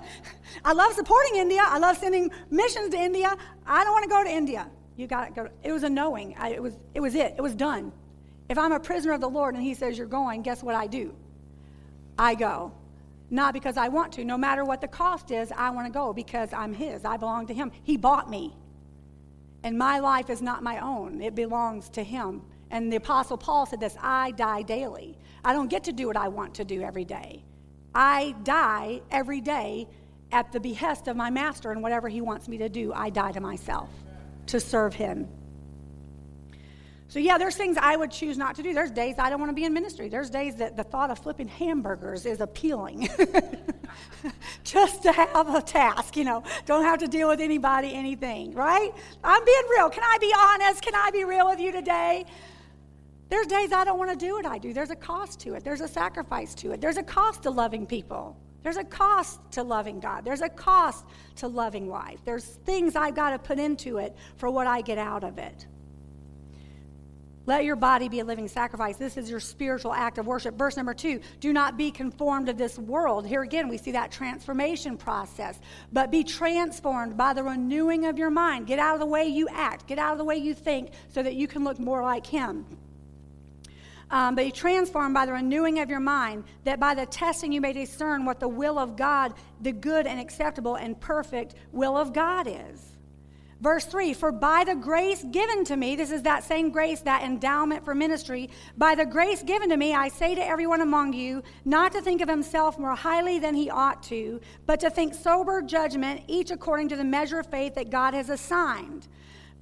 I 0.64 0.74
love 0.74 0.94
supporting 0.94 1.38
India. 1.38 1.62
I 1.64 1.80
love 1.80 1.98
sending 1.98 2.32
missions 2.52 2.92
to 2.92 2.98
India. 2.98 3.36
I 3.66 3.84
don't 3.84 3.92
want 3.92 4.04
to 4.04 4.10
go 4.10 4.24
to 4.24 4.30
India. 4.30 4.70
You 4.96 5.08
got 5.08 5.30
to 5.30 5.34
go. 5.34 5.50
It 5.64 5.72
was 5.72 5.84
a 5.84 5.90
knowing. 5.90 6.36
I, 6.38 6.50
it 6.50 6.62
was 6.62 6.78
it 6.94 7.00
was 7.00 7.16
it. 7.16 7.34
It 7.38 7.42
was 7.42 7.56
done. 7.56 7.92
If 8.50 8.58
I'm 8.58 8.72
a 8.72 8.80
prisoner 8.80 9.14
of 9.14 9.22
the 9.22 9.30
Lord 9.30 9.56
and 9.56 9.64
He 9.64 9.74
says 9.74 9.98
you're 9.98 10.06
going, 10.06 10.44
guess 10.44 10.62
what 10.62 10.76
I 10.76 10.86
do? 10.86 11.16
I 12.18 12.36
go. 12.36 12.72
Not 13.32 13.54
because 13.54 13.78
I 13.78 13.88
want 13.88 14.14
to. 14.14 14.24
No 14.24 14.38
matter 14.38 14.64
what 14.64 14.80
the 14.80 14.88
cost 14.88 15.32
is, 15.32 15.52
I 15.52 15.72
want 15.72 15.88
to 15.88 15.92
go 15.92 16.14
because 16.14 16.54
I'm 16.54 16.74
His. 16.74 17.04
I 17.04 17.18
belong 17.18 17.48
to 17.48 17.54
Him. 17.54 17.72
He 17.84 17.98
bought 17.98 18.30
me. 18.30 18.56
And 19.64 19.76
my 19.78 20.00
life 20.00 20.30
is 20.30 20.42
not 20.42 20.62
my 20.62 20.80
own, 20.80 21.22
it 21.22 21.34
belongs 21.34 21.90
to 21.90 22.04
Him. 22.04 22.44
And 22.70 22.92
the 22.92 22.98
Apostle 22.98 23.38
Paul 23.38 23.66
said 23.66 23.80
this 23.80 23.96
I 24.00 24.32
die 24.32 24.62
daily. 24.62 25.18
I 25.44 25.54
don't 25.54 25.70
get 25.70 25.86
to 25.86 25.92
do 25.92 26.06
what 26.06 26.18
I 26.18 26.28
want 26.28 26.54
to 26.56 26.66
do 26.66 26.82
every 26.82 27.06
day. 27.06 27.44
I 27.96 28.36
die 28.44 29.02
every 29.12 29.42
day 29.42 29.88
at 30.32 30.52
the 30.52 30.60
behest 30.60 31.08
of 31.08 31.16
my 31.16 31.30
master, 31.30 31.72
and 31.72 31.84
whatever 31.84 32.10
He 32.10 32.22
wants 32.22 32.48
me 32.48 32.58
to 32.58 32.70
do, 32.70 32.92
I 32.94 33.10
die 33.10 33.32
to 33.32 33.40
myself 33.40 33.90
to 34.48 34.60
serve 34.60 34.94
Him. 34.94 35.28
So, 37.14 37.20
yeah, 37.20 37.38
there's 37.38 37.56
things 37.56 37.78
I 37.80 37.96
would 37.96 38.10
choose 38.10 38.40
not 38.40 38.56
to 38.56 38.64
do. 38.64 38.74
There's 38.74 38.90
days 38.90 39.16
I 39.20 39.30
don't 39.30 39.40
want 39.40 39.52
to 39.52 39.56
be 39.56 39.66
in 39.66 39.74
ministry. 39.74 40.10
There's 40.10 40.32
days 40.32 40.56
that 40.56 40.76
the 40.76 40.84
thought 40.84 41.12
of 41.12 41.20
flipping 41.20 41.48
hamburgers 41.48 42.26
is 42.26 42.42
appealing. 42.42 43.08
Just 44.64 45.04
to 45.04 45.12
have 45.12 45.54
a 45.54 45.62
task, 45.62 46.18
you 46.18 46.24
know, 46.24 46.44
don't 46.66 46.84
have 46.84 46.98
to 47.02 47.08
deal 47.08 47.28
with 47.28 47.40
anybody, 47.40 47.94
anything, 47.94 48.56
right? 48.56 48.92
I'm 49.24 49.46
being 49.46 49.64
real. 49.78 49.92
Can 49.92 50.02
I 50.04 50.18
be 50.20 50.34
honest? 50.36 50.82
Can 50.82 50.96
I 50.96 51.12
be 51.12 51.24
real 51.24 51.46
with 51.46 51.60
you 51.60 51.72
today? 51.72 52.26
There's 53.34 53.48
days 53.48 53.72
I 53.72 53.84
don't 53.84 53.98
want 53.98 54.12
to 54.12 54.16
do 54.16 54.36
what 54.36 54.46
I 54.46 54.60
do. 54.60 54.74
There's 54.74 54.92
a 54.92 54.96
cost 54.96 55.40
to 55.40 55.56
it, 55.56 55.64
there's 55.64 55.82
a 55.82 55.88
sacrifice 55.88 56.54
to 56.54 56.72
it, 56.72 56.80
there's 56.80 56.98
a 56.98 57.04
cost 57.04 57.42
to 57.44 57.50
loving 57.50 57.88
people. 57.88 58.38
There's 58.62 58.78
a 58.78 58.84
cost 58.84 59.40
to 59.54 59.64
loving 59.64 60.00
God. 60.00 60.24
There's 60.24 60.42
a 60.42 60.50
cost 60.50 61.04
to 61.38 61.48
loving 61.48 61.90
life. 61.90 62.20
There's 62.26 62.46
things 62.46 62.96
I've 62.96 63.16
got 63.16 63.32
to 63.32 63.40
put 63.40 63.58
into 63.58 63.98
it 63.98 64.16
for 64.38 64.52
what 64.52 64.68
I 64.68 64.82
get 64.82 65.00
out 65.00 65.24
of 65.24 65.40
it. 65.40 65.66
Let 67.48 67.66
your 67.66 67.76
body 67.76 68.08
be 68.08 68.20
a 68.20 68.24
living 68.24 68.48
sacrifice. 68.48 68.98
This 68.98 69.18
is 69.18 69.32
your 69.32 69.40
spiritual 69.40 69.94
act 69.94 70.20
of 70.20 70.28
worship. 70.28 70.56
Verse 70.56 70.78
number 70.78 70.94
two 70.94 71.20
do 71.40 71.54
not 71.54 71.76
be 71.76 71.90
conformed 71.90 72.46
to 72.46 72.54
this 72.54 72.78
world. 72.78 73.26
Here 73.26 73.42
again, 73.42 73.68
we 73.68 73.80
see 73.80 73.94
that 73.94 74.12
transformation 74.12 74.96
process. 74.96 75.60
But 75.92 76.12
be 76.12 76.24
transformed 76.24 77.18
by 77.18 77.34
the 77.34 77.42
renewing 77.42 78.06
of 78.06 78.20
your 78.20 78.30
mind. 78.30 78.68
Get 78.68 78.78
out 78.78 78.94
of 78.94 79.00
the 79.00 79.08
way 79.08 79.26
you 79.26 79.48
act, 79.50 79.88
get 79.88 79.98
out 79.98 80.12
of 80.12 80.20
the 80.20 80.24
way 80.24 80.38
you 80.38 80.54
think, 80.54 80.92
so 81.08 81.24
that 81.24 81.34
you 81.34 81.48
can 81.48 81.64
look 81.64 81.80
more 81.80 82.04
like 82.04 82.28
Him. 82.28 82.68
Um, 84.14 84.36
be 84.36 84.52
transformed 84.52 85.16
by 85.16 85.26
the 85.26 85.34
renewing 85.34 85.80
of 85.80 85.90
your 85.90 86.00
mind, 86.00 86.44
that 86.66 86.80
by 86.80 86.94
the 86.94 87.08
testing 87.08 87.52
you 87.52 87.60
may 87.60 87.74
discern 87.74 88.26
what 88.26 88.40
the 88.40 88.48
will 88.48 88.78
of 88.78 88.96
God, 88.96 89.34
the 89.60 89.72
good 89.72 90.06
and 90.06 90.20
acceptable 90.20 90.76
and 90.76 91.02
perfect 91.02 91.56
will 91.72 91.98
of 91.98 92.14
God 92.14 92.48
is. 92.48 92.94
Verse 93.60 93.86
3 93.86 94.14
For 94.14 94.32
by 94.32 94.66
the 94.66 94.76
grace 94.76 95.24
given 95.32 95.66
to 95.66 95.76
me, 95.76 95.96
this 95.96 96.12
is 96.12 96.22
that 96.22 96.44
same 96.44 96.70
grace, 96.70 97.02
that 97.02 97.24
endowment 97.24 97.84
for 97.84 97.96
ministry, 97.96 98.52
by 98.78 98.94
the 98.94 99.04
grace 99.04 99.42
given 99.42 99.70
to 99.70 99.78
me, 99.78 99.96
I 99.96 100.10
say 100.10 100.36
to 100.36 100.46
everyone 100.46 100.82
among 100.82 101.14
you, 101.14 101.42
not 101.66 101.92
to 101.94 102.02
think 102.02 102.22
of 102.22 102.30
himself 102.30 102.78
more 102.78 102.94
highly 102.94 103.40
than 103.40 103.56
he 103.56 103.72
ought 103.72 104.04
to, 104.04 104.40
but 104.68 104.80
to 104.82 104.92
think 104.92 105.16
sober 105.16 105.60
judgment, 105.64 106.22
each 106.28 106.52
according 106.52 106.90
to 106.90 106.96
the 106.96 107.04
measure 107.04 107.40
of 107.40 107.48
faith 107.48 107.74
that 107.74 107.90
God 107.90 108.14
has 108.14 108.30
assigned. 108.30 109.08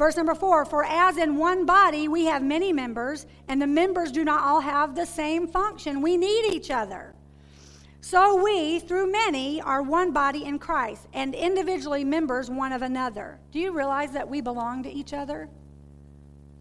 Verse 0.02 0.18
number 0.18 0.34
four 0.34 0.66
For 0.66 0.84
as 0.84 1.18
in 1.18 1.38
one 1.38 1.64
body 1.64 2.08
we 2.08 2.26
have 2.26 2.42
many 2.42 2.74
members, 2.74 3.28
and 3.48 3.62
the 3.62 3.68
members 3.68 4.12
do 4.12 4.26
not 4.26 4.42
all 4.42 4.60
have 4.60 4.96
the 4.96 5.06
same 5.06 5.48
function, 5.48 6.02
we 6.02 6.18
need 6.18 6.52
each 6.52 6.72
other. 6.72 7.14
So 8.02 8.42
we, 8.44 8.80
through 8.80 9.12
many, 9.12 9.62
are 9.62 9.84
one 9.84 10.12
body 10.12 10.46
in 10.46 10.58
Christ, 10.58 11.08
and 11.14 11.36
individually 11.36 12.04
members 12.04 12.50
one 12.50 12.72
of 12.72 12.82
another. 12.82 13.40
Do 13.52 13.60
you 13.60 13.78
realize 13.78 14.12
that 14.14 14.28
we 14.28 14.42
belong 14.42 14.82
to 14.82 14.92
each 14.92 15.14
other? 15.14 15.48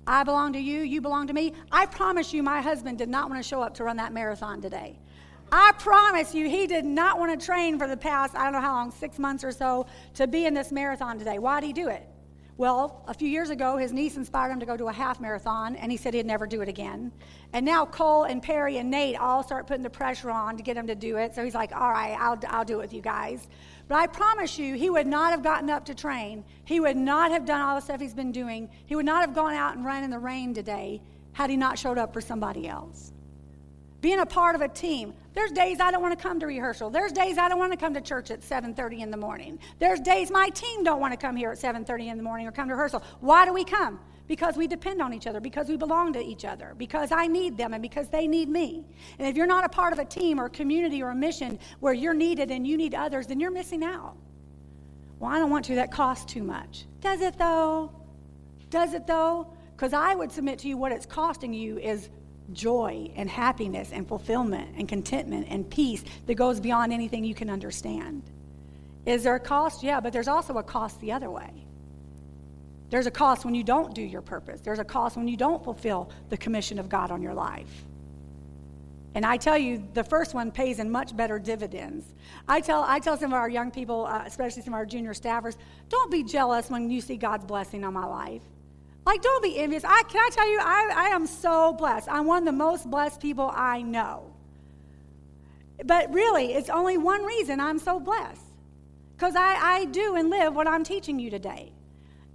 I 0.07 0.23
belong 0.23 0.53
to 0.53 0.61
you, 0.61 0.83
you 0.83 1.01
belong 1.01 1.27
to 1.29 1.33
me. 1.33 1.55
I 1.73 1.87
promise 1.87 2.35
you, 2.35 2.43
my 2.43 2.61
husband 2.61 2.99
did 2.99 3.09
not 3.09 3.31
want 3.31 3.43
to 3.43 3.49
show 3.49 3.63
up 3.63 3.73
to 3.77 3.85
run 3.85 3.97
that 3.97 4.13
marathon 4.13 4.61
today. 4.61 4.99
I 5.51 5.73
promise 5.79 6.35
you, 6.35 6.47
he 6.47 6.67
did 6.67 6.85
not 6.85 7.19
want 7.19 7.41
to 7.41 7.47
train 7.47 7.79
for 7.79 7.89
the 7.89 7.97
past, 7.97 8.35
I 8.35 8.45
don't 8.45 8.53
know 8.53 8.61
how 8.61 8.75
long, 8.75 8.91
six 8.91 9.19
months 9.19 9.45
or 9.45 9.51
so, 9.51 9.87
to 10.17 10.27
be 10.27 10.45
in 10.45 10.53
this 10.53 10.71
marathon 10.71 11.19
today. 11.19 11.39
Why 11.39 11.61
did 11.61 11.69
he 11.69 11.73
do 11.73 11.89
it? 11.89 12.07
Well, 12.61 13.03
a 13.09 13.15
few 13.15 13.27
years 13.27 13.49
ago, 13.49 13.79
his 13.79 13.91
niece 13.91 14.19
inspired 14.19 14.51
him 14.51 14.61
to 14.61 14.67
go 14.67 14.77
to 14.77 14.89
a 14.89 14.93
half 14.93 15.19
marathon, 15.19 15.77
and 15.77 15.91
he 15.91 15.97
said 15.97 16.13
he'd 16.13 16.27
never 16.27 16.47
do 16.47 16.61
it 16.61 16.69
again. 16.69 17.11
And 17.55 17.65
now 17.65 17.87
Cole 17.87 18.25
and 18.25 18.43
Perry 18.43 18.77
and 18.77 18.91
Nate 18.91 19.17
all 19.17 19.43
start 19.43 19.67
putting 19.67 19.83
the 19.83 19.89
pressure 19.89 20.31
on 20.31 20.59
to 20.59 20.63
get 20.63 20.77
him 20.77 20.87
to 20.89 20.95
do 20.95 21.17
it. 21.17 21.35
So 21.35 21.43
he's 21.43 21.55
like, 21.55 21.75
all 21.75 21.91
right, 21.91 22.15
I'll, 22.21 22.39
I'll 22.49 22.67
do 22.67 22.75
it 22.75 22.83
with 22.83 22.93
you 22.93 23.01
guys. 23.01 23.49
But 23.89 23.95
I 23.95 24.09
promise 24.09 24.59
you, 24.59 24.75
he 24.75 24.91
would 24.91 25.07
not 25.07 25.31
have 25.31 25.43
gotten 25.43 25.71
up 25.71 25.87
to 25.87 25.95
train. 25.95 26.45
He 26.67 26.81
would 26.81 26.99
not 26.99 27.31
have 27.31 27.47
done 27.47 27.63
all 27.63 27.77
the 27.77 27.81
stuff 27.81 27.99
he's 27.99 28.13
been 28.13 28.31
doing. 28.31 28.69
He 28.85 28.95
would 28.95 29.07
not 29.07 29.23
have 29.23 29.35
gone 29.35 29.55
out 29.55 29.77
and 29.77 29.83
run 29.87 30.05
in 30.05 30.11
the 30.11 30.19
rain 30.19 30.53
today 30.53 31.01
had 31.33 31.49
he 31.49 31.57
not 31.57 31.79
showed 31.79 31.97
up 31.97 32.13
for 32.13 32.21
somebody 32.21 32.69
else 32.69 33.15
being 34.01 34.21
a 34.21 34.27
part 34.27 34.55
of 34.55 34.61
a 34.61 34.69
team. 34.69 35.13
There's 35.35 35.53
days 35.53 35.79
I 35.81 35.91
don't 35.91 36.03
want 36.03 36.19
to 36.19 36.23
come 36.23 36.41
to 36.41 36.47
rehearsal. 36.47 36.91
There's 36.91 37.13
days 37.13 37.39
I 37.39 37.49
don't 37.49 37.59
want 37.59 37.73
to 37.73 37.79
come 37.79 37.95
to 37.95 38.01
church 38.01 38.31
at 38.31 38.41
7:30 38.41 39.01
in 39.01 39.11
the 39.11 39.17
morning. 39.17 39.59
There's 39.79 40.01
days 40.01 40.31
my 40.31 40.49
team 40.49 40.85
don't 40.85 41.01
want 41.01 41.13
to 41.13 41.19
come 41.19 41.37
here 41.37 41.51
at 41.51 41.59
7:30 41.59 42.09
in 42.09 42.17
the 42.17 42.23
morning 42.23 42.47
or 42.47 42.53
come 42.53 42.69
to 42.69 42.75
rehearsal. 42.75 43.03
Why 43.21 43.45
do 43.45 43.53
we 43.53 43.65
come? 43.65 44.01
Because 44.27 44.57
we 44.57 44.69
depend 44.69 45.03
on 45.03 45.13
each 45.13 45.27
other, 45.27 45.41
because 45.41 45.69
we 45.69 45.77
belong 45.77 46.13
to 46.13 46.25
each 46.25 46.45
other, 46.45 46.75
because 46.79 47.11
I 47.11 47.27
need 47.27 47.57
them 47.57 47.75
and 47.75 47.83
because 47.83 48.09
they 48.09 48.29
need 48.29 48.49
me. 48.49 48.87
And 49.19 49.27
if 49.27 49.37
you're 49.37 49.47
not 49.47 49.65
a 49.65 49.69
part 49.69 49.93
of 49.93 49.99
a 49.99 50.05
team 50.05 50.41
or 50.41 50.47
a 50.47 50.51
community 50.51 51.03
or 51.03 51.11
a 51.11 51.17
mission 51.17 51.59
where 51.81 51.93
you're 51.93 52.15
needed 52.15 52.51
and 52.53 52.65
you 52.65 52.77
need 52.77 52.95
others, 52.95 53.27
then 53.27 53.41
you're 53.41 53.51
missing 53.51 53.83
out. 53.83 54.17
Well, 55.19 55.31
I 55.33 55.39
don't 55.39 55.51
want 55.51 55.65
to. 55.67 55.75
That 55.75 55.91
costs 55.91 56.33
too 56.33 56.45
much. 56.45 56.87
Does 57.01 57.21
it 57.21 57.37
though? 57.39 57.93
Does 58.71 58.95
it 58.95 59.07
though? 59.07 59.53
Because 59.77 59.93
I 59.93 60.15
would 60.15 60.31
submit 60.31 60.61
to 60.61 60.69
you 60.69 60.77
what 60.77 60.93
it's 60.93 61.07
costing 61.07 61.53
you 61.53 61.79
is 61.79 62.09
joy 62.53 63.11
and 63.17 63.29
happiness 63.29 63.91
and 63.93 64.07
fulfillment 64.07 64.71
and 64.77 64.89
contentment 64.89 65.47
and 65.49 65.69
peace 65.69 66.05
that 66.27 66.35
goes 66.35 66.61
beyond 66.61 66.93
anything 66.93 67.25
you 67.25 67.35
can 67.35 67.51
understand. 67.51 68.23
Is 69.07 69.23
there 69.23 69.35
a 69.35 69.41
cost? 69.41 69.83
Yeah, 69.83 70.01
but 70.01 70.13
there's 70.13 70.29
also 70.29 70.59
a 70.59 70.63
cost 70.63 71.01
the 71.01 71.13
other 71.13 71.31
way. 71.31 71.51
There's 72.91 73.07
a 73.07 73.11
cost 73.11 73.45
when 73.45 73.55
you 73.55 73.63
don't 73.63 73.95
do 73.95 74.03
your 74.03 74.21
purpose. 74.21 74.61
There's 74.61 74.81
a 74.81 74.85
cost 74.85 75.17
when 75.17 75.29
you 75.29 75.37
don't 75.37 75.63
fulfill 75.63 76.11
the 76.29 76.37
commission 76.37 76.79
of 76.79 76.89
God 76.89 77.11
on 77.11 77.23
your 77.23 77.35
life. 77.35 77.85
And 79.15 79.25
I 79.27 79.37
tell 79.37 79.59
you, 79.59 79.85
the 79.95 80.05
first 80.05 80.35
one 80.35 80.53
pays 80.53 80.79
in 80.79 80.91
much 80.91 81.17
better 81.17 81.39
dividends. 81.39 82.05
I 82.47 82.61
tell, 82.61 82.83
I 82.83 83.01
tell 83.01 83.17
some 83.17 83.33
of 83.33 83.39
our 83.39 83.49
young 83.49 83.71
people, 83.71 84.07
uh, 84.07 84.23
especially 84.25 84.63
some 84.63 84.75
of 84.75 84.79
our 84.79 84.87
junior 84.87 85.15
staffers, 85.15 85.57
don't 85.89 86.11
be 86.11 86.23
jealous 86.23 86.71
when 86.71 86.91
you 86.91 87.01
see 87.01 87.17
God's 87.17 87.45
blessing 87.45 87.85
on 87.85 87.93
my 87.93 88.07
life. 88.07 88.43
Like, 89.11 89.23
don't 89.23 89.43
be 89.43 89.59
envious. 89.59 89.83
I, 89.83 90.05
can 90.05 90.21
I 90.21 90.29
tell 90.31 90.49
you, 90.49 90.61
I, 90.63 90.93
I 90.95 91.09
am 91.09 91.27
so 91.27 91.73
blessed. 91.73 92.09
I'm 92.09 92.27
one 92.27 92.39
of 92.39 92.45
the 92.45 92.53
most 92.53 92.89
blessed 92.89 93.21
people 93.21 93.51
I 93.53 93.83
know. 93.83 94.33
But 95.85 96.15
really, 96.15 96.53
it's 96.53 96.71
only 96.71 96.97
one 96.97 97.25
reason 97.25 97.59
I'm 97.59 97.81
so 97.81 97.99
blessed. 97.99 98.45
Because 99.17 99.35
I, 99.35 99.55
I 99.55 99.85
do 99.87 100.15
and 100.15 100.31
live 100.31 100.55
what 100.55 100.69
I'm 100.69 100.85
teaching 100.85 101.19
you 101.19 101.29
today. 101.29 101.73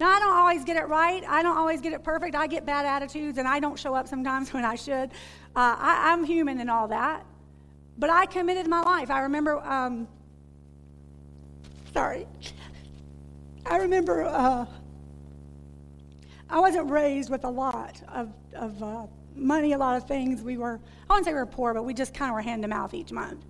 Now, 0.01 0.09
I 0.09 0.19
don't 0.19 0.35
always 0.35 0.65
get 0.65 0.75
it 0.75 0.89
right. 0.89 1.23
I 1.25 1.43
don't 1.43 1.57
always 1.57 1.79
get 1.79 1.93
it 1.93 2.03
perfect. 2.03 2.35
I 2.35 2.45
get 2.45 2.65
bad 2.65 2.85
attitudes 2.85 3.37
and 3.37 3.47
I 3.47 3.61
don't 3.61 3.79
show 3.79 3.95
up 3.95 4.09
sometimes 4.09 4.51
when 4.53 4.65
I 4.65 4.75
should. 4.75 5.11
Uh, 5.55 5.77
I, 5.79 6.11
am 6.11 6.25
human 6.25 6.59
and 6.59 6.69
all 6.69 6.89
that. 6.89 7.25
But 7.97 8.09
I 8.09 8.25
committed 8.25 8.67
my 8.67 8.81
life. 8.81 9.09
I 9.09 9.21
remember, 9.21 9.59
um, 9.59 10.09
sorry. 11.93 12.27
I 13.65 13.77
remember 13.77 14.25
uh, 14.25 14.65
I 16.49 16.59
wasn't 16.59 16.89
raised 16.89 17.29
with 17.29 17.43
a 17.43 17.49
lot 17.49 18.01
of, 18.13 18.31
of 18.53 18.81
uh, 18.83 19.07
money, 19.35 19.73
a 19.73 19.77
lot 19.77 19.97
of 19.97 20.07
things. 20.07 20.41
We 20.41 20.57
were, 20.57 20.79
I 21.09 21.13
wouldn't 21.13 21.25
say 21.25 21.33
we 21.33 21.39
were 21.39 21.45
poor, 21.45 21.73
but 21.73 21.83
we 21.83 21.93
just 21.93 22.13
kind 22.13 22.29
of 22.29 22.35
were 22.35 22.41
hand 22.41 22.61
to 22.61 22.67
mouth 22.67 22.93
each 22.93 23.11
month. 23.11 23.45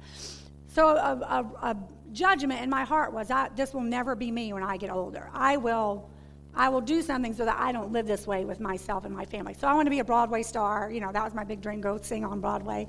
So 0.67 0.89
a, 0.89 0.91
a, 0.91 1.67
a 1.67 1.77
judgment 2.11 2.61
in 2.61 2.69
my 2.69 2.83
heart 2.83 3.13
was, 3.13 3.31
I, 3.31 3.49
this 3.55 3.73
will 3.73 3.81
never 3.81 4.15
be 4.15 4.31
me 4.31 4.53
when 4.53 4.63
I 4.63 4.77
get 4.77 4.89
older. 4.89 5.29
I 5.33 5.57
will, 5.57 6.09
I 6.53 6.69
will 6.69 6.81
do 6.81 7.01
something 7.01 7.33
so 7.33 7.45
that 7.45 7.57
I 7.59 7.71
don't 7.71 7.91
live 7.91 8.07
this 8.07 8.25
way 8.25 8.45
with 8.45 8.59
myself 8.59 9.05
and 9.05 9.13
my 9.13 9.25
family. 9.25 9.53
So 9.53 9.67
I 9.67 9.73
want 9.73 9.85
to 9.87 9.91
be 9.91 9.99
a 9.99 10.05
Broadway 10.05 10.43
star. 10.43 10.89
You 10.91 11.01
know, 11.01 11.11
that 11.11 11.23
was 11.23 11.33
my 11.33 11.43
big 11.43 11.61
dream, 11.61 11.81
go 11.81 11.99
sing 12.01 12.23
on 12.23 12.39
Broadway. 12.39 12.87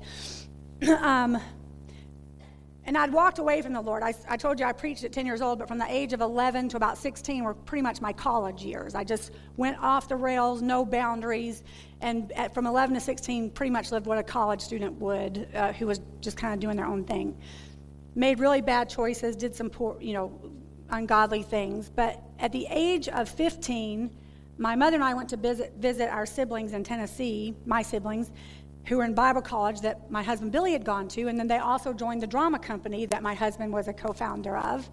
um, 0.99 1.39
and 2.87 2.97
I'd 2.97 3.11
walked 3.11 3.37
away 3.37 3.61
from 3.61 3.73
the 3.73 3.81
Lord. 3.81 4.01
I, 4.01 4.13
I, 4.29 4.37
told 4.37 4.61
you 4.61 4.65
I 4.65 4.71
preached 4.71 5.03
at 5.03 5.11
10 5.11 5.25
years 5.25 5.41
old, 5.41 5.59
but 5.59 5.67
from 5.67 5.77
the 5.77 5.91
age 5.91 6.13
of 6.13 6.21
11 6.21 6.69
to 6.69 6.77
about 6.77 6.97
16 6.97 7.43
were 7.43 7.53
pretty 7.53 7.81
much 7.81 7.99
my 7.99 8.13
college 8.13 8.63
years. 8.63 8.95
I 8.95 9.03
just 9.03 9.31
went 9.57 9.77
off 9.79 10.07
the 10.07 10.15
rails, 10.15 10.61
no 10.61 10.85
boundaries, 10.85 11.63
and 11.99 12.31
at, 12.31 12.53
from 12.53 12.65
11 12.65 12.95
to 12.95 13.01
16, 13.01 13.51
pretty 13.51 13.71
much 13.71 13.91
lived 13.91 14.05
what 14.05 14.17
a 14.17 14.23
college 14.23 14.61
student 14.61 14.97
would, 15.01 15.49
uh, 15.53 15.73
who 15.73 15.85
was 15.85 15.99
just 16.21 16.37
kind 16.37 16.53
of 16.53 16.61
doing 16.61 16.77
their 16.77 16.85
own 16.85 17.03
thing. 17.03 17.37
Made 18.15 18.39
really 18.39 18.61
bad 18.61 18.89
choices, 18.89 19.35
did 19.35 19.53
some 19.53 19.69
poor, 19.69 19.97
you 19.99 20.13
know, 20.13 20.31
ungodly 20.89 21.43
things. 21.43 21.89
But 21.89 22.23
at 22.39 22.53
the 22.53 22.67
age 22.69 23.09
of 23.09 23.27
15, 23.27 24.09
my 24.57 24.77
mother 24.77 24.95
and 24.95 25.03
I 25.03 25.13
went 25.13 25.27
to 25.29 25.37
visit, 25.37 25.73
visit 25.77 26.09
our 26.09 26.25
siblings 26.25 26.71
in 26.71 26.85
Tennessee, 26.85 27.53
my 27.65 27.81
siblings, 27.81 28.31
who 28.87 28.97
were 28.97 29.03
in 29.03 29.13
Bible 29.13 29.41
college 29.41 29.81
that 29.81 30.09
my 30.09 30.23
husband 30.23 30.51
Billy 30.51 30.71
had 30.71 30.85
gone 30.85 31.07
to, 31.09 31.27
and 31.27 31.37
then 31.37 31.47
they 31.47 31.57
also 31.57 31.91
joined 31.91 32.21
the 32.21 32.27
drama 32.27 32.57
company 32.57 33.05
that 33.07 33.21
my 33.21 33.33
husband 33.33 33.71
was 33.73 33.87
a 33.87 33.93
co 33.93 34.13
founder 34.13 34.57
of. 34.57 34.89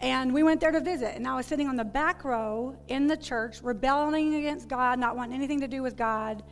And 0.00 0.32
we 0.32 0.42
went 0.42 0.60
there 0.60 0.70
to 0.70 0.80
visit, 0.80 1.14
and 1.16 1.26
I 1.26 1.34
was 1.36 1.46
sitting 1.46 1.68
on 1.68 1.76
the 1.76 1.84
back 1.84 2.24
row 2.24 2.76
in 2.88 3.06
the 3.06 3.16
church, 3.16 3.60
rebelling 3.62 4.34
against 4.34 4.68
God, 4.68 4.98
not 4.98 5.16
wanting 5.16 5.34
anything 5.34 5.60
to 5.60 5.68
do 5.68 5.82
with 5.82 5.96
God. 5.96 6.42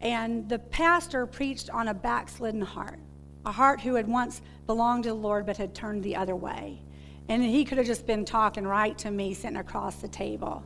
And 0.00 0.48
the 0.48 0.58
pastor 0.58 1.26
preached 1.26 1.70
on 1.70 1.88
a 1.88 1.94
backslidden 1.94 2.62
heart, 2.62 2.98
a 3.46 3.52
heart 3.52 3.80
who 3.80 3.94
had 3.94 4.06
once 4.06 4.42
belonged 4.66 5.04
to 5.04 5.10
the 5.10 5.14
Lord 5.14 5.46
but 5.46 5.56
had 5.56 5.74
turned 5.74 6.02
the 6.02 6.16
other 6.16 6.36
way. 6.36 6.80
And 7.28 7.42
he 7.42 7.64
could 7.64 7.78
have 7.78 7.86
just 7.86 8.06
been 8.06 8.24
talking 8.24 8.66
right 8.66 8.96
to 8.98 9.10
me 9.10 9.34
sitting 9.34 9.56
across 9.56 9.96
the 9.96 10.08
table. 10.08 10.64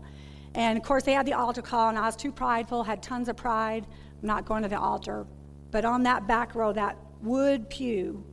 And 0.55 0.79
of 0.79 0.85
course, 0.85 1.03
they 1.03 1.13
had 1.13 1.27
the 1.27 1.35
altar 1.35 1.61
call, 1.61 1.91
and 1.91 1.99
I 1.99 2.07
was 2.07 2.17
too 2.17 2.33
prideful, 2.33 2.83
had 2.83 3.03
tons 3.03 3.29
of 3.29 3.37
pride. 3.37 3.87
I'm 4.23 4.27
not 4.27 4.47
going 4.47 4.63
to 4.63 4.69
the 4.69 4.79
altar. 4.79 5.27
But 5.77 5.85
on 5.85 6.05
that 6.05 6.27
back 6.27 6.55
row, 6.55 6.73
that 6.73 6.97
wood 7.21 7.69
pew, 7.69 8.25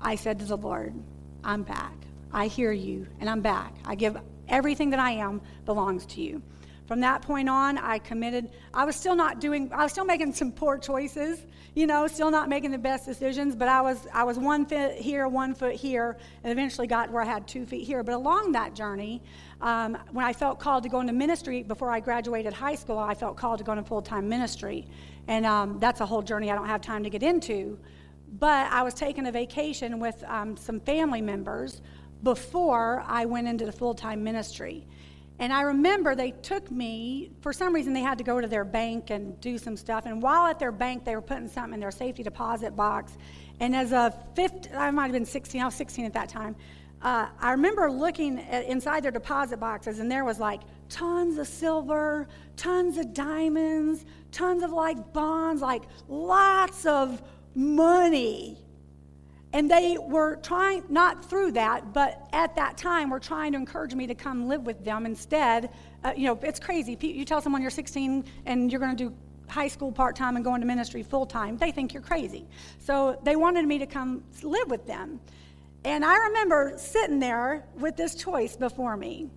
I 0.00 0.14
said 0.14 0.38
to 0.38 0.44
the 0.44 0.56
Lord, 0.56 0.94
I'm 1.42 1.64
back. 1.64 1.92
I 2.32 2.46
hear 2.46 2.70
you, 2.70 3.08
and 3.18 3.28
I'm 3.28 3.40
back. 3.40 3.74
I 3.84 3.96
give 3.96 4.16
everything 4.46 4.90
that 4.90 5.00
I 5.00 5.10
am 5.10 5.40
belongs 5.64 6.06
to 6.06 6.20
you. 6.20 6.40
From 6.86 7.00
that 7.00 7.22
point 7.22 7.48
on, 7.48 7.78
I 7.78 7.98
committed. 7.98 8.48
I 8.72 8.84
was 8.84 8.94
still 8.94 9.16
not 9.16 9.40
doing, 9.40 9.72
I 9.72 9.82
was 9.82 9.90
still 9.90 10.04
making 10.04 10.34
some 10.34 10.52
poor 10.52 10.78
choices, 10.78 11.44
you 11.74 11.88
know, 11.88 12.06
still 12.06 12.30
not 12.30 12.48
making 12.48 12.70
the 12.70 12.78
best 12.78 13.06
decisions, 13.06 13.56
but 13.56 13.66
I 13.66 13.80
was, 13.80 14.06
I 14.12 14.22
was 14.22 14.38
one 14.38 14.64
foot 14.64 14.94
here, 14.94 15.26
one 15.26 15.52
foot 15.52 15.74
here, 15.74 16.16
and 16.44 16.52
eventually 16.52 16.86
got 16.86 17.10
where 17.10 17.22
I 17.22 17.26
had 17.26 17.48
two 17.48 17.66
feet 17.66 17.84
here. 17.84 18.04
But 18.04 18.14
along 18.14 18.52
that 18.52 18.74
journey, 18.74 19.20
um, 19.60 19.98
when 20.12 20.24
I 20.24 20.32
felt 20.32 20.60
called 20.60 20.84
to 20.84 20.88
go 20.88 21.00
into 21.00 21.12
ministry 21.12 21.64
before 21.64 21.90
I 21.90 21.98
graduated 21.98 22.52
high 22.52 22.76
school, 22.76 22.98
I 22.98 23.14
felt 23.14 23.36
called 23.36 23.58
to 23.58 23.64
go 23.64 23.72
into 23.72 23.82
full 23.82 24.02
time 24.02 24.28
ministry. 24.28 24.86
And 25.28 25.46
um, 25.46 25.78
that's 25.78 26.00
a 26.00 26.06
whole 26.06 26.22
journey 26.22 26.50
I 26.50 26.54
don't 26.54 26.66
have 26.66 26.80
time 26.80 27.04
to 27.04 27.10
get 27.10 27.22
into. 27.22 27.78
But 28.38 28.70
I 28.72 28.82
was 28.82 28.94
taking 28.94 29.26
a 29.26 29.32
vacation 29.32 30.00
with 30.00 30.22
um, 30.26 30.56
some 30.56 30.80
family 30.80 31.22
members 31.22 31.80
before 32.22 33.04
I 33.06 33.26
went 33.26 33.48
into 33.48 33.64
the 33.66 33.72
full 33.72 33.94
time 33.94 34.24
ministry. 34.24 34.86
And 35.38 35.52
I 35.52 35.62
remember 35.62 36.14
they 36.14 36.30
took 36.30 36.70
me, 36.70 37.32
for 37.40 37.52
some 37.52 37.74
reason, 37.74 37.92
they 37.92 38.00
had 38.00 38.18
to 38.18 38.24
go 38.24 38.40
to 38.40 38.46
their 38.46 38.64
bank 38.64 39.10
and 39.10 39.40
do 39.40 39.58
some 39.58 39.76
stuff. 39.76 40.06
And 40.06 40.22
while 40.22 40.46
at 40.46 40.60
their 40.60 40.70
bank, 40.70 41.04
they 41.04 41.16
were 41.16 41.22
putting 41.22 41.48
something 41.48 41.74
in 41.74 41.80
their 41.80 41.90
safety 41.90 42.22
deposit 42.22 42.76
box. 42.76 43.16
And 43.58 43.74
as 43.74 43.90
a 43.92 44.14
15, 44.36 44.76
I 44.76 44.90
might 44.92 45.04
have 45.04 45.12
been 45.12 45.26
16, 45.26 45.60
I 45.60 45.64
was 45.64 45.74
16 45.74 46.04
at 46.04 46.12
that 46.12 46.28
time. 46.28 46.54
Uh, 47.02 47.28
I 47.40 47.50
remember 47.50 47.90
looking 47.90 48.38
at, 48.38 48.64
inside 48.66 49.02
their 49.02 49.10
deposit 49.10 49.58
boxes, 49.58 49.98
and 49.98 50.10
there 50.10 50.24
was 50.24 50.38
like 50.38 50.60
tons 50.88 51.38
of 51.38 51.46
silver, 51.46 52.28
tons 52.56 52.98
of 52.98 53.12
diamonds, 53.14 54.04
tons 54.32 54.62
of 54.62 54.72
like 54.72 55.12
bonds, 55.12 55.62
like 55.62 55.82
lots 56.08 56.86
of 56.86 57.22
money. 57.54 58.58
And 59.52 59.70
they 59.70 59.96
were 60.00 60.36
trying, 60.36 60.82
not 60.88 61.24
through 61.24 61.52
that, 61.52 61.92
but 61.92 62.28
at 62.32 62.56
that 62.56 62.76
time, 62.76 63.08
were 63.08 63.20
trying 63.20 63.52
to 63.52 63.58
encourage 63.58 63.94
me 63.94 64.06
to 64.08 64.14
come 64.14 64.48
live 64.48 64.62
with 64.62 64.84
them 64.84 65.06
instead. 65.06 65.70
Uh, 66.02 66.12
you 66.16 66.26
know, 66.26 66.38
it's 66.42 66.58
crazy. 66.58 66.98
You 67.00 67.24
tell 67.24 67.40
someone 67.40 67.62
you're 67.62 67.70
16 67.70 68.24
and 68.46 68.72
you're 68.72 68.80
going 68.80 68.96
to 68.96 69.10
do 69.10 69.14
high 69.48 69.68
school 69.68 69.92
part 69.92 70.16
time 70.16 70.36
and 70.36 70.44
go 70.44 70.54
into 70.54 70.66
ministry 70.66 71.02
full 71.02 71.26
time, 71.26 71.56
they 71.56 71.70
think 71.70 71.92
you're 71.92 72.02
crazy. 72.02 72.46
So 72.78 73.20
they 73.22 73.36
wanted 73.36 73.66
me 73.66 73.78
to 73.78 73.86
come 73.86 74.24
live 74.42 74.68
with 74.70 74.86
them. 74.86 75.20
And 75.84 76.04
I 76.04 76.16
remember 76.16 76.74
sitting 76.76 77.20
there 77.20 77.64
with 77.78 77.96
this 77.96 78.14
choice 78.14 78.56
before 78.56 78.96
me. 78.96 79.28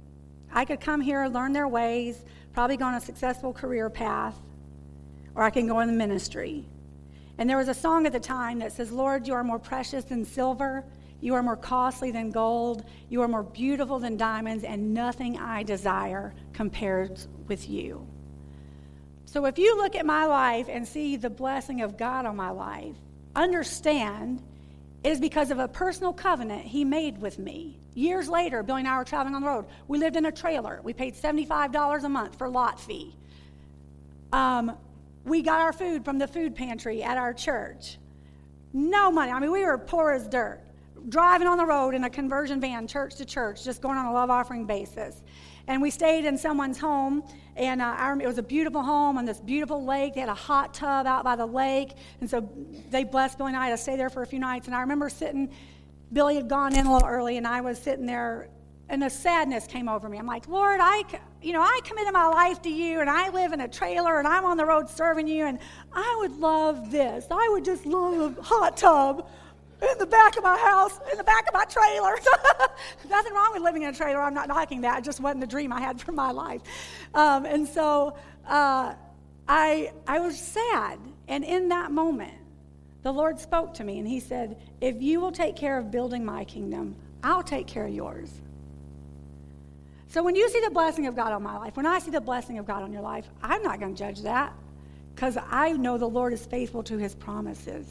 I 0.51 0.65
could 0.65 0.81
come 0.81 1.01
here, 1.01 1.27
learn 1.27 1.53
their 1.53 1.67
ways, 1.67 2.23
probably 2.53 2.77
go 2.77 2.85
on 2.85 2.95
a 2.95 3.01
successful 3.01 3.53
career 3.53 3.89
path, 3.89 4.35
or 5.35 5.43
I 5.43 5.49
can 5.49 5.67
go 5.67 5.79
in 5.81 5.87
the 5.87 5.93
ministry. 5.93 6.65
And 7.37 7.49
there 7.49 7.57
was 7.57 7.67
a 7.67 7.73
song 7.73 8.05
at 8.05 8.13
the 8.13 8.19
time 8.19 8.59
that 8.59 8.71
says, 8.71 8.91
Lord, 8.91 9.27
you 9.27 9.33
are 9.33 9.43
more 9.43 9.59
precious 9.59 10.03
than 10.03 10.25
silver. 10.25 10.83
You 11.21 11.35
are 11.35 11.43
more 11.43 11.55
costly 11.55 12.11
than 12.11 12.31
gold. 12.31 12.83
You 13.09 13.21
are 13.21 13.27
more 13.27 13.43
beautiful 13.43 13.99
than 13.99 14.17
diamonds, 14.17 14.63
and 14.63 14.93
nothing 14.93 15.37
I 15.37 15.63
desire 15.63 16.33
compares 16.53 17.27
with 17.47 17.69
you. 17.69 18.07
So 19.25 19.45
if 19.45 19.59
you 19.59 19.77
look 19.77 19.95
at 19.95 20.05
my 20.05 20.25
life 20.25 20.67
and 20.69 20.87
see 20.87 21.15
the 21.15 21.29
blessing 21.29 21.81
of 21.81 21.97
God 21.97 22.25
on 22.25 22.35
my 22.35 22.49
life, 22.49 22.95
understand 23.35 24.41
it 25.03 25.11
is 25.11 25.19
because 25.19 25.51
of 25.51 25.59
a 25.59 25.67
personal 25.67 26.13
covenant 26.13 26.63
he 26.63 26.83
made 26.83 27.19
with 27.19 27.37
me. 27.37 27.77
Years 27.97 28.29
later, 28.29 28.61
Billy 28.61 28.81
and 28.81 28.87
I 28.87 28.95
were 28.99 29.03
traveling 29.03 29.33
on 29.33 29.41
the 29.41 29.47
road. 29.47 29.65
We 29.87 29.97
lived 29.97 30.17
in 30.17 30.27
a 30.27 30.31
trailer. 30.31 30.81
We 30.83 30.93
paid 30.93 31.15
$75 31.15 32.03
a 32.03 32.07
month 32.09 32.37
for 32.37 32.47
lot 32.47 32.79
fee. 32.79 33.15
Um, 34.31 34.77
we 35.25 35.41
got 35.41 35.61
our 35.61 35.73
food 35.73 36.05
from 36.05 36.19
the 36.19 36.27
food 36.27 36.53
pantry 36.55 37.01
at 37.01 37.17
our 37.17 37.33
church. 37.33 37.97
No 38.71 39.09
money. 39.09 39.31
I 39.31 39.39
mean, 39.39 39.51
we 39.51 39.65
were 39.65 39.79
poor 39.79 40.11
as 40.11 40.27
dirt. 40.27 40.61
Driving 41.09 41.47
on 41.47 41.57
the 41.57 41.65
road 41.65 41.95
in 41.95 42.03
a 42.03 42.09
conversion 42.09 42.61
van, 42.61 42.85
church 42.85 43.15
to 43.15 43.25
church, 43.25 43.63
just 43.63 43.81
going 43.81 43.97
on 43.97 44.05
a 44.05 44.13
love 44.13 44.29
offering 44.29 44.67
basis. 44.67 45.23
And 45.65 45.81
we 45.81 45.89
stayed 45.89 46.25
in 46.25 46.37
someone's 46.37 46.77
home, 46.77 47.23
and 47.55 47.81
uh, 47.81 48.15
it 48.21 48.27
was 48.27 48.37
a 48.37 48.43
beautiful 48.43 48.83
home 48.83 49.17
on 49.17 49.25
this 49.25 49.39
beautiful 49.39 49.83
lake. 49.83 50.13
They 50.13 50.19
had 50.19 50.29
a 50.29 50.35
hot 50.35 50.71
tub 50.71 51.07
out 51.07 51.23
by 51.23 51.35
the 51.35 51.47
lake, 51.47 51.93
and 52.21 52.29
so 52.29 52.47
they 52.91 53.03
blessed 53.03 53.39
Billy 53.39 53.53
and 53.53 53.57
I 53.57 53.71
to 53.71 53.77
stay 53.77 53.95
there 53.95 54.11
for 54.11 54.21
a 54.21 54.27
few 54.27 54.37
nights. 54.37 54.67
And 54.67 54.75
I 54.75 54.81
remember 54.81 55.09
sitting, 55.09 55.49
Billy 56.11 56.35
had 56.35 56.47
gone 56.47 56.75
in 56.75 56.85
a 56.85 56.93
little 56.93 57.07
early, 57.07 57.37
and 57.37 57.47
I 57.47 57.61
was 57.61 57.77
sitting 57.77 58.05
there 58.05 58.49
and 58.89 59.03
a 59.03 59.09
sadness 59.09 59.67
came 59.67 59.89
over 59.89 60.07
me. 60.07 60.17
I'm 60.17 60.25
like, 60.25 60.47
Lord, 60.47 60.79
I, 60.81 61.03
you 61.41 61.51
know, 61.53 61.61
I 61.61 61.81
committed 61.83 62.13
my 62.13 62.27
life 62.27 62.61
to 62.61 62.69
you, 62.69 63.01
and 63.01 63.09
I 63.09 63.29
live 63.29 63.51
in 63.51 63.61
a 63.61 63.67
trailer, 63.67 64.17
and 64.17 64.27
I'm 64.27 64.45
on 64.45 64.57
the 64.57 64.65
road 64.65 64.89
serving 64.89 65.27
you, 65.27 65.45
and 65.45 65.59
I 65.91 66.15
would 66.19 66.39
love 66.39 66.89
this. 66.89 67.25
I 67.29 67.49
would 67.51 67.65
just 67.65 67.85
love 67.85 68.37
a 68.37 68.41
hot 68.41 68.77
tub 68.77 69.27
in 69.81 69.97
the 69.99 70.05
back 70.05 70.37
of 70.37 70.43
my 70.43 70.57
house, 70.57 70.99
in 71.11 71.17
the 71.17 71.23
back 71.23 71.47
of 71.47 71.53
my 71.53 71.65
trailer. 71.65 72.17
Nothing 73.09 73.33
wrong 73.33 73.51
with 73.53 73.61
living 73.61 73.83
in 73.83 73.89
a 73.89 73.93
trailer. 73.93 74.21
I'm 74.21 74.33
not 74.33 74.47
knocking 74.47 74.81
that. 74.81 74.99
It 74.99 75.03
just 75.03 75.19
wasn't 75.19 75.41
the 75.41 75.47
dream 75.47 75.73
I 75.73 75.81
had 75.81 76.01
for 76.01 76.13
my 76.13 76.31
life. 76.31 76.61
Um, 77.13 77.45
and 77.45 77.67
so 77.67 78.17
uh, 78.47 78.95
I, 79.47 79.91
I 80.07 80.19
was 80.19 80.39
sad. 80.39 80.99
And 81.27 81.43
in 81.43 81.69
that 81.69 81.91
moment, 81.91 82.33
the 83.07 83.13
Lord 83.13 83.39
spoke 83.39 83.73
to 83.75 83.85
me, 83.85 83.99
and 83.99 84.07
He 84.07 84.19
said, 84.19 84.57
If 84.81 85.01
you 85.01 85.21
will 85.21 85.31
take 85.31 85.55
care 85.55 85.77
of 85.77 85.91
building 85.91 86.25
my 86.25 86.43
kingdom, 86.43 86.93
I'll 87.23 87.41
take 87.41 87.65
care 87.65 87.85
of 87.85 87.93
yours. 87.93 88.29
So 90.09 90.21
when 90.21 90.35
you 90.35 90.49
see 90.49 90.59
the 90.59 90.71
blessing 90.71 91.07
of 91.07 91.15
God 91.15 91.31
on 91.31 91.41
my 91.41 91.55
life, 91.57 91.77
when 91.77 91.85
I 91.85 91.99
see 91.99 92.11
the 92.11 92.19
blessing 92.19 92.59
of 92.59 92.65
God 92.65 92.83
on 92.83 92.91
your 92.91 93.01
life, 93.01 93.25
I'm 93.41 93.63
not 93.63 93.79
going 93.79 93.95
to 93.95 93.97
judge 93.97 94.23
that 94.23 94.51
because 95.15 95.37
I 95.49 95.71
know 95.71 95.97
the 95.97 96.07
Lord 96.07 96.33
is 96.33 96.45
faithful 96.45 96.83
to 96.83 96.97
his 96.97 97.15
promises. 97.15 97.87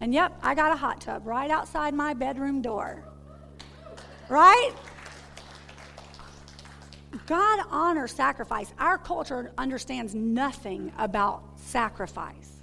And 0.00 0.12
yep, 0.12 0.36
I 0.42 0.56
got 0.56 0.72
a 0.72 0.76
hot 0.76 1.00
tub 1.00 1.28
right 1.28 1.50
outside 1.50 1.94
my 1.94 2.12
bedroom 2.12 2.60
door. 2.60 3.04
Right? 4.28 4.72
God 7.26 7.66
honors 7.70 8.12
sacrifice. 8.12 8.72
Our 8.80 8.98
culture 8.98 9.52
understands 9.56 10.12
nothing 10.12 10.92
about 10.98 11.44
sacrifice 11.56 12.59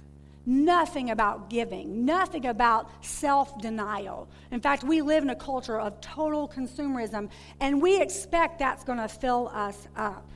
nothing 0.48 1.10
about 1.10 1.50
giving, 1.50 2.06
nothing 2.06 2.46
about 2.46 3.04
self 3.04 3.60
denial. 3.60 4.26
In 4.50 4.60
fact, 4.60 4.82
we 4.82 5.02
live 5.02 5.22
in 5.22 5.28
a 5.28 5.36
culture 5.36 5.78
of 5.78 6.00
total 6.00 6.48
consumerism, 6.48 7.28
and 7.60 7.82
we 7.82 8.00
expect 8.00 8.58
that's 8.58 8.82
going 8.82 8.98
to 8.98 9.08
fill 9.08 9.50
us 9.52 9.86
up. 9.94 10.26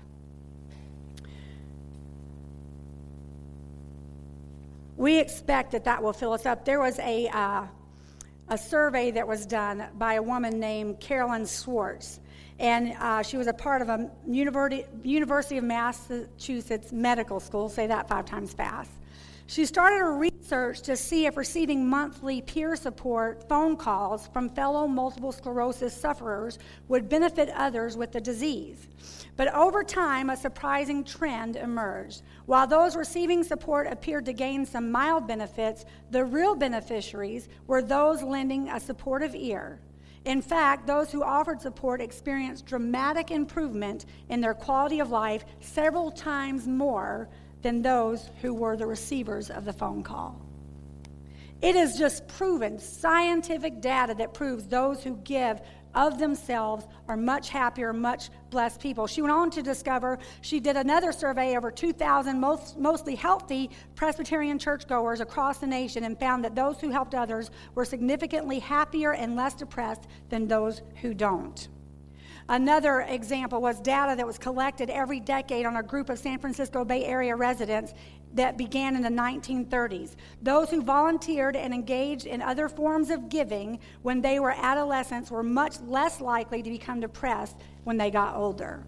We 4.98 5.18
expect 5.18 5.72
that 5.72 5.84
that 5.84 6.02
will 6.02 6.12
fill 6.12 6.34
us 6.34 6.44
up. 6.44 6.66
There 6.66 6.78
was 6.78 6.98
a, 6.98 7.28
uh, 7.28 7.64
a 8.48 8.58
survey 8.58 9.12
that 9.12 9.26
was 9.26 9.46
done 9.46 9.86
by 9.94 10.14
a 10.14 10.22
woman 10.22 10.60
named 10.60 11.00
Carolyn 11.00 11.46
Schwartz. 11.46 12.20
And 12.58 12.94
uh, 13.00 13.22
she 13.22 13.38
was 13.38 13.46
a 13.46 13.54
part 13.54 13.80
of 13.80 13.88
a 13.88 14.10
University, 14.28 14.84
University 15.02 15.56
of 15.56 15.64
Massachusetts 15.64 16.92
medical 16.92 17.40
school. 17.40 17.70
Say 17.70 17.86
that 17.86 18.08
five 18.08 18.26
times 18.26 18.52
fast. 18.52 18.90
She 19.52 19.66
started 19.66 20.00
a 20.00 20.06
research 20.06 20.80
to 20.80 20.96
see 20.96 21.26
if 21.26 21.36
receiving 21.36 21.86
monthly 21.86 22.40
peer 22.40 22.74
support 22.74 23.46
phone 23.50 23.76
calls 23.76 24.28
from 24.28 24.48
fellow 24.48 24.86
multiple 24.86 25.30
sclerosis 25.30 25.92
sufferers 25.92 26.58
would 26.88 27.10
benefit 27.10 27.50
others 27.50 27.94
with 27.94 28.12
the 28.12 28.20
disease. 28.22 28.88
But 29.36 29.52
over 29.52 29.84
time, 29.84 30.30
a 30.30 30.38
surprising 30.38 31.04
trend 31.04 31.56
emerged. 31.56 32.22
While 32.46 32.66
those 32.66 32.96
receiving 32.96 33.44
support 33.44 33.86
appeared 33.88 34.24
to 34.24 34.32
gain 34.32 34.64
some 34.64 34.90
mild 34.90 35.28
benefits, 35.28 35.84
the 36.10 36.24
real 36.24 36.54
beneficiaries 36.54 37.50
were 37.66 37.82
those 37.82 38.22
lending 38.22 38.70
a 38.70 38.80
supportive 38.80 39.34
ear. 39.34 39.80
In 40.24 40.40
fact, 40.40 40.86
those 40.86 41.12
who 41.12 41.22
offered 41.22 41.60
support 41.60 42.00
experienced 42.00 42.64
dramatic 42.64 43.30
improvement 43.30 44.06
in 44.30 44.40
their 44.40 44.54
quality 44.54 45.00
of 45.00 45.10
life 45.10 45.44
several 45.60 46.10
times 46.10 46.66
more 46.66 47.28
than 47.62 47.82
those 47.82 48.30
who 48.40 48.52
were 48.52 48.76
the 48.76 48.86
receivers 48.86 49.50
of 49.50 49.64
the 49.64 49.72
phone 49.72 50.02
call. 50.02 50.40
It 51.60 51.76
is 51.76 51.96
just 51.96 52.26
proven, 52.26 52.80
scientific 52.80 53.80
data 53.80 54.14
that 54.18 54.34
proves 54.34 54.66
those 54.66 55.04
who 55.04 55.16
give 55.18 55.60
of 55.94 56.18
themselves 56.18 56.86
are 57.06 57.16
much 57.16 57.50
happier, 57.50 57.92
much 57.92 58.30
blessed 58.50 58.80
people. 58.80 59.06
She 59.06 59.22
went 59.22 59.32
on 59.32 59.50
to 59.50 59.62
discover 59.62 60.18
she 60.40 60.58
did 60.58 60.76
another 60.76 61.12
survey 61.12 61.56
over 61.56 61.70
2,000 61.70 62.40
most, 62.40 62.78
mostly 62.78 63.14
healthy 63.14 63.70
Presbyterian 63.94 64.58
churchgoers 64.58 65.20
across 65.20 65.58
the 65.58 65.66
nation 65.66 66.04
and 66.04 66.18
found 66.18 66.44
that 66.44 66.54
those 66.54 66.80
who 66.80 66.90
helped 66.90 67.14
others 67.14 67.50
were 67.74 67.84
significantly 67.84 68.58
happier 68.58 69.12
and 69.12 69.36
less 69.36 69.54
depressed 69.54 70.06
than 70.30 70.48
those 70.48 70.82
who 71.00 71.14
don't. 71.14 71.68
Another 72.48 73.00
example 73.02 73.60
was 73.60 73.80
data 73.80 74.14
that 74.16 74.26
was 74.26 74.38
collected 74.38 74.90
every 74.90 75.20
decade 75.20 75.64
on 75.64 75.76
a 75.76 75.82
group 75.82 76.10
of 76.10 76.18
San 76.18 76.38
Francisco 76.38 76.84
Bay 76.84 77.04
Area 77.04 77.36
residents 77.36 77.94
that 78.34 78.56
began 78.56 78.96
in 78.96 79.02
the 79.02 79.08
1930s. 79.08 80.16
Those 80.40 80.70
who 80.70 80.82
volunteered 80.82 81.54
and 81.54 81.72
engaged 81.72 82.26
in 82.26 82.42
other 82.42 82.68
forms 82.68 83.10
of 83.10 83.28
giving 83.28 83.78
when 84.02 84.20
they 84.20 84.40
were 84.40 84.52
adolescents 84.52 85.30
were 85.30 85.42
much 85.42 85.80
less 85.82 86.20
likely 86.20 86.62
to 86.62 86.70
become 86.70 87.00
depressed 87.00 87.56
when 87.84 87.96
they 87.96 88.10
got 88.10 88.36
older. 88.36 88.84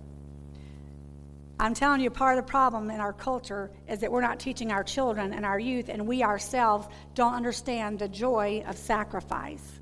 I'm 1.60 1.74
telling 1.74 2.00
you, 2.00 2.10
part 2.10 2.36
of 2.36 2.44
the 2.44 2.50
problem 2.50 2.90
in 2.90 3.00
our 3.00 3.12
culture 3.12 3.70
is 3.88 4.00
that 4.00 4.10
we're 4.10 4.22
not 4.22 4.40
teaching 4.40 4.72
our 4.72 4.82
children 4.82 5.32
and 5.32 5.46
our 5.46 5.58
youth, 5.58 5.88
and 5.88 6.06
we 6.06 6.24
ourselves 6.24 6.88
don't 7.14 7.34
understand 7.34 8.00
the 8.00 8.08
joy 8.08 8.64
of 8.66 8.76
sacrifice. 8.76 9.80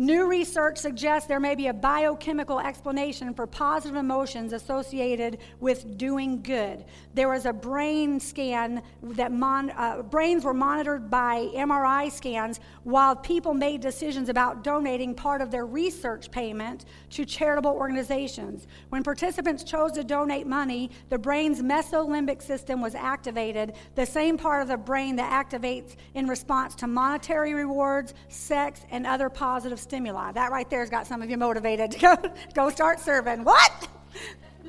New 0.00 0.26
research 0.26 0.78
suggests 0.78 1.28
there 1.28 1.38
may 1.38 1.54
be 1.54 1.66
a 1.66 1.74
biochemical 1.74 2.58
explanation 2.58 3.34
for 3.34 3.46
positive 3.46 3.96
emotions 3.96 4.54
associated 4.54 5.36
with 5.60 5.98
doing 5.98 6.40
good. 6.40 6.86
There 7.12 7.28
was 7.28 7.44
a 7.44 7.52
brain 7.52 8.18
scan 8.18 8.82
that 9.02 9.30
mon- 9.30 9.68
uh, 9.72 10.00
brains 10.00 10.42
were 10.42 10.54
monitored 10.54 11.10
by 11.10 11.50
MRI 11.54 12.10
scans 12.10 12.60
while 12.82 13.14
people 13.14 13.52
made 13.52 13.82
decisions 13.82 14.30
about 14.30 14.64
donating 14.64 15.14
part 15.14 15.42
of 15.42 15.50
their 15.50 15.66
research 15.66 16.30
payment 16.30 16.86
to 17.10 17.26
charitable 17.26 17.72
organizations. 17.72 18.68
When 18.88 19.02
participants 19.02 19.64
chose 19.64 19.92
to 19.92 20.02
donate 20.02 20.46
money, 20.46 20.90
the 21.10 21.18
brain's 21.18 21.60
mesolimbic 21.60 22.40
system 22.40 22.80
was 22.80 22.94
activated, 22.94 23.74
the 23.96 24.06
same 24.06 24.38
part 24.38 24.62
of 24.62 24.68
the 24.68 24.78
brain 24.78 25.16
that 25.16 25.30
activates 25.30 25.96
in 26.14 26.26
response 26.26 26.74
to 26.76 26.86
monetary 26.86 27.52
rewards, 27.52 28.14
sex, 28.30 28.80
and 28.90 29.06
other 29.06 29.28
positive. 29.28 29.89
That 29.90 30.50
right 30.50 30.68
there 30.70 30.80
has 30.80 30.90
got 30.90 31.06
some 31.06 31.20
of 31.20 31.28
you 31.28 31.36
motivated 31.36 31.90
to 31.92 31.98
go, 31.98 32.16
go 32.54 32.70
start 32.70 33.00
serving. 33.00 33.44
What? 33.44 33.88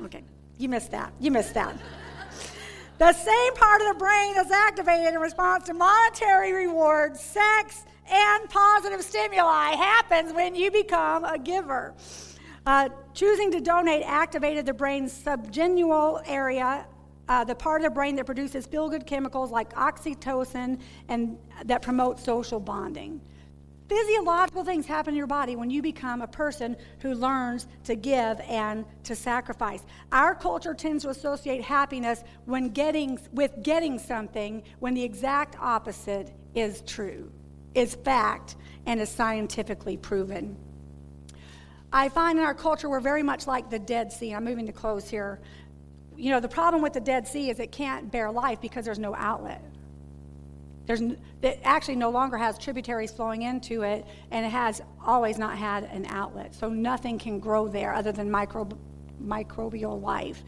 Okay, 0.04 0.24
you 0.58 0.68
missed 0.68 0.90
that. 0.90 1.12
You 1.20 1.30
missed 1.30 1.54
that. 1.54 1.76
the 2.98 3.12
same 3.12 3.54
part 3.54 3.80
of 3.82 3.88
the 3.88 3.98
brain 3.98 4.36
is 4.36 4.50
activated 4.50 5.14
in 5.14 5.20
response 5.20 5.66
to 5.66 5.74
monetary 5.74 6.52
rewards, 6.52 7.20
sex, 7.20 7.84
and 8.10 8.50
positive 8.50 9.02
stimuli 9.02 9.74
happens 9.74 10.32
when 10.32 10.54
you 10.54 10.70
become 10.70 11.24
a 11.24 11.38
giver. 11.38 11.94
Uh, 12.66 12.88
choosing 13.14 13.50
to 13.50 13.60
donate 13.60 14.02
activated 14.04 14.66
the 14.66 14.74
brain's 14.74 15.12
subgenual 15.12 16.20
area, 16.26 16.86
uh, 17.28 17.44
the 17.44 17.54
part 17.54 17.80
of 17.80 17.84
the 17.84 17.90
brain 17.90 18.16
that 18.16 18.26
produces 18.26 18.66
feel 18.66 18.88
good 18.88 19.06
chemicals 19.06 19.50
like 19.50 19.72
oxytocin 19.74 20.80
and 21.08 21.36
that 21.64 21.82
promote 21.82 22.20
social 22.20 22.60
bonding. 22.60 23.20
Physiological 23.88 24.64
things 24.64 24.86
happen 24.86 25.14
in 25.14 25.18
your 25.18 25.26
body 25.26 25.56
when 25.56 25.70
you 25.70 25.82
become 25.82 26.22
a 26.22 26.26
person 26.26 26.76
who 27.00 27.14
learns 27.14 27.66
to 27.84 27.94
give 27.94 28.40
and 28.48 28.84
to 29.04 29.14
sacrifice. 29.14 29.82
Our 30.12 30.34
culture 30.34 30.72
tends 30.72 31.04
to 31.04 31.10
associate 31.10 31.62
happiness 31.62 32.22
when 32.46 32.70
getting, 32.70 33.18
with 33.32 33.62
getting 33.62 33.98
something 33.98 34.62
when 34.78 34.94
the 34.94 35.02
exact 35.02 35.56
opposite 35.60 36.32
is 36.54 36.82
true, 36.86 37.30
is 37.74 37.94
fact, 37.96 38.56
and 38.86 39.00
is 39.00 39.08
scientifically 39.08 39.96
proven. 39.96 40.56
I 41.92 42.08
find 42.08 42.38
in 42.38 42.44
our 42.44 42.54
culture 42.54 42.88
we're 42.88 43.00
very 43.00 43.22
much 43.22 43.46
like 43.46 43.68
the 43.68 43.78
Dead 43.78 44.12
Sea. 44.12 44.32
I'm 44.32 44.44
moving 44.44 44.66
to 44.66 44.72
close 44.72 45.10
here. 45.10 45.40
You 46.16 46.30
know, 46.30 46.40
the 46.40 46.48
problem 46.48 46.82
with 46.82 46.94
the 46.94 47.00
Dead 47.00 47.26
Sea 47.26 47.50
is 47.50 47.60
it 47.60 47.72
can't 47.72 48.10
bear 48.10 48.30
life 48.30 48.60
because 48.60 48.84
there's 48.84 48.98
no 48.98 49.14
outlet. 49.14 49.62
There's, 50.92 51.16
actually 51.64 51.96
no 51.96 52.10
longer 52.10 52.36
has 52.36 52.58
tributaries 52.58 53.12
flowing 53.12 53.42
into 53.42 53.82
it, 53.82 54.06
and 54.30 54.44
it 54.44 54.50
has 54.50 54.82
always 55.04 55.38
not 55.38 55.56
had 55.56 55.84
an 55.84 56.04
outlet. 56.06 56.54
So 56.54 56.68
nothing 56.68 57.18
can 57.18 57.38
grow 57.38 57.66
there 57.66 57.94
other 57.94 58.12
than 58.12 58.28
microb, 58.30 58.76
microbial 59.24 60.02
life. 60.02 60.42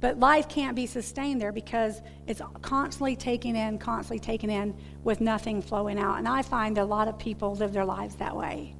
But 0.00 0.20
life 0.20 0.48
can't 0.48 0.76
be 0.76 0.86
sustained 0.86 1.40
there 1.40 1.50
because 1.50 2.00
it's 2.28 2.40
constantly 2.62 3.16
taking 3.16 3.56
in, 3.56 3.78
constantly 3.78 4.20
taking 4.20 4.50
in 4.50 4.72
with 5.02 5.20
nothing 5.20 5.60
flowing 5.60 5.98
out. 5.98 6.18
And 6.18 6.28
I 6.28 6.42
find 6.42 6.76
that 6.76 6.82
a 6.82 6.84
lot 6.84 7.08
of 7.08 7.18
people 7.18 7.56
live 7.56 7.72
their 7.72 7.84
lives 7.84 8.14
that 8.16 8.36
way. 8.36 8.76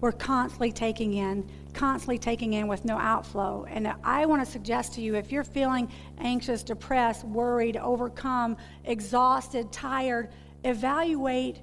We're 0.00 0.12
constantly 0.12 0.72
taking 0.72 1.14
in, 1.14 1.48
constantly 1.74 2.18
taking 2.18 2.54
in 2.54 2.66
with 2.66 2.84
no 2.84 2.98
outflow. 2.98 3.66
And 3.68 3.94
I 4.02 4.26
want 4.26 4.44
to 4.44 4.50
suggest 4.50 4.94
to 4.94 5.00
you 5.00 5.14
if 5.14 5.30
you're 5.30 5.44
feeling 5.44 5.88
anxious, 6.18 6.64
depressed, 6.64 7.24
worried, 7.24 7.76
overcome, 7.76 8.56
exhausted, 8.84 9.70
tired, 9.70 10.30
evaluate 10.66 11.60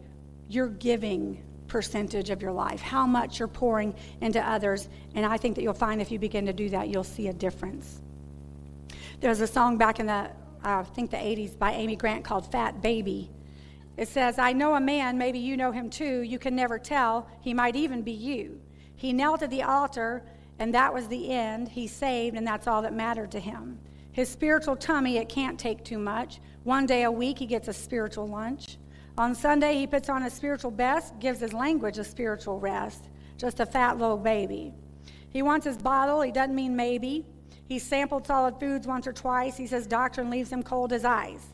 your 0.49 0.67
giving 0.67 1.43
percentage 1.67 2.29
of 2.29 2.41
your 2.41 2.51
life, 2.51 2.81
how 2.81 3.05
much 3.05 3.39
you're 3.39 3.47
pouring 3.47 3.95
into 4.21 4.39
others. 4.39 4.87
And 5.15 5.25
I 5.25 5.37
think 5.37 5.55
that 5.55 5.63
you'll 5.63 5.73
find 5.73 6.01
if 6.01 6.11
you 6.11 6.19
begin 6.19 6.45
to 6.45 6.53
do 6.53 6.69
that, 6.69 6.89
you'll 6.89 7.03
see 7.03 7.27
a 7.27 7.33
difference. 7.33 8.01
There's 9.19 9.41
a 9.41 9.47
song 9.47 9.77
back 9.77 9.99
in 9.99 10.05
the, 10.05 10.29
I 10.63 10.83
think 10.83 11.11
the 11.11 11.17
80s 11.17 11.57
by 11.57 11.73
Amy 11.73 11.95
Grant 11.95 12.23
called 12.23 12.51
Fat 12.51 12.81
Baby. 12.81 13.29
It 13.97 14.07
says, 14.07 14.39
I 14.39 14.53
know 14.53 14.75
a 14.75 14.79
man, 14.79 15.17
maybe 15.17 15.39
you 15.39 15.57
know 15.57 15.71
him 15.71 15.89
too, 15.89 16.21
you 16.21 16.39
can 16.39 16.55
never 16.55 16.79
tell, 16.79 17.27
he 17.41 17.53
might 17.53 17.75
even 17.75 18.01
be 18.01 18.11
you. 18.11 18.59
He 18.95 19.13
knelt 19.13 19.41
at 19.41 19.49
the 19.49 19.63
altar, 19.63 20.23
and 20.59 20.73
that 20.73 20.93
was 20.93 21.07
the 21.07 21.31
end. 21.31 21.67
He 21.67 21.87
saved, 21.87 22.37
and 22.37 22.45
that's 22.45 22.67
all 22.67 22.81
that 22.83 22.93
mattered 22.93 23.31
to 23.31 23.39
him. 23.39 23.79
His 24.11 24.29
spiritual 24.29 24.75
tummy, 24.75 25.17
it 25.17 25.27
can't 25.27 25.59
take 25.59 25.83
too 25.83 25.97
much. 25.97 26.39
One 26.63 26.85
day 26.85 27.03
a 27.03 27.11
week, 27.11 27.39
he 27.39 27.45
gets 27.45 27.67
a 27.67 27.73
spiritual 27.73 28.27
lunch. 28.27 28.77
On 29.17 29.35
Sunday, 29.35 29.75
he 29.75 29.85
puts 29.85 30.09
on 30.09 30.23
his 30.23 30.33
spiritual 30.33 30.71
best, 30.71 31.19
gives 31.19 31.39
his 31.39 31.53
language 31.53 31.99
a 31.99 32.03
spiritual 32.03 32.59
rest. 32.59 33.09
Just 33.37 33.59
a 33.59 33.65
fat 33.65 33.97
little 33.97 34.17
baby. 34.17 34.73
He 35.29 35.41
wants 35.41 35.65
his 35.65 35.77
bottle, 35.77 36.21
he 36.21 36.31
doesn't 36.31 36.55
mean 36.55 36.75
maybe. 36.75 37.25
He's 37.67 37.83
sampled 37.83 38.27
solid 38.27 38.59
foods 38.59 38.87
once 38.87 39.07
or 39.07 39.13
twice. 39.13 39.57
He 39.57 39.67
says 39.67 39.87
doctrine 39.87 40.29
leaves 40.29 40.51
him 40.51 40.63
cold 40.63 40.93
as 40.93 41.05
ice. 41.05 41.47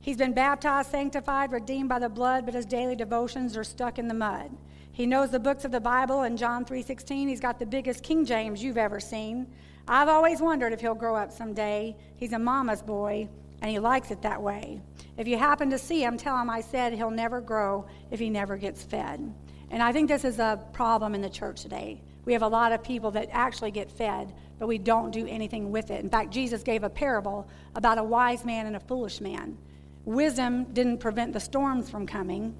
He's 0.00 0.16
been 0.16 0.32
baptized, 0.32 0.90
sanctified, 0.90 1.50
redeemed 1.50 1.88
by 1.88 1.98
the 1.98 2.08
blood, 2.08 2.44
but 2.44 2.54
his 2.54 2.66
daily 2.66 2.94
devotions 2.94 3.56
are 3.56 3.64
stuck 3.64 3.98
in 3.98 4.06
the 4.08 4.14
mud. 4.14 4.50
He 4.92 5.06
knows 5.06 5.30
the 5.30 5.40
books 5.40 5.64
of 5.64 5.72
the 5.72 5.80
Bible 5.80 6.22
and 6.22 6.38
John 6.38 6.64
3:16. 6.64 7.28
He's 7.28 7.40
got 7.40 7.58
the 7.58 7.66
biggest 7.66 8.02
King 8.02 8.24
James 8.24 8.62
you've 8.62 8.78
ever 8.78 9.00
seen. 9.00 9.46
I've 9.88 10.08
always 10.08 10.40
wondered 10.40 10.72
if 10.72 10.80
he'll 10.80 10.94
grow 10.94 11.16
up 11.16 11.32
someday. 11.32 11.96
He's 12.16 12.32
a 12.32 12.38
mama's 12.38 12.82
boy, 12.82 13.28
and 13.62 13.70
he 13.70 13.78
likes 13.78 14.10
it 14.10 14.22
that 14.22 14.42
way. 14.42 14.80
If 15.16 15.26
you 15.26 15.38
happen 15.38 15.70
to 15.70 15.78
see 15.78 16.02
him, 16.02 16.16
tell 16.16 16.38
him 16.38 16.50
I 16.50 16.60
said 16.60 16.92
he'll 16.92 17.10
never 17.10 17.40
grow 17.40 17.86
if 18.10 18.20
he 18.20 18.30
never 18.30 18.56
gets 18.56 18.82
fed. 18.82 19.32
And 19.70 19.82
I 19.82 19.92
think 19.92 20.08
this 20.08 20.24
is 20.24 20.38
a 20.38 20.62
problem 20.72 21.14
in 21.14 21.22
the 21.22 21.30
church 21.30 21.62
today. 21.62 22.00
We 22.24 22.32
have 22.32 22.42
a 22.42 22.48
lot 22.48 22.72
of 22.72 22.82
people 22.82 23.10
that 23.12 23.28
actually 23.32 23.70
get 23.70 23.90
fed, 23.90 24.32
but 24.58 24.66
we 24.66 24.78
don't 24.78 25.10
do 25.10 25.26
anything 25.26 25.70
with 25.70 25.90
it. 25.90 26.02
In 26.02 26.10
fact, 26.10 26.30
Jesus 26.30 26.62
gave 26.62 26.82
a 26.82 26.90
parable 26.90 27.48
about 27.74 27.98
a 27.98 28.04
wise 28.04 28.44
man 28.44 28.66
and 28.66 28.76
a 28.76 28.80
foolish 28.80 29.20
man. 29.20 29.56
Wisdom 30.04 30.64
didn't 30.72 30.98
prevent 30.98 31.32
the 31.32 31.40
storms 31.40 31.88
from 31.88 32.06
coming. 32.06 32.54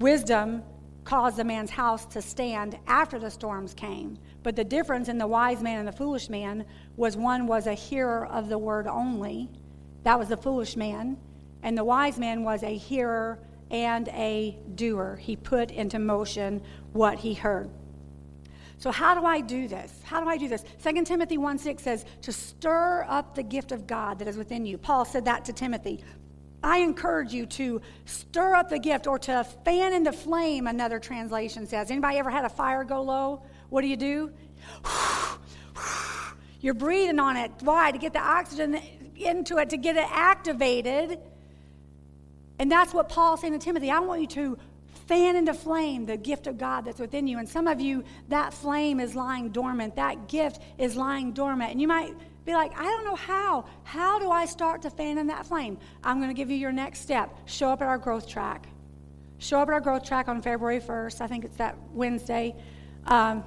Wisdom 0.00 0.62
caused 1.04 1.36
the 1.36 1.44
man's 1.44 1.70
house 1.70 2.06
to 2.06 2.20
stand 2.20 2.78
after 2.86 3.18
the 3.18 3.30
storms 3.30 3.74
came. 3.74 4.18
But 4.44 4.56
the 4.56 4.62
difference 4.62 5.08
in 5.08 5.16
the 5.16 5.26
wise 5.26 5.62
man 5.62 5.78
and 5.78 5.88
the 5.88 5.92
foolish 5.92 6.28
man 6.28 6.66
was 6.96 7.16
one 7.16 7.46
was 7.46 7.66
a 7.66 7.72
hearer 7.72 8.26
of 8.26 8.48
the 8.50 8.58
word 8.58 8.86
only, 8.86 9.48
that 10.04 10.18
was 10.18 10.28
the 10.28 10.36
foolish 10.36 10.76
man. 10.76 11.16
And 11.62 11.76
the 11.76 11.82
wise 11.82 12.18
man 12.18 12.44
was 12.44 12.62
a 12.62 12.76
hearer 12.76 13.38
and 13.70 14.06
a 14.08 14.56
doer. 14.74 15.16
He 15.16 15.34
put 15.34 15.70
into 15.70 15.98
motion 15.98 16.62
what 16.92 17.18
he 17.18 17.32
heard. 17.32 17.70
So, 18.76 18.90
how 18.90 19.14
do 19.18 19.24
I 19.24 19.40
do 19.40 19.66
this? 19.66 19.98
How 20.04 20.20
do 20.20 20.28
I 20.28 20.36
do 20.36 20.46
this? 20.46 20.62
2 20.82 21.04
Timothy 21.04 21.38
1 21.38 21.56
6 21.56 21.82
says, 21.82 22.04
to 22.20 22.30
stir 22.30 23.06
up 23.08 23.34
the 23.34 23.42
gift 23.42 23.72
of 23.72 23.86
God 23.86 24.18
that 24.18 24.28
is 24.28 24.36
within 24.36 24.66
you. 24.66 24.76
Paul 24.76 25.06
said 25.06 25.24
that 25.24 25.46
to 25.46 25.54
Timothy. 25.54 26.04
I 26.62 26.78
encourage 26.78 27.32
you 27.32 27.46
to 27.46 27.80
stir 28.04 28.54
up 28.54 28.68
the 28.68 28.78
gift 28.78 29.06
or 29.06 29.18
to 29.20 29.44
fan 29.64 29.94
into 29.94 30.12
flame, 30.12 30.66
another 30.66 30.98
translation 30.98 31.66
says. 31.66 31.90
Anybody 31.90 32.18
ever 32.18 32.30
had 32.30 32.44
a 32.44 32.50
fire 32.50 32.84
go 32.84 33.02
low? 33.02 33.42
What 33.74 33.80
do 33.80 33.88
you 33.88 33.96
do? 33.96 34.30
You're 36.60 36.74
breathing 36.74 37.18
on 37.18 37.36
it. 37.36 37.50
Why? 37.58 37.90
To 37.90 37.98
get 37.98 38.12
the 38.12 38.20
oxygen 38.20 38.80
into 39.16 39.58
it, 39.58 39.70
to 39.70 39.76
get 39.76 39.96
it 39.96 40.06
activated. 40.12 41.18
And 42.60 42.70
that's 42.70 42.94
what 42.94 43.08
Paul's 43.08 43.40
saying 43.40 43.52
to 43.52 43.58
Timothy. 43.58 43.90
I 43.90 43.98
want 43.98 44.20
you 44.20 44.26
to 44.28 44.58
fan 45.08 45.34
into 45.34 45.52
flame 45.52 46.06
the 46.06 46.16
gift 46.16 46.46
of 46.46 46.56
God 46.56 46.84
that's 46.84 47.00
within 47.00 47.26
you. 47.26 47.40
And 47.40 47.48
some 47.48 47.66
of 47.66 47.80
you, 47.80 48.04
that 48.28 48.54
flame 48.54 49.00
is 49.00 49.16
lying 49.16 49.48
dormant. 49.48 49.96
That 49.96 50.28
gift 50.28 50.62
is 50.78 50.94
lying 50.94 51.32
dormant. 51.32 51.72
And 51.72 51.80
you 51.80 51.88
might 51.88 52.14
be 52.44 52.52
like, 52.52 52.78
I 52.78 52.84
don't 52.84 53.04
know 53.04 53.16
how. 53.16 53.64
How 53.82 54.20
do 54.20 54.30
I 54.30 54.46
start 54.46 54.82
to 54.82 54.90
fan 54.90 55.18
in 55.18 55.26
that 55.26 55.46
flame? 55.46 55.78
I'm 56.04 56.18
going 56.18 56.30
to 56.30 56.34
give 56.34 56.48
you 56.48 56.56
your 56.56 56.70
next 56.70 57.00
step. 57.00 57.36
Show 57.46 57.70
up 57.70 57.82
at 57.82 57.88
our 57.88 57.98
growth 57.98 58.28
track. 58.28 58.68
Show 59.38 59.58
up 59.58 59.66
at 59.66 59.74
our 59.74 59.80
growth 59.80 60.04
track 60.04 60.28
on 60.28 60.42
February 60.42 60.78
1st. 60.78 61.20
I 61.20 61.26
think 61.26 61.44
it's 61.44 61.56
that 61.56 61.76
Wednesday. 61.92 62.54
Um, 63.06 63.42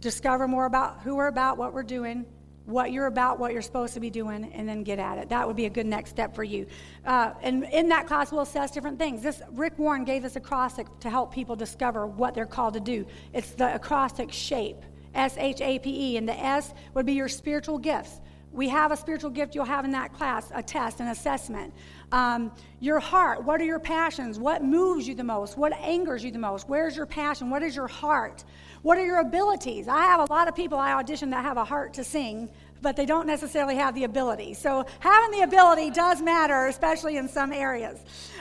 discover 0.00 0.48
more 0.48 0.66
about 0.66 1.00
who 1.00 1.16
we're 1.16 1.28
about, 1.28 1.58
what 1.58 1.72
we're 1.72 1.82
doing, 1.82 2.26
what 2.66 2.92
you're 2.92 3.06
about, 3.06 3.38
what 3.38 3.52
you're 3.52 3.62
supposed 3.62 3.94
to 3.94 4.00
be 4.00 4.10
doing, 4.10 4.52
and 4.52 4.68
then 4.68 4.82
get 4.84 4.98
at 4.98 5.18
it. 5.18 5.28
That 5.28 5.46
would 5.46 5.56
be 5.56 5.66
a 5.66 5.70
good 5.70 5.86
next 5.86 6.10
step 6.10 6.34
for 6.34 6.44
you. 6.44 6.66
Uh, 7.04 7.32
and 7.42 7.64
in 7.64 7.88
that 7.88 8.06
class, 8.06 8.30
we'll 8.30 8.42
assess 8.42 8.70
different 8.70 8.98
things. 8.98 9.22
This 9.22 9.42
Rick 9.52 9.78
Warren 9.78 10.04
gave 10.04 10.24
us 10.24 10.36
a 10.36 10.38
acrostic 10.38 10.86
to 11.00 11.10
help 11.10 11.34
people 11.34 11.56
discover 11.56 12.06
what 12.06 12.34
they're 12.34 12.46
called 12.46 12.74
to 12.74 12.80
do. 12.80 13.06
It's 13.32 13.50
the 13.52 13.74
acrostic 13.74 14.32
shape, 14.32 14.78
S 15.14 15.36
H 15.36 15.60
A 15.60 15.78
P 15.78 16.12
E, 16.12 16.16
and 16.16 16.28
the 16.28 16.38
S 16.38 16.72
would 16.94 17.06
be 17.06 17.14
your 17.14 17.28
spiritual 17.28 17.78
gifts. 17.78 18.20
We 18.52 18.68
have 18.68 18.90
a 18.90 18.96
spiritual 18.96 19.30
gift 19.30 19.54
you'll 19.54 19.64
have 19.64 19.84
in 19.84 19.92
that 19.92 20.12
class, 20.12 20.50
a 20.52 20.62
test, 20.62 20.98
an 20.98 21.06
assessment. 21.08 21.72
Um, 22.10 22.50
your 22.80 22.98
heart, 22.98 23.44
what 23.44 23.60
are 23.60 23.64
your 23.64 23.78
passions? 23.78 24.40
What 24.40 24.64
moves 24.64 25.06
you 25.06 25.14
the 25.14 25.22
most? 25.22 25.56
What 25.56 25.72
angers 25.74 26.24
you 26.24 26.32
the 26.32 26.40
most? 26.40 26.68
Where's 26.68 26.96
your 26.96 27.06
passion? 27.06 27.48
What 27.48 27.62
is 27.62 27.76
your 27.76 27.86
heart? 27.86 28.44
What 28.82 28.96
are 28.96 29.04
your 29.04 29.20
abilities? 29.20 29.88
I 29.88 30.02
have 30.02 30.20
a 30.20 30.32
lot 30.32 30.48
of 30.48 30.54
people 30.54 30.78
I 30.78 30.92
audition 30.94 31.30
that 31.30 31.44
have 31.44 31.58
a 31.58 31.64
heart 31.64 31.92
to 31.94 32.04
sing, 32.04 32.48
but 32.80 32.96
they 32.96 33.04
don't 33.04 33.26
necessarily 33.26 33.76
have 33.76 33.94
the 33.94 34.04
ability. 34.04 34.54
So 34.54 34.86
having 35.00 35.38
the 35.38 35.44
ability 35.44 35.90
does 35.90 36.22
matter, 36.22 36.66
especially 36.66 37.18
in 37.18 37.28
some 37.28 37.52
areas. 37.52 37.98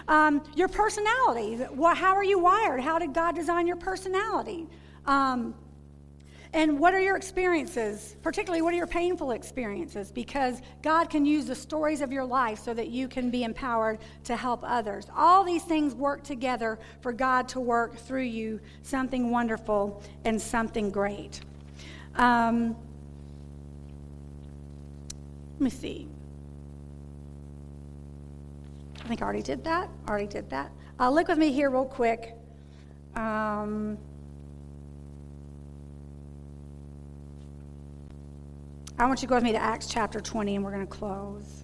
Um, 0.07 0.41
your 0.55 0.69
personality. 0.69 1.59
How 1.95 2.15
are 2.15 2.23
you 2.23 2.39
wired? 2.39 2.79
How 2.81 2.99
did 2.99 3.13
God 3.13 3.35
design 3.35 3.67
your 3.67 3.75
personality? 3.75 4.67
Um, 5.05 5.53
and 6.51 6.79
what 6.79 6.95
are 6.95 6.99
your 6.99 7.15
experiences? 7.15 8.15
Particularly, 8.23 8.63
what 8.63 8.73
are 8.73 8.77
your 8.77 8.87
painful 8.87 9.31
experiences? 9.31 10.11
Because 10.11 10.61
God 10.81 11.07
can 11.07 11.23
use 11.23 11.45
the 11.45 11.53
stories 11.53 12.01
of 12.01 12.11
your 12.11 12.25
life 12.25 12.57
so 12.57 12.73
that 12.73 12.87
you 12.87 13.07
can 13.07 13.29
be 13.29 13.43
empowered 13.43 13.99
to 14.23 14.35
help 14.35 14.61
others. 14.63 15.05
All 15.15 15.43
these 15.43 15.63
things 15.63 15.93
work 15.93 16.23
together 16.23 16.79
for 17.01 17.13
God 17.13 17.47
to 17.49 17.59
work 17.59 17.95
through 17.97 18.23
you 18.23 18.59
something 18.81 19.29
wonderful 19.29 20.01
and 20.25 20.41
something 20.41 20.89
great. 20.89 21.41
Um, 22.15 22.75
let 25.59 25.61
me 25.61 25.69
see. 25.69 26.07
I 29.03 29.07
think 29.07 29.21
I 29.21 29.25
already 29.25 29.43
did 29.43 29.63
that. 29.65 29.87
Already 30.07 30.27
did 30.27 30.49
that. 30.49 30.71
Uh, 30.99 31.11
look 31.11 31.27
with 31.27 31.37
me 31.37 31.51
here, 31.51 31.69
real 31.69 31.85
quick. 31.85 32.35
Um, 33.15 33.99
I 38.99 39.05
want 39.05 39.21
you 39.21 39.27
to 39.27 39.29
go 39.29 39.35
with 39.35 39.45
me 39.45 39.53
to 39.53 39.61
Acts 39.61 39.87
chapter 39.87 40.19
20, 40.19 40.55
and 40.55 40.65
we're 40.65 40.73
going 40.73 40.85
to 40.85 40.93
close. 40.93 41.63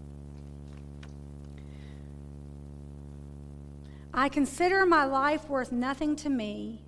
I 4.13 4.29
consider 4.29 4.85
my 4.85 5.03
life 5.03 5.49
worth 5.49 5.73
nothing 5.73 6.15
to 6.17 6.29
me. 6.29 6.81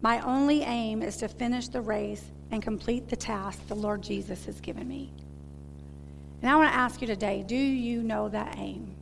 My 0.00 0.20
only 0.20 0.62
aim 0.62 1.02
is 1.02 1.16
to 1.16 1.28
finish 1.28 1.66
the 1.66 1.80
race 1.80 2.22
and 2.52 2.62
complete 2.62 3.08
the 3.08 3.16
task 3.16 3.66
the 3.66 3.74
Lord 3.74 4.00
Jesus 4.00 4.46
has 4.46 4.60
given 4.60 4.86
me. 4.86 5.12
And 6.40 6.48
I 6.48 6.54
want 6.54 6.70
to 6.70 6.76
ask 6.76 7.00
you 7.00 7.08
today 7.08 7.42
do 7.42 7.56
you 7.56 8.04
know 8.04 8.28
that 8.28 8.54
aim? 8.58 8.94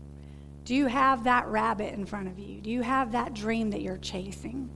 Do 0.65 0.75
you 0.75 0.87
have 0.87 1.25
that 1.25 1.47
rabbit 1.49 1.93
in 1.93 2.07
front 2.07 2.29
of 2.29 2.39
you? 2.39 2.63
Do 2.63 2.71
you 2.71 2.81
have 2.81 3.13
that 3.13 3.35
dream 3.35 3.69
that 3.71 3.83
you're 3.83 3.99
chasing? 3.99 4.71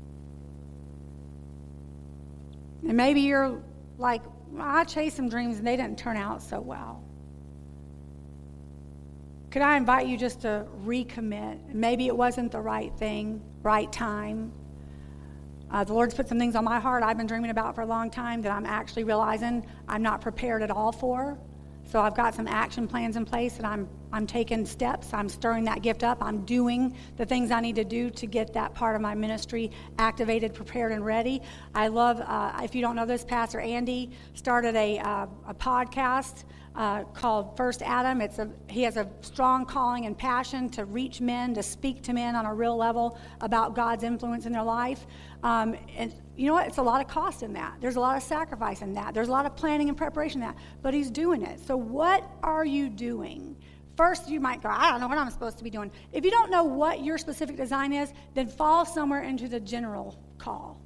And 2.87 2.99
maybe 2.99 3.23
you're 3.23 3.63
like, 3.97 4.23
I 4.59 4.85
chased 4.85 5.17
some 5.17 5.29
dreams 5.29 5.59
and 5.59 5.67
they 5.67 5.77
didn't 5.77 5.99
turn 5.99 6.17
out 6.17 6.43
so 6.43 6.61
well. 6.61 7.03
Could 9.51 9.63
I 9.63 9.77
invite 9.77 10.07
you 10.07 10.17
just 10.17 10.41
to 10.43 10.67
recommit? 10.85 11.75
Maybe 11.75 12.07
it 12.07 12.17
wasn't 12.17 12.53
the 12.53 12.61
right 12.61 12.93
thing, 12.97 13.43
right 13.63 13.93
time. 13.93 14.53
Uh, 15.71 15.85
the 15.85 15.93
Lord's 15.93 16.15
put 16.15 16.29
some 16.29 16.39
things 16.39 16.55
on 16.55 16.65
my 16.65 16.81
heart 16.81 17.03
I've 17.03 17.17
been 17.17 17.27
dreaming 17.27 17.51
about 17.51 17.75
for 17.75 17.83
a 17.83 17.87
long 17.87 18.11
time 18.11 18.43
that 18.43 18.53
I'm 18.53 18.67
actually 18.67 19.05
realizing 19.05 19.67
I'm 19.89 20.03
not 20.03 20.21
prepared 20.21 20.63
at 20.63 20.71
all 20.71 20.93
for. 20.93 21.39
So 21.85 22.01
I've 22.01 22.15
got 22.15 22.35
some 22.35 22.47
action 22.47 22.87
plans 22.87 23.17
in 23.17 23.25
place 23.25 23.55
that 23.55 23.67
I'm, 23.67 23.89
I'm 24.13 24.27
taking 24.27 24.67
steps. 24.67 25.13
I'm 25.13 25.29
stirring 25.29 25.65
that 25.65 25.83
gift 25.83 26.03
up. 26.05 26.19
I'm 26.21 26.45
doing 26.45 26.97
the 27.17 27.25
things 27.25 27.51
I 27.51 27.61
need 27.61 27.77
to 27.77 27.85
do 27.85 28.11
to 28.11 28.27
get 28.27 28.53
that 28.53 28.75
part 28.75 28.95
of 28.95 29.03
my 29.03 29.15
ministry 29.15 29.71
activated, 29.99 30.55
prepared, 30.55 30.93
and 30.93 31.05
ready. 31.05 31.43
I 31.75 31.89
love, 31.89 32.21
uh, 32.21 32.61
if 32.63 32.75
you 32.75 32.83
don't 32.83 32.97
know 32.97 33.07
this, 33.07 33.25
Pastor 33.25 33.61
Andy 33.61 34.11
started 34.35 34.77
a, 34.77 34.99
uh, 34.99 35.27
a 35.49 35.55
podcast 35.55 36.45
uh, 36.75 37.05
called 37.05 37.57
First 37.57 37.83
Adam. 37.83 38.21
It's 38.21 38.39
a, 38.39 38.51
he 38.69 38.83
has 38.83 38.97
a 38.97 39.09
strong 39.21 39.67
calling 39.67 40.07
and 40.07 40.17
passion 40.17 40.69
to 40.71 40.85
reach 40.85 41.21
men, 41.21 41.55
to 41.55 41.63
speak 41.63 42.03
to 42.03 42.13
men 42.13 42.35
on 42.35 42.47
a 42.47 42.55
real 42.55 42.77
level 42.77 43.19
about 43.41 43.75
God's 43.75 44.05
influence 44.05 44.47
in 44.47 44.53
their 44.53 44.63
life. 44.63 45.07
Um, 45.43 45.77
and 45.97 46.15
you 46.37 46.47
know 46.47 46.55
what? 46.55 46.67
It's 46.67 46.79
a 46.79 46.83
lot 46.83 47.01
of 47.01 47.09
cost 47.09 47.43
in 47.43 47.53
that. 47.55 47.77
There's 47.81 47.97
a 47.97 48.01
lot 48.01 48.17
of 48.17 48.23
sacrifice 48.23 48.81
in 48.81 48.95
that. 48.95 49.13
There's 49.13 49.29
a 49.29 49.33
lot 49.33 49.45
of 49.45 49.55
planning 49.55 49.89
and 49.89 49.99
preparation 49.99 50.41
in 50.41 50.49
that. 50.49 50.57
But 50.81 50.95
he's 50.95 51.11
doing 51.11 51.43
it. 51.43 51.61
So, 51.67 51.77
what 51.77 52.29
are 52.43 52.65
you 52.65 52.89
doing? 52.89 53.57
First, 53.97 54.29
you 54.29 54.41
might 54.41 54.63
go, 54.63 54.71
I 54.71 54.91
don't 54.91 55.01
know 55.01 55.09
what 55.09 55.19
I'm 55.19 55.31
supposed 55.31 55.59
to 55.59 55.65
be 55.65 55.71
doing. 55.71 55.91
If 56.13 56.25
you 56.25 56.31
don't 56.31 56.51
know 56.51 56.65
what 56.65 57.05
your 57.05 57.19
specific 57.19 57.57
design 57.57 57.93
is, 57.93 58.13
then 58.35 58.49
fall 58.49 58.87
somewhere 58.87 59.23
into 59.23 59.49
the 59.49 59.61
general 59.61 60.19
call. 60.39 60.81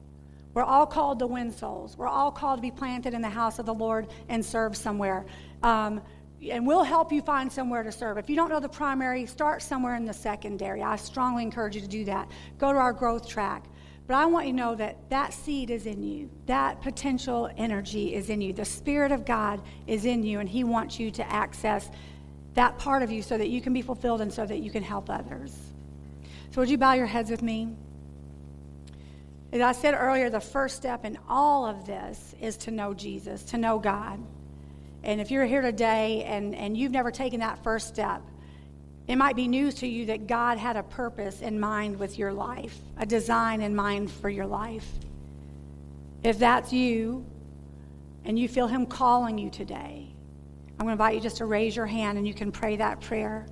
We're 0.55 0.65
all 0.65 0.87
called 0.87 1.19
to 1.19 1.27
win 1.27 1.53
souls. 1.53 1.97
We're 1.97 2.09
all 2.09 2.33
called 2.33 2.59
to 2.59 2.63
be 2.63 2.71
planted 2.71 3.15
in 3.15 3.21
the 3.21 3.29
house 3.29 3.59
of 3.59 3.67
the 3.67 3.75
Lord 3.75 4.09
and 4.29 4.45
serve 4.45 4.77
somewhere. 4.77 5.27
Um, 5.63 6.01
and 6.51 6.67
we'll 6.67 6.83
help 6.83 7.13
you 7.13 7.23
find 7.23 7.53
somewhere 7.53 7.83
to 7.83 7.93
serve. 7.93 8.19
If 8.19 8.29
you 8.29 8.37
don't 8.37 8.49
know 8.49 8.61
the 8.61 8.69
primary, 8.69 9.27
start 9.27 9.63
somewhere 9.63 9.97
in 9.97 10.05
the 10.05 10.15
secondary. 10.15 10.83
I 10.83 10.97
strongly 10.97 11.43
encourage 11.43 11.75
you 11.75 11.83
to 11.83 11.89
do 11.89 12.05
that. 12.07 12.31
Go 12.59 12.73
to 12.73 12.79
our 12.79 12.93
growth 12.93 13.29
track. 13.29 13.65
But 14.07 14.17
I 14.17 14.27
want 14.27 14.47
you 14.47 14.53
to 14.53 14.57
know 14.57 14.75
that 14.77 15.11
that 15.11 15.33
seed 15.35 15.71
is 15.71 15.87
in 15.87 16.03
you. 16.03 16.31
That 16.47 16.81
potential 16.81 17.51
energy 17.57 18.15
is 18.15 18.31
in 18.31 18.41
you. 18.41 18.53
The 18.53 18.65
Spirit 18.65 19.11
of 19.13 19.25
God 19.25 19.61
is 19.87 20.05
in 20.05 20.23
you, 20.23 20.39
and 20.39 20.49
He 20.49 20.63
wants 20.63 21.01
you 21.01 21.11
to 21.13 21.33
access 21.33 21.91
that 22.57 22.79
part 22.79 23.03
of 23.03 23.11
you 23.11 23.23
so 23.23 23.39
that 23.39 23.49
you 23.49 23.61
can 23.61 23.73
be 23.73 23.83
fulfilled 23.83 24.21
and 24.21 24.33
so 24.33 24.45
that 24.45 24.59
you 24.59 24.71
can 24.71 24.83
help 24.83 25.09
others. 25.09 25.57
So, 26.51 26.61
would 26.61 26.69
you 26.69 26.79
bow 26.79 26.95
your 26.95 27.07
heads 27.07 27.31
with 27.31 27.43
me? 27.43 27.69
As 29.53 29.61
I 29.61 29.73
said 29.73 29.95
earlier, 29.95 30.29
the 30.29 30.41
first 30.41 30.77
step 30.77 31.05
in 31.05 31.19
all 31.29 31.67
of 31.67 31.87
this 31.87 32.35
is 32.41 32.57
to 32.59 32.71
know 32.71 32.93
Jesus, 32.93 33.43
to 33.45 33.59
know 33.59 33.79
God. 33.79 34.21
And 35.03 35.21
if 35.21 35.31
you're 35.31 35.45
here 35.45 35.63
today 35.63 36.25
and, 36.25 36.55
and 36.55 36.77
you've 36.77 36.93
never 36.93 37.11
taken 37.11 37.41
that 37.41 37.63
first 37.63 37.89
step, 37.89 38.23
it 39.07 39.17
might 39.17 39.37
be 39.37 39.47
news 39.47 39.75
to 39.77 39.87
you 39.87 40.07
that 40.07 40.27
God 40.27 40.59
had 40.59 40.77
a 40.77 40.83
purpose 40.83 41.41
in 41.41 41.61
mind 41.61 41.99
with 41.99 42.19
your 42.19 42.33
life, 42.33 42.77
a 42.99 43.07
design 43.07 43.61
in 43.61 43.77
mind 43.77 44.11
for 44.11 44.29
your 44.29 44.47
life. 44.47 44.89
If 46.25 46.41
that's 46.41 46.73
you 46.73 47.25
and 48.25 48.37
you 48.37 48.49
feel 48.49 48.67
Him 48.67 48.85
calling 48.85 49.39
you 49.39 49.49
today, 49.49 50.06
I'm 50.79 50.87
going 50.87 50.89
to 50.89 50.93
invite 50.93 51.15
you 51.15 51.21
just 51.21 51.39
to 51.39 51.47
raise 51.47 51.75
your 51.75 51.87
hand 51.87 52.19
and 52.19 52.27
you 52.27 52.35
can 52.35 52.53
pray 52.53 52.77
that 52.77 53.01
prayer 53.01 53.47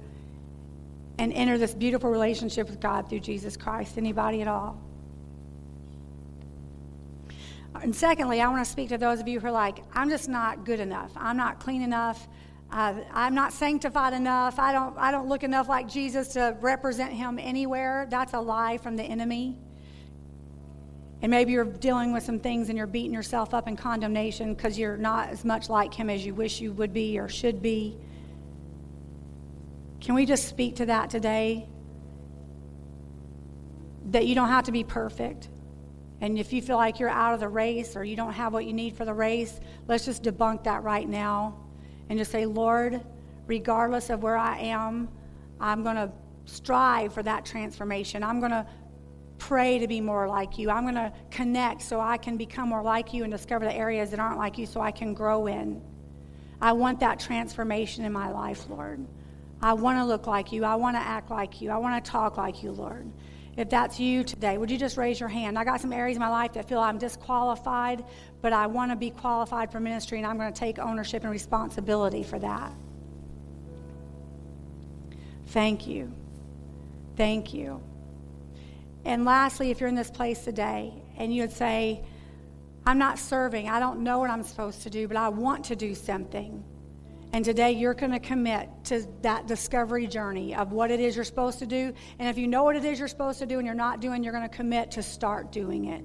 and 1.19 1.33
enter 1.33 1.57
this 1.57 1.75
beautiful 1.75 2.11
relationship 2.11 2.69
with 2.69 2.81
God 2.81 3.09
through 3.09 3.21
Jesus 3.21 3.57
Christ. 3.57 3.97
Anybody 3.97 4.43
at 4.43 4.49
all? 4.49 4.79
And 7.83 7.95
secondly, 7.95 8.41
I 8.41 8.49
want 8.49 8.65
to 8.65 8.71
speak 8.71 8.91
to 8.91 8.99
those 8.99 9.21
of 9.21 9.29
you 9.29 9.41
who 9.41 9.47
are 9.47 9.53
like, 9.53 9.79
I'm 9.95 10.09
just 10.11 10.29
not 10.29 10.65
good 10.65 10.81
enough. 10.81 11.13
I'm 11.17 11.37
not 11.37 11.61
clean 11.61 11.83
enough. 11.83 12.29
Uh, 12.71 12.95
I'm 13.13 13.35
not 13.35 13.53
sanctified 13.53 14.13
enough. 14.13 14.59
I 14.59 14.73
don't, 14.73 14.97
I 14.99 15.11
don't 15.11 15.29
look 15.29 15.45
enough 15.45 15.69
like 15.69 15.89
Jesus 15.89 16.29
to 16.29 16.57
represent 16.61 17.13
him 17.13 17.39
anywhere. 17.39 18.07
That's 18.11 18.35
a 18.35 18.41
lie 18.41 18.79
from 18.79 18.97
the 18.97 19.03
enemy. 19.03 19.59
And 21.25 21.31
maybe 21.31 21.53
you're 21.53 21.65
dealing 21.65 22.13
with 22.13 22.23
some 22.23 22.39
things 22.39 22.69
and 22.69 22.79
you're 22.79 22.87
beating 22.87 23.15
yourself 23.15 23.55
up 23.55 23.67
in 23.67 23.77
condemnation 23.77 24.53
because 24.53 24.79
you're 24.79 24.99
not 24.99 25.31
as 25.31 25.45
much 25.45 25.71
like 25.71 25.93
him 25.93 26.09
as 26.11 26.25
you 26.25 26.35
wish 26.35 26.61
you 26.61 26.71
would 26.73 26.93
be 26.93 27.19
or 27.19 27.29
should 27.29 27.61
be. 27.61 27.97
Can 30.01 30.15
we 30.15 30.27
just 30.27 30.47
speak 30.47 30.77
to 30.77 30.87
that 30.87 31.11
today? 31.11 31.67
that 34.07 34.27
you 34.27 34.35
don't 34.35 34.49
have 34.49 34.65
to 34.65 34.73
be 34.73 34.85
perfect. 34.85 35.49
And 36.21 36.39
if 36.39 36.53
you 36.53 36.63
feel 36.63 36.77
like 36.77 37.01
you're 37.01 37.09
out 37.09 37.35
of 37.35 37.41
the 37.41 37.49
race 37.49 37.97
or 37.97 38.05
you 38.05 38.17
don't 38.17 38.33
have 38.33 38.53
what 38.53 38.65
you 38.65 38.73
need 38.73 38.97
for 38.97 39.05
the 39.05 39.15
race, 39.15 39.61
let's 39.89 40.05
just 40.05 40.23
debunk 40.23 40.65
that 40.65 40.83
right 40.83 41.09
now 41.09 41.59
and 42.09 42.19
just 42.19 42.31
say, 42.31 42.47
Lord, 42.47 43.01
regardless 43.47 44.11
of 44.11 44.23
where 44.23 44.37
I 44.37 44.59
am, 44.59 45.09
I'm 45.61 45.83
going 45.83 45.97
to 45.97 46.11
strive 46.45 47.13
for 47.13 47.23
that 47.23 47.45
transformation. 47.45 48.23
I'm 48.23 48.41
going 48.41 48.53
to 48.53 48.67
pray 49.49 49.79
to 49.79 49.87
be 49.87 50.01
more 50.01 50.27
like 50.27 50.57
you. 50.57 50.71
I'm 50.71 50.85
going 50.85 50.95
to 50.95 51.13
connect 51.31 51.83
so 51.83 52.01
I 52.01 52.17
can 52.17 52.39
become 52.39 52.71
more 52.71 52.83
like 52.83 53.13
you 53.13 53.25
and 53.25 53.33
discover 53.33 53.67
the 53.67 53.75
areas 53.75 54.11
that 54.11 54.19
aren't 54.19 54.39
like 54.39 54.57
you 54.57 54.65
so 54.65 54.81
I 54.81 54.91
can 54.91 55.13
grow 55.13 55.47
in. 55.47 55.83
I 56.63 56.73
want 56.73 57.01
that 57.01 57.21
transformation 57.21 58.07
in 58.07 58.13
my 58.13 58.31
life, 58.31 58.67
Lord. 58.71 59.07
I 59.61 59.75
want 59.75 59.99
to 59.99 60.05
look 60.05 60.27
like 60.27 60.51
you. 60.51 60.65
I 60.65 60.77
want 60.77 60.97
to 60.97 61.01
act 61.01 61.31
like 61.31 61.61
you. 61.61 61.71
I 61.71 61.77
want 61.77 62.03
to 62.03 62.11
talk 62.11 62.39
like 62.39 62.63
you, 62.63 62.73
Lord. 62.73 63.07
If 63.59 63.69
that's 63.69 64.01
you 64.01 64.25
today, 64.25 64.57
would 64.57 64.71
you 64.71 64.79
just 64.79 64.97
raise 64.97 65.21
your 65.21 65.29
hand? 65.29 65.59
I 65.59 65.65
got 65.65 65.81
some 65.81 65.93
areas 65.93 66.17
in 66.17 66.21
my 66.21 66.31
life 66.31 66.55
that 66.55 66.67
feel 66.67 66.81
I'm 66.81 66.99
disqualified, 66.99 68.03
but 68.41 68.55
I 68.55 68.67
want 68.67 68.93
to 68.93 68.97
be 68.97 69.11
qualified 69.11 69.71
for 69.71 69.79
ministry, 69.79 70.19
and 70.19 70.27
I'm 70.27 70.39
going 70.39 70.53
to 70.53 70.59
take 70.59 70.79
ownership 70.79 71.23
and 71.23 71.31
responsibility 71.31 72.23
for 72.23 72.39
that. 72.39 72.73
Thank 75.49 75.87
you. 75.87 76.11
Thank 77.17 77.53
you. 77.53 77.83
And 79.05 79.25
lastly, 79.25 79.71
if 79.71 79.81
you're 79.81 79.89
in 79.89 79.95
this 79.95 80.11
place 80.11 80.45
today 80.45 80.93
and 81.17 81.35
you 81.35 81.43
would 81.43 81.53
say, 81.53 82.03
I'm 82.87 82.99
not 82.99 83.19
serving, 83.19 83.69
I 83.69 83.81
don't 83.81 84.01
know 84.01 84.19
what 84.19 84.31
I'm 84.31 84.43
supposed 84.43 84.83
to 84.83 84.91
do, 84.91 85.09
but 85.09 85.17
I 85.17 85.29
want 85.29 85.65
to 85.67 85.77
do 85.77 85.95
something. 85.95 86.63
And 87.33 87.45
today 87.45 87.73
you're 87.73 87.95
going 87.95 88.13
to 88.13 88.21
commit 88.21 88.69
to 88.85 89.07
that 89.23 89.49
discovery 89.49 90.07
journey 90.07 90.55
of 90.55 90.73
what 90.73 90.91
it 90.91 91.01
is 91.01 91.17
you're 91.17 91.25
supposed 91.25 91.59
to 91.59 91.67
do. 91.67 91.93
And 92.19 92.29
if 92.29 92.39
you 92.39 92.47
know 92.47 92.63
what 92.63 92.77
it 92.77 92.85
is 92.85 92.99
you're 92.99 93.09
supposed 93.09 93.41
to 93.41 93.47
do 93.47 93.59
and 93.59 93.67
you're 93.67 93.75
not 93.75 94.01
doing, 94.01 94.23
you're 94.23 94.33
going 94.33 94.49
to 94.49 94.57
commit 94.57 94.93
to 94.93 95.03
start 95.03 95.51
doing 95.51 95.87
it. 95.87 96.05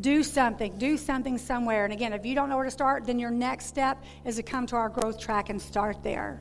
Do 0.00 0.22
something, 0.22 0.78
do 0.78 0.96
something 0.96 1.36
somewhere. 1.38 1.84
And 1.84 1.92
again, 1.92 2.12
if 2.12 2.24
you 2.24 2.36
don't 2.36 2.48
know 2.48 2.56
where 2.56 2.66
to 2.66 2.70
start, 2.70 3.04
then 3.04 3.18
your 3.18 3.32
next 3.32 3.66
step 3.66 4.04
is 4.24 4.36
to 4.36 4.44
come 4.44 4.66
to 4.66 4.76
our 4.76 4.88
growth 4.88 5.18
track 5.18 5.50
and 5.50 5.60
start 5.60 6.04
there. 6.04 6.40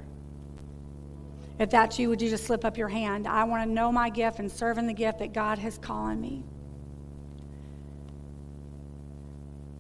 If 1.60 1.70
that's 1.70 2.00
you, 2.00 2.08
would 2.10 2.22
you 2.22 2.30
just 2.30 2.46
slip 2.46 2.64
up 2.64 2.78
your 2.78 2.88
hand? 2.88 3.28
I 3.28 3.44
want 3.44 3.68
to 3.68 3.74
know 3.74 3.92
my 3.92 4.10
gift 4.10 4.40
and 4.40 4.50
serve 4.50 4.78
in 4.78 4.88
the 4.88 4.94
gift 4.94 5.20
that 5.20 5.34
God 5.34 5.60
has 5.60 5.78
called 5.78 6.18
me. 6.18 6.44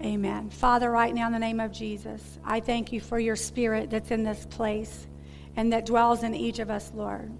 Amen. 0.01 0.49
Father, 0.49 0.91
right 0.91 1.13
now 1.13 1.27
in 1.27 1.33
the 1.33 1.39
name 1.39 1.59
of 1.59 1.71
Jesus, 1.71 2.39
I 2.43 2.59
thank 2.59 2.91
you 2.91 2.99
for 2.99 3.17
your 3.17 3.35
spirit 3.35 3.89
that's 3.89 4.11
in 4.11 4.23
this 4.23 4.45
place 4.45 5.07
and 5.55 5.73
that 5.73 5.85
dwells 5.85 6.23
in 6.23 6.35
each 6.35 6.59
of 6.59 6.69
us, 6.69 6.91
Lord. 6.93 7.31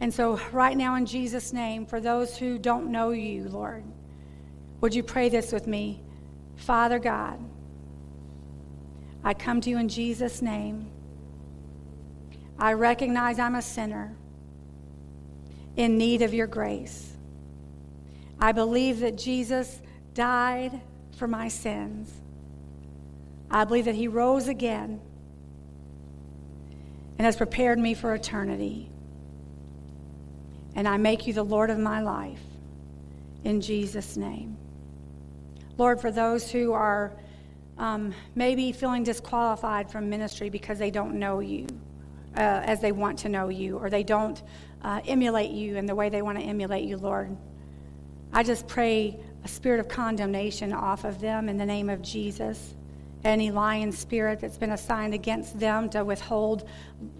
And 0.00 0.12
so, 0.12 0.40
right 0.52 0.76
now, 0.76 0.94
in 0.96 1.06
Jesus' 1.06 1.52
name, 1.52 1.86
for 1.86 2.00
those 2.00 2.36
who 2.36 2.58
don't 2.58 2.90
know 2.90 3.10
you, 3.10 3.48
Lord, 3.48 3.84
would 4.80 4.94
you 4.94 5.02
pray 5.02 5.28
this 5.28 5.52
with 5.52 5.66
me? 5.66 6.00
Father 6.56 6.98
God, 6.98 7.38
I 9.22 9.34
come 9.34 9.60
to 9.60 9.70
you 9.70 9.78
in 9.78 9.88
Jesus' 9.88 10.40
name. 10.40 10.89
I 12.60 12.74
recognize 12.74 13.38
I'm 13.38 13.54
a 13.54 13.62
sinner 13.62 14.14
in 15.76 15.96
need 15.96 16.20
of 16.20 16.34
your 16.34 16.46
grace. 16.46 17.10
I 18.38 18.52
believe 18.52 19.00
that 19.00 19.16
Jesus 19.16 19.80
died 20.12 20.78
for 21.16 21.26
my 21.26 21.48
sins. 21.48 22.12
I 23.50 23.64
believe 23.64 23.86
that 23.86 23.94
He 23.94 24.08
rose 24.08 24.46
again 24.46 25.00
and 27.16 27.24
has 27.24 27.34
prepared 27.34 27.78
me 27.78 27.94
for 27.94 28.14
eternity. 28.14 28.90
And 30.74 30.86
I 30.86 30.98
make 30.98 31.26
you 31.26 31.32
the 31.32 31.42
Lord 31.42 31.70
of 31.70 31.78
my 31.78 32.02
life 32.02 32.42
in 33.42 33.62
Jesus' 33.62 34.18
name. 34.18 34.58
Lord, 35.78 35.98
for 35.98 36.10
those 36.10 36.50
who 36.50 36.74
are 36.74 37.12
um, 37.78 38.12
maybe 38.34 38.70
feeling 38.72 39.02
disqualified 39.02 39.90
from 39.90 40.10
ministry 40.10 40.50
because 40.50 40.78
they 40.78 40.90
don't 40.90 41.18
know 41.18 41.40
you 41.40 41.66
uh, 42.36 42.62
as 42.64 42.80
they 42.80 42.92
want 42.92 43.18
to 43.20 43.28
know 43.28 43.48
you, 43.48 43.78
or 43.78 43.90
they 43.90 44.02
don't 44.02 44.42
uh, 44.82 45.00
emulate 45.06 45.50
you 45.50 45.76
in 45.76 45.86
the 45.86 45.94
way 45.94 46.08
they 46.08 46.22
want 46.22 46.38
to 46.38 46.44
emulate 46.44 46.84
you, 46.84 46.96
Lord, 46.96 47.36
I 48.32 48.42
just 48.42 48.68
pray 48.68 49.18
a 49.44 49.48
spirit 49.48 49.80
of 49.80 49.88
condemnation 49.88 50.72
off 50.72 51.04
of 51.04 51.20
them 51.20 51.48
in 51.48 51.56
the 51.56 51.66
name 51.66 51.88
of 51.90 52.02
Jesus. 52.02 52.74
Any 53.22 53.50
lying 53.50 53.92
spirit 53.92 54.40
that's 54.40 54.56
been 54.56 54.70
assigned 54.70 55.12
against 55.12 55.60
them 55.60 55.90
to 55.90 56.04
withhold 56.04 56.66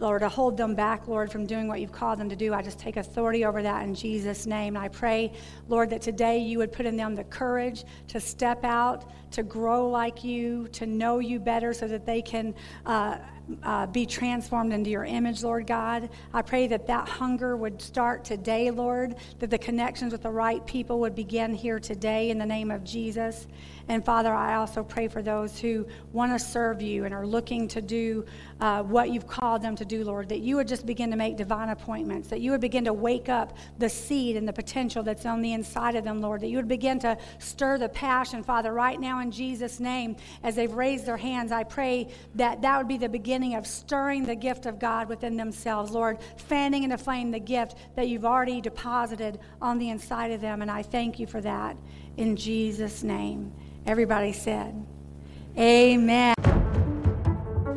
or 0.00 0.18
to 0.18 0.30
hold 0.30 0.56
them 0.56 0.74
back, 0.74 1.08
Lord, 1.08 1.30
from 1.30 1.44
doing 1.44 1.68
what 1.68 1.80
you've 1.80 1.92
called 1.92 2.18
them 2.18 2.28
to 2.30 2.36
do, 2.36 2.54
I 2.54 2.62
just 2.62 2.78
take 2.78 2.96
authority 2.96 3.44
over 3.44 3.62
that 3.62 3.82
in 3.82 3.94
Jesus' 3.94 4.46
name. 4.46 4.76
And 4.76 4.84
I 4.84 4.88
pray, 4.88 5.32
Lord, 5.68 5.90
that 5.90 6.00
today 6.00 6.38
you 6.38 6.56
would 6.58 6.72
put 6.72 6.86
in 6.86 6.96
them 6.96 7.14
the 7.14 7.24
courage 7.24 7.84
to 8.08 8.20
step 8.20 8.64
out, 8.64 9.10
to 9.32 9.42
grow 9.42 9.90
like 9.90 10.24
you, 10.24 10.68
to 10.68 10.86
know 10.86 11.18
you 11.18 11.38
better 11.38 11.74
so 11.74 11.86
that 11.88 12.06
they 12.06 12.22
can. 12.22 12.54
Uh, 12.86 13.18
uh, 13.62 13.86
be 13.86 14.06
transformed 14.06 14.72
into 14.72 14.90
your 14.90 15.04
image, 15.04 15.42
Lord 15.42 15.66
God. 15.66 16.10
I 16.32 16.42
pray 16.42 16.66
that 16.68 16.86
that 16.86 17.08
hunger 17.08 17.56
would 17.56 17.80
start 17.80 18.24
today, 18.24 18.70
Lord, 18.70 19.16
that 19.38 19.50
the 19.50 19.58
connections 19.58 20.12
with 20.12 20.22
the 20.22 20.30
right 20.30 20.64
people 20.66 21.00
would 21.00 21.14
begin 21.14 21.54
here 21.54 21.78
today 21.80 22.30
in 22.30 22.38
the 22.38 22.46
name 22.46 22.70
of 22.70 22.84
Jesus. 22.84 23.46
And 23.88 24.04
Father, 24.04 24.32
I 24.32 24.54
also 24.54 24.84
pray 24.84 25.08
for 25.08 25.22
those 25.22 25.58
who 25.58 25.86
want 26.12 26.32
to 26.32 26.38
serve 26.38 26.80
you 26.80 27.04
and 27.04 27.12
are 27.12 27.26
looking 27.26 27.66
to 27.68 27.82
do 27.82 28.24
uh, 28.60 28.82
what 28.82 29.10
you've 29.10 29.26
called 29.26 29.62
them 29.62 29.74
to 29.76 29.84
do, 29.84 30.04
Lord, 30.04 30.28
that 30.28 30.40
you 30.40 30.56
would 30.56 30.68
just 30.68 30.84
begin 30.84 31.10
to 31.10 31.16
make 31.16 31.36
divine 31.36 31.70
appointments, 31.70 32.28
that 32.28 32.40
you 32.40 32.50
would 32.50 32.60
begin 32.60 32.84
to 32.84 32.92
wake 32.92 33.28
up 33.28 33.56
the 33.78 33.88
seed 33.88 34.36
and 34.36 34.46
the 34.46 34.52
potential 34.52 35.02
that's 35.02 35.24
on 35.24 35.40
the 35.40 35.52
inside 35.52 35.96
of 35.96 36.04
them, 36.04 36.20
Lord, 36.20 36.42
that 36.42 36.48
you 36.48 36.56
would 36.56 36.68
begin 36.68 36.98
to 37.00 37.16
stir 37.38 37.78
the 37.78 37.88
passion, 37.88 38.42
Father, 38.42 38.72
right 38.72 39.00
now 39.00 39.20
in 39.20 39.30
Jesus' 39.30 39.80
name, 39.80 40.16
as 40.42 40.56
they've 40.56 40.72
raised 40.72 41.06
their 41.06 41.16
hands. 41.16 41.52
I 41.52 41.64
pray 41.64 42.08
that 42.34 42.60
that 42.62 42.76
would 42.76 42.88
be 42.88 42.98
the 42.98 43.08
beginning 43.08 43.54
of 43.54 43.66
stirring 43.66 44.24
the 44.24 44.36
gift 44.36 44.66
of 44.66 44.78
God 44.78 45.08
within 45.08 45.36
themselves, 45.36 45.90
Lord, 45.90 46.18
fanning 46.36 46.82
into 46.82 46.98
flame 46.98 47.30
the 47.30 47.40
gift 47.40 47.76
that 47.96 48.08
you've 48.08 48.26
already 48.26 48.60
deposited 48.60 49.40
on 49.62 49.78
the 49.78 49.88
inside 49.88 50.32
of 50.32 50.40
them. 50.40 50.60
And 50.60 50.70
I 50.70 50.82
thank 50.82 51.18
you 51.18 51.26
for 51.26 51.40
that 51.40 51.76
in 52.16 52.36
Jesus' 52.36 53.02
name. 53.02 53.52
Everybody 53.86 54.32
said, 54.32 54.86
Amen. 55.56 56.59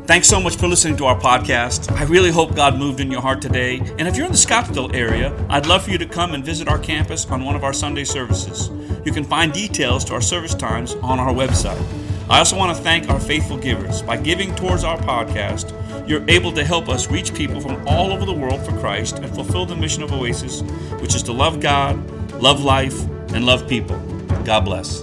Thanks 0.06 0.28
so 0.28 0.38
much 0.38 0.56
for 0.56 0.68
listening 0.68 0.98
to 0.98 1.06
our 1.06 1.18
podcast. 1.18 1.90
I 1.90 2.02
really 2.04 2.30
hope 2.30 2.54
God 2.54 2.78
moved 2.78 3.00
in 3.00 3.10
your 3.10 3.22
heart 3.22 3.40
today. 3.40 3.78
And 3.98 4.06
if 4.06 4.16
you're 4.18 4.26
in 4.26 4.32
the 4.32 4.38
Scottsdale 4.38 4.94
area, 4.94 5.34
I'd 5.48 5.64
love 5.64 5.84
for 5.84 5.92
you 5.92 5.96
to 5.96 6.04
come 6.04 6.34
and 6.34 6.44
visit 6.44 6.68
our 6.68 6.78
campus 6.78 7.24
on 7.30 7.42
one 7.42 7.56
of 7.56 7.64
our 7.64 7.72
Sunday 7.72 8.04
services. 8.04 8.68
You 9.06 9.12
can 9.12 9.24
find 9.24 9.50
details 9.50 10.04
to 10.04 10.12
our 10.12 10.20
service 10.20 10.54
times 10.54 10.94
on 10.96 11.18
our 11.18 11.32
website. 11.32 11.82
I 12.28 12.38
also 12.40 12.54
want 12.54 12.76
to 12.76 12.82
thank 12.82 13.08
our 13.08 13.18
faithful 13.18 13.56
givers. 13.56 14.02
By 14.02 14.18
giving 14.18 14.54
towards 14.54 14.84
our 14.84 14.98
podcast, 14.98 15.72
you're 16.06 16.28
able 16.28 16.52
to 16.52 16.64
help 16.66 16.90
us 16.90 17.10
reach 17.10 17.32
people 17.32 17.62
from 17.62 17.82
all 17.88 18.12
over 18.12 18.26
the 18.26 18.34
world 18.34 18.62
for 18.62 18.78
Christ 18.78 19.20
and 19.20 19.34
fulfill 19.34 19.64
the 19.64 19.74
mission 19.74 20.02
of 20.02 20.12
Oasis, 20.12 20.60
which 21.00 21.14
is 21.14 21.22
to 21.22 21.32
love 21.32 21.60
God, 21.60 21.96
love 22.42 22.62
life, 22.62 23.00
and 23.32 23.46
love 23.46 23.66
people. 23.66 23.98
God 24.44 24.66
bless. 24.66 25.02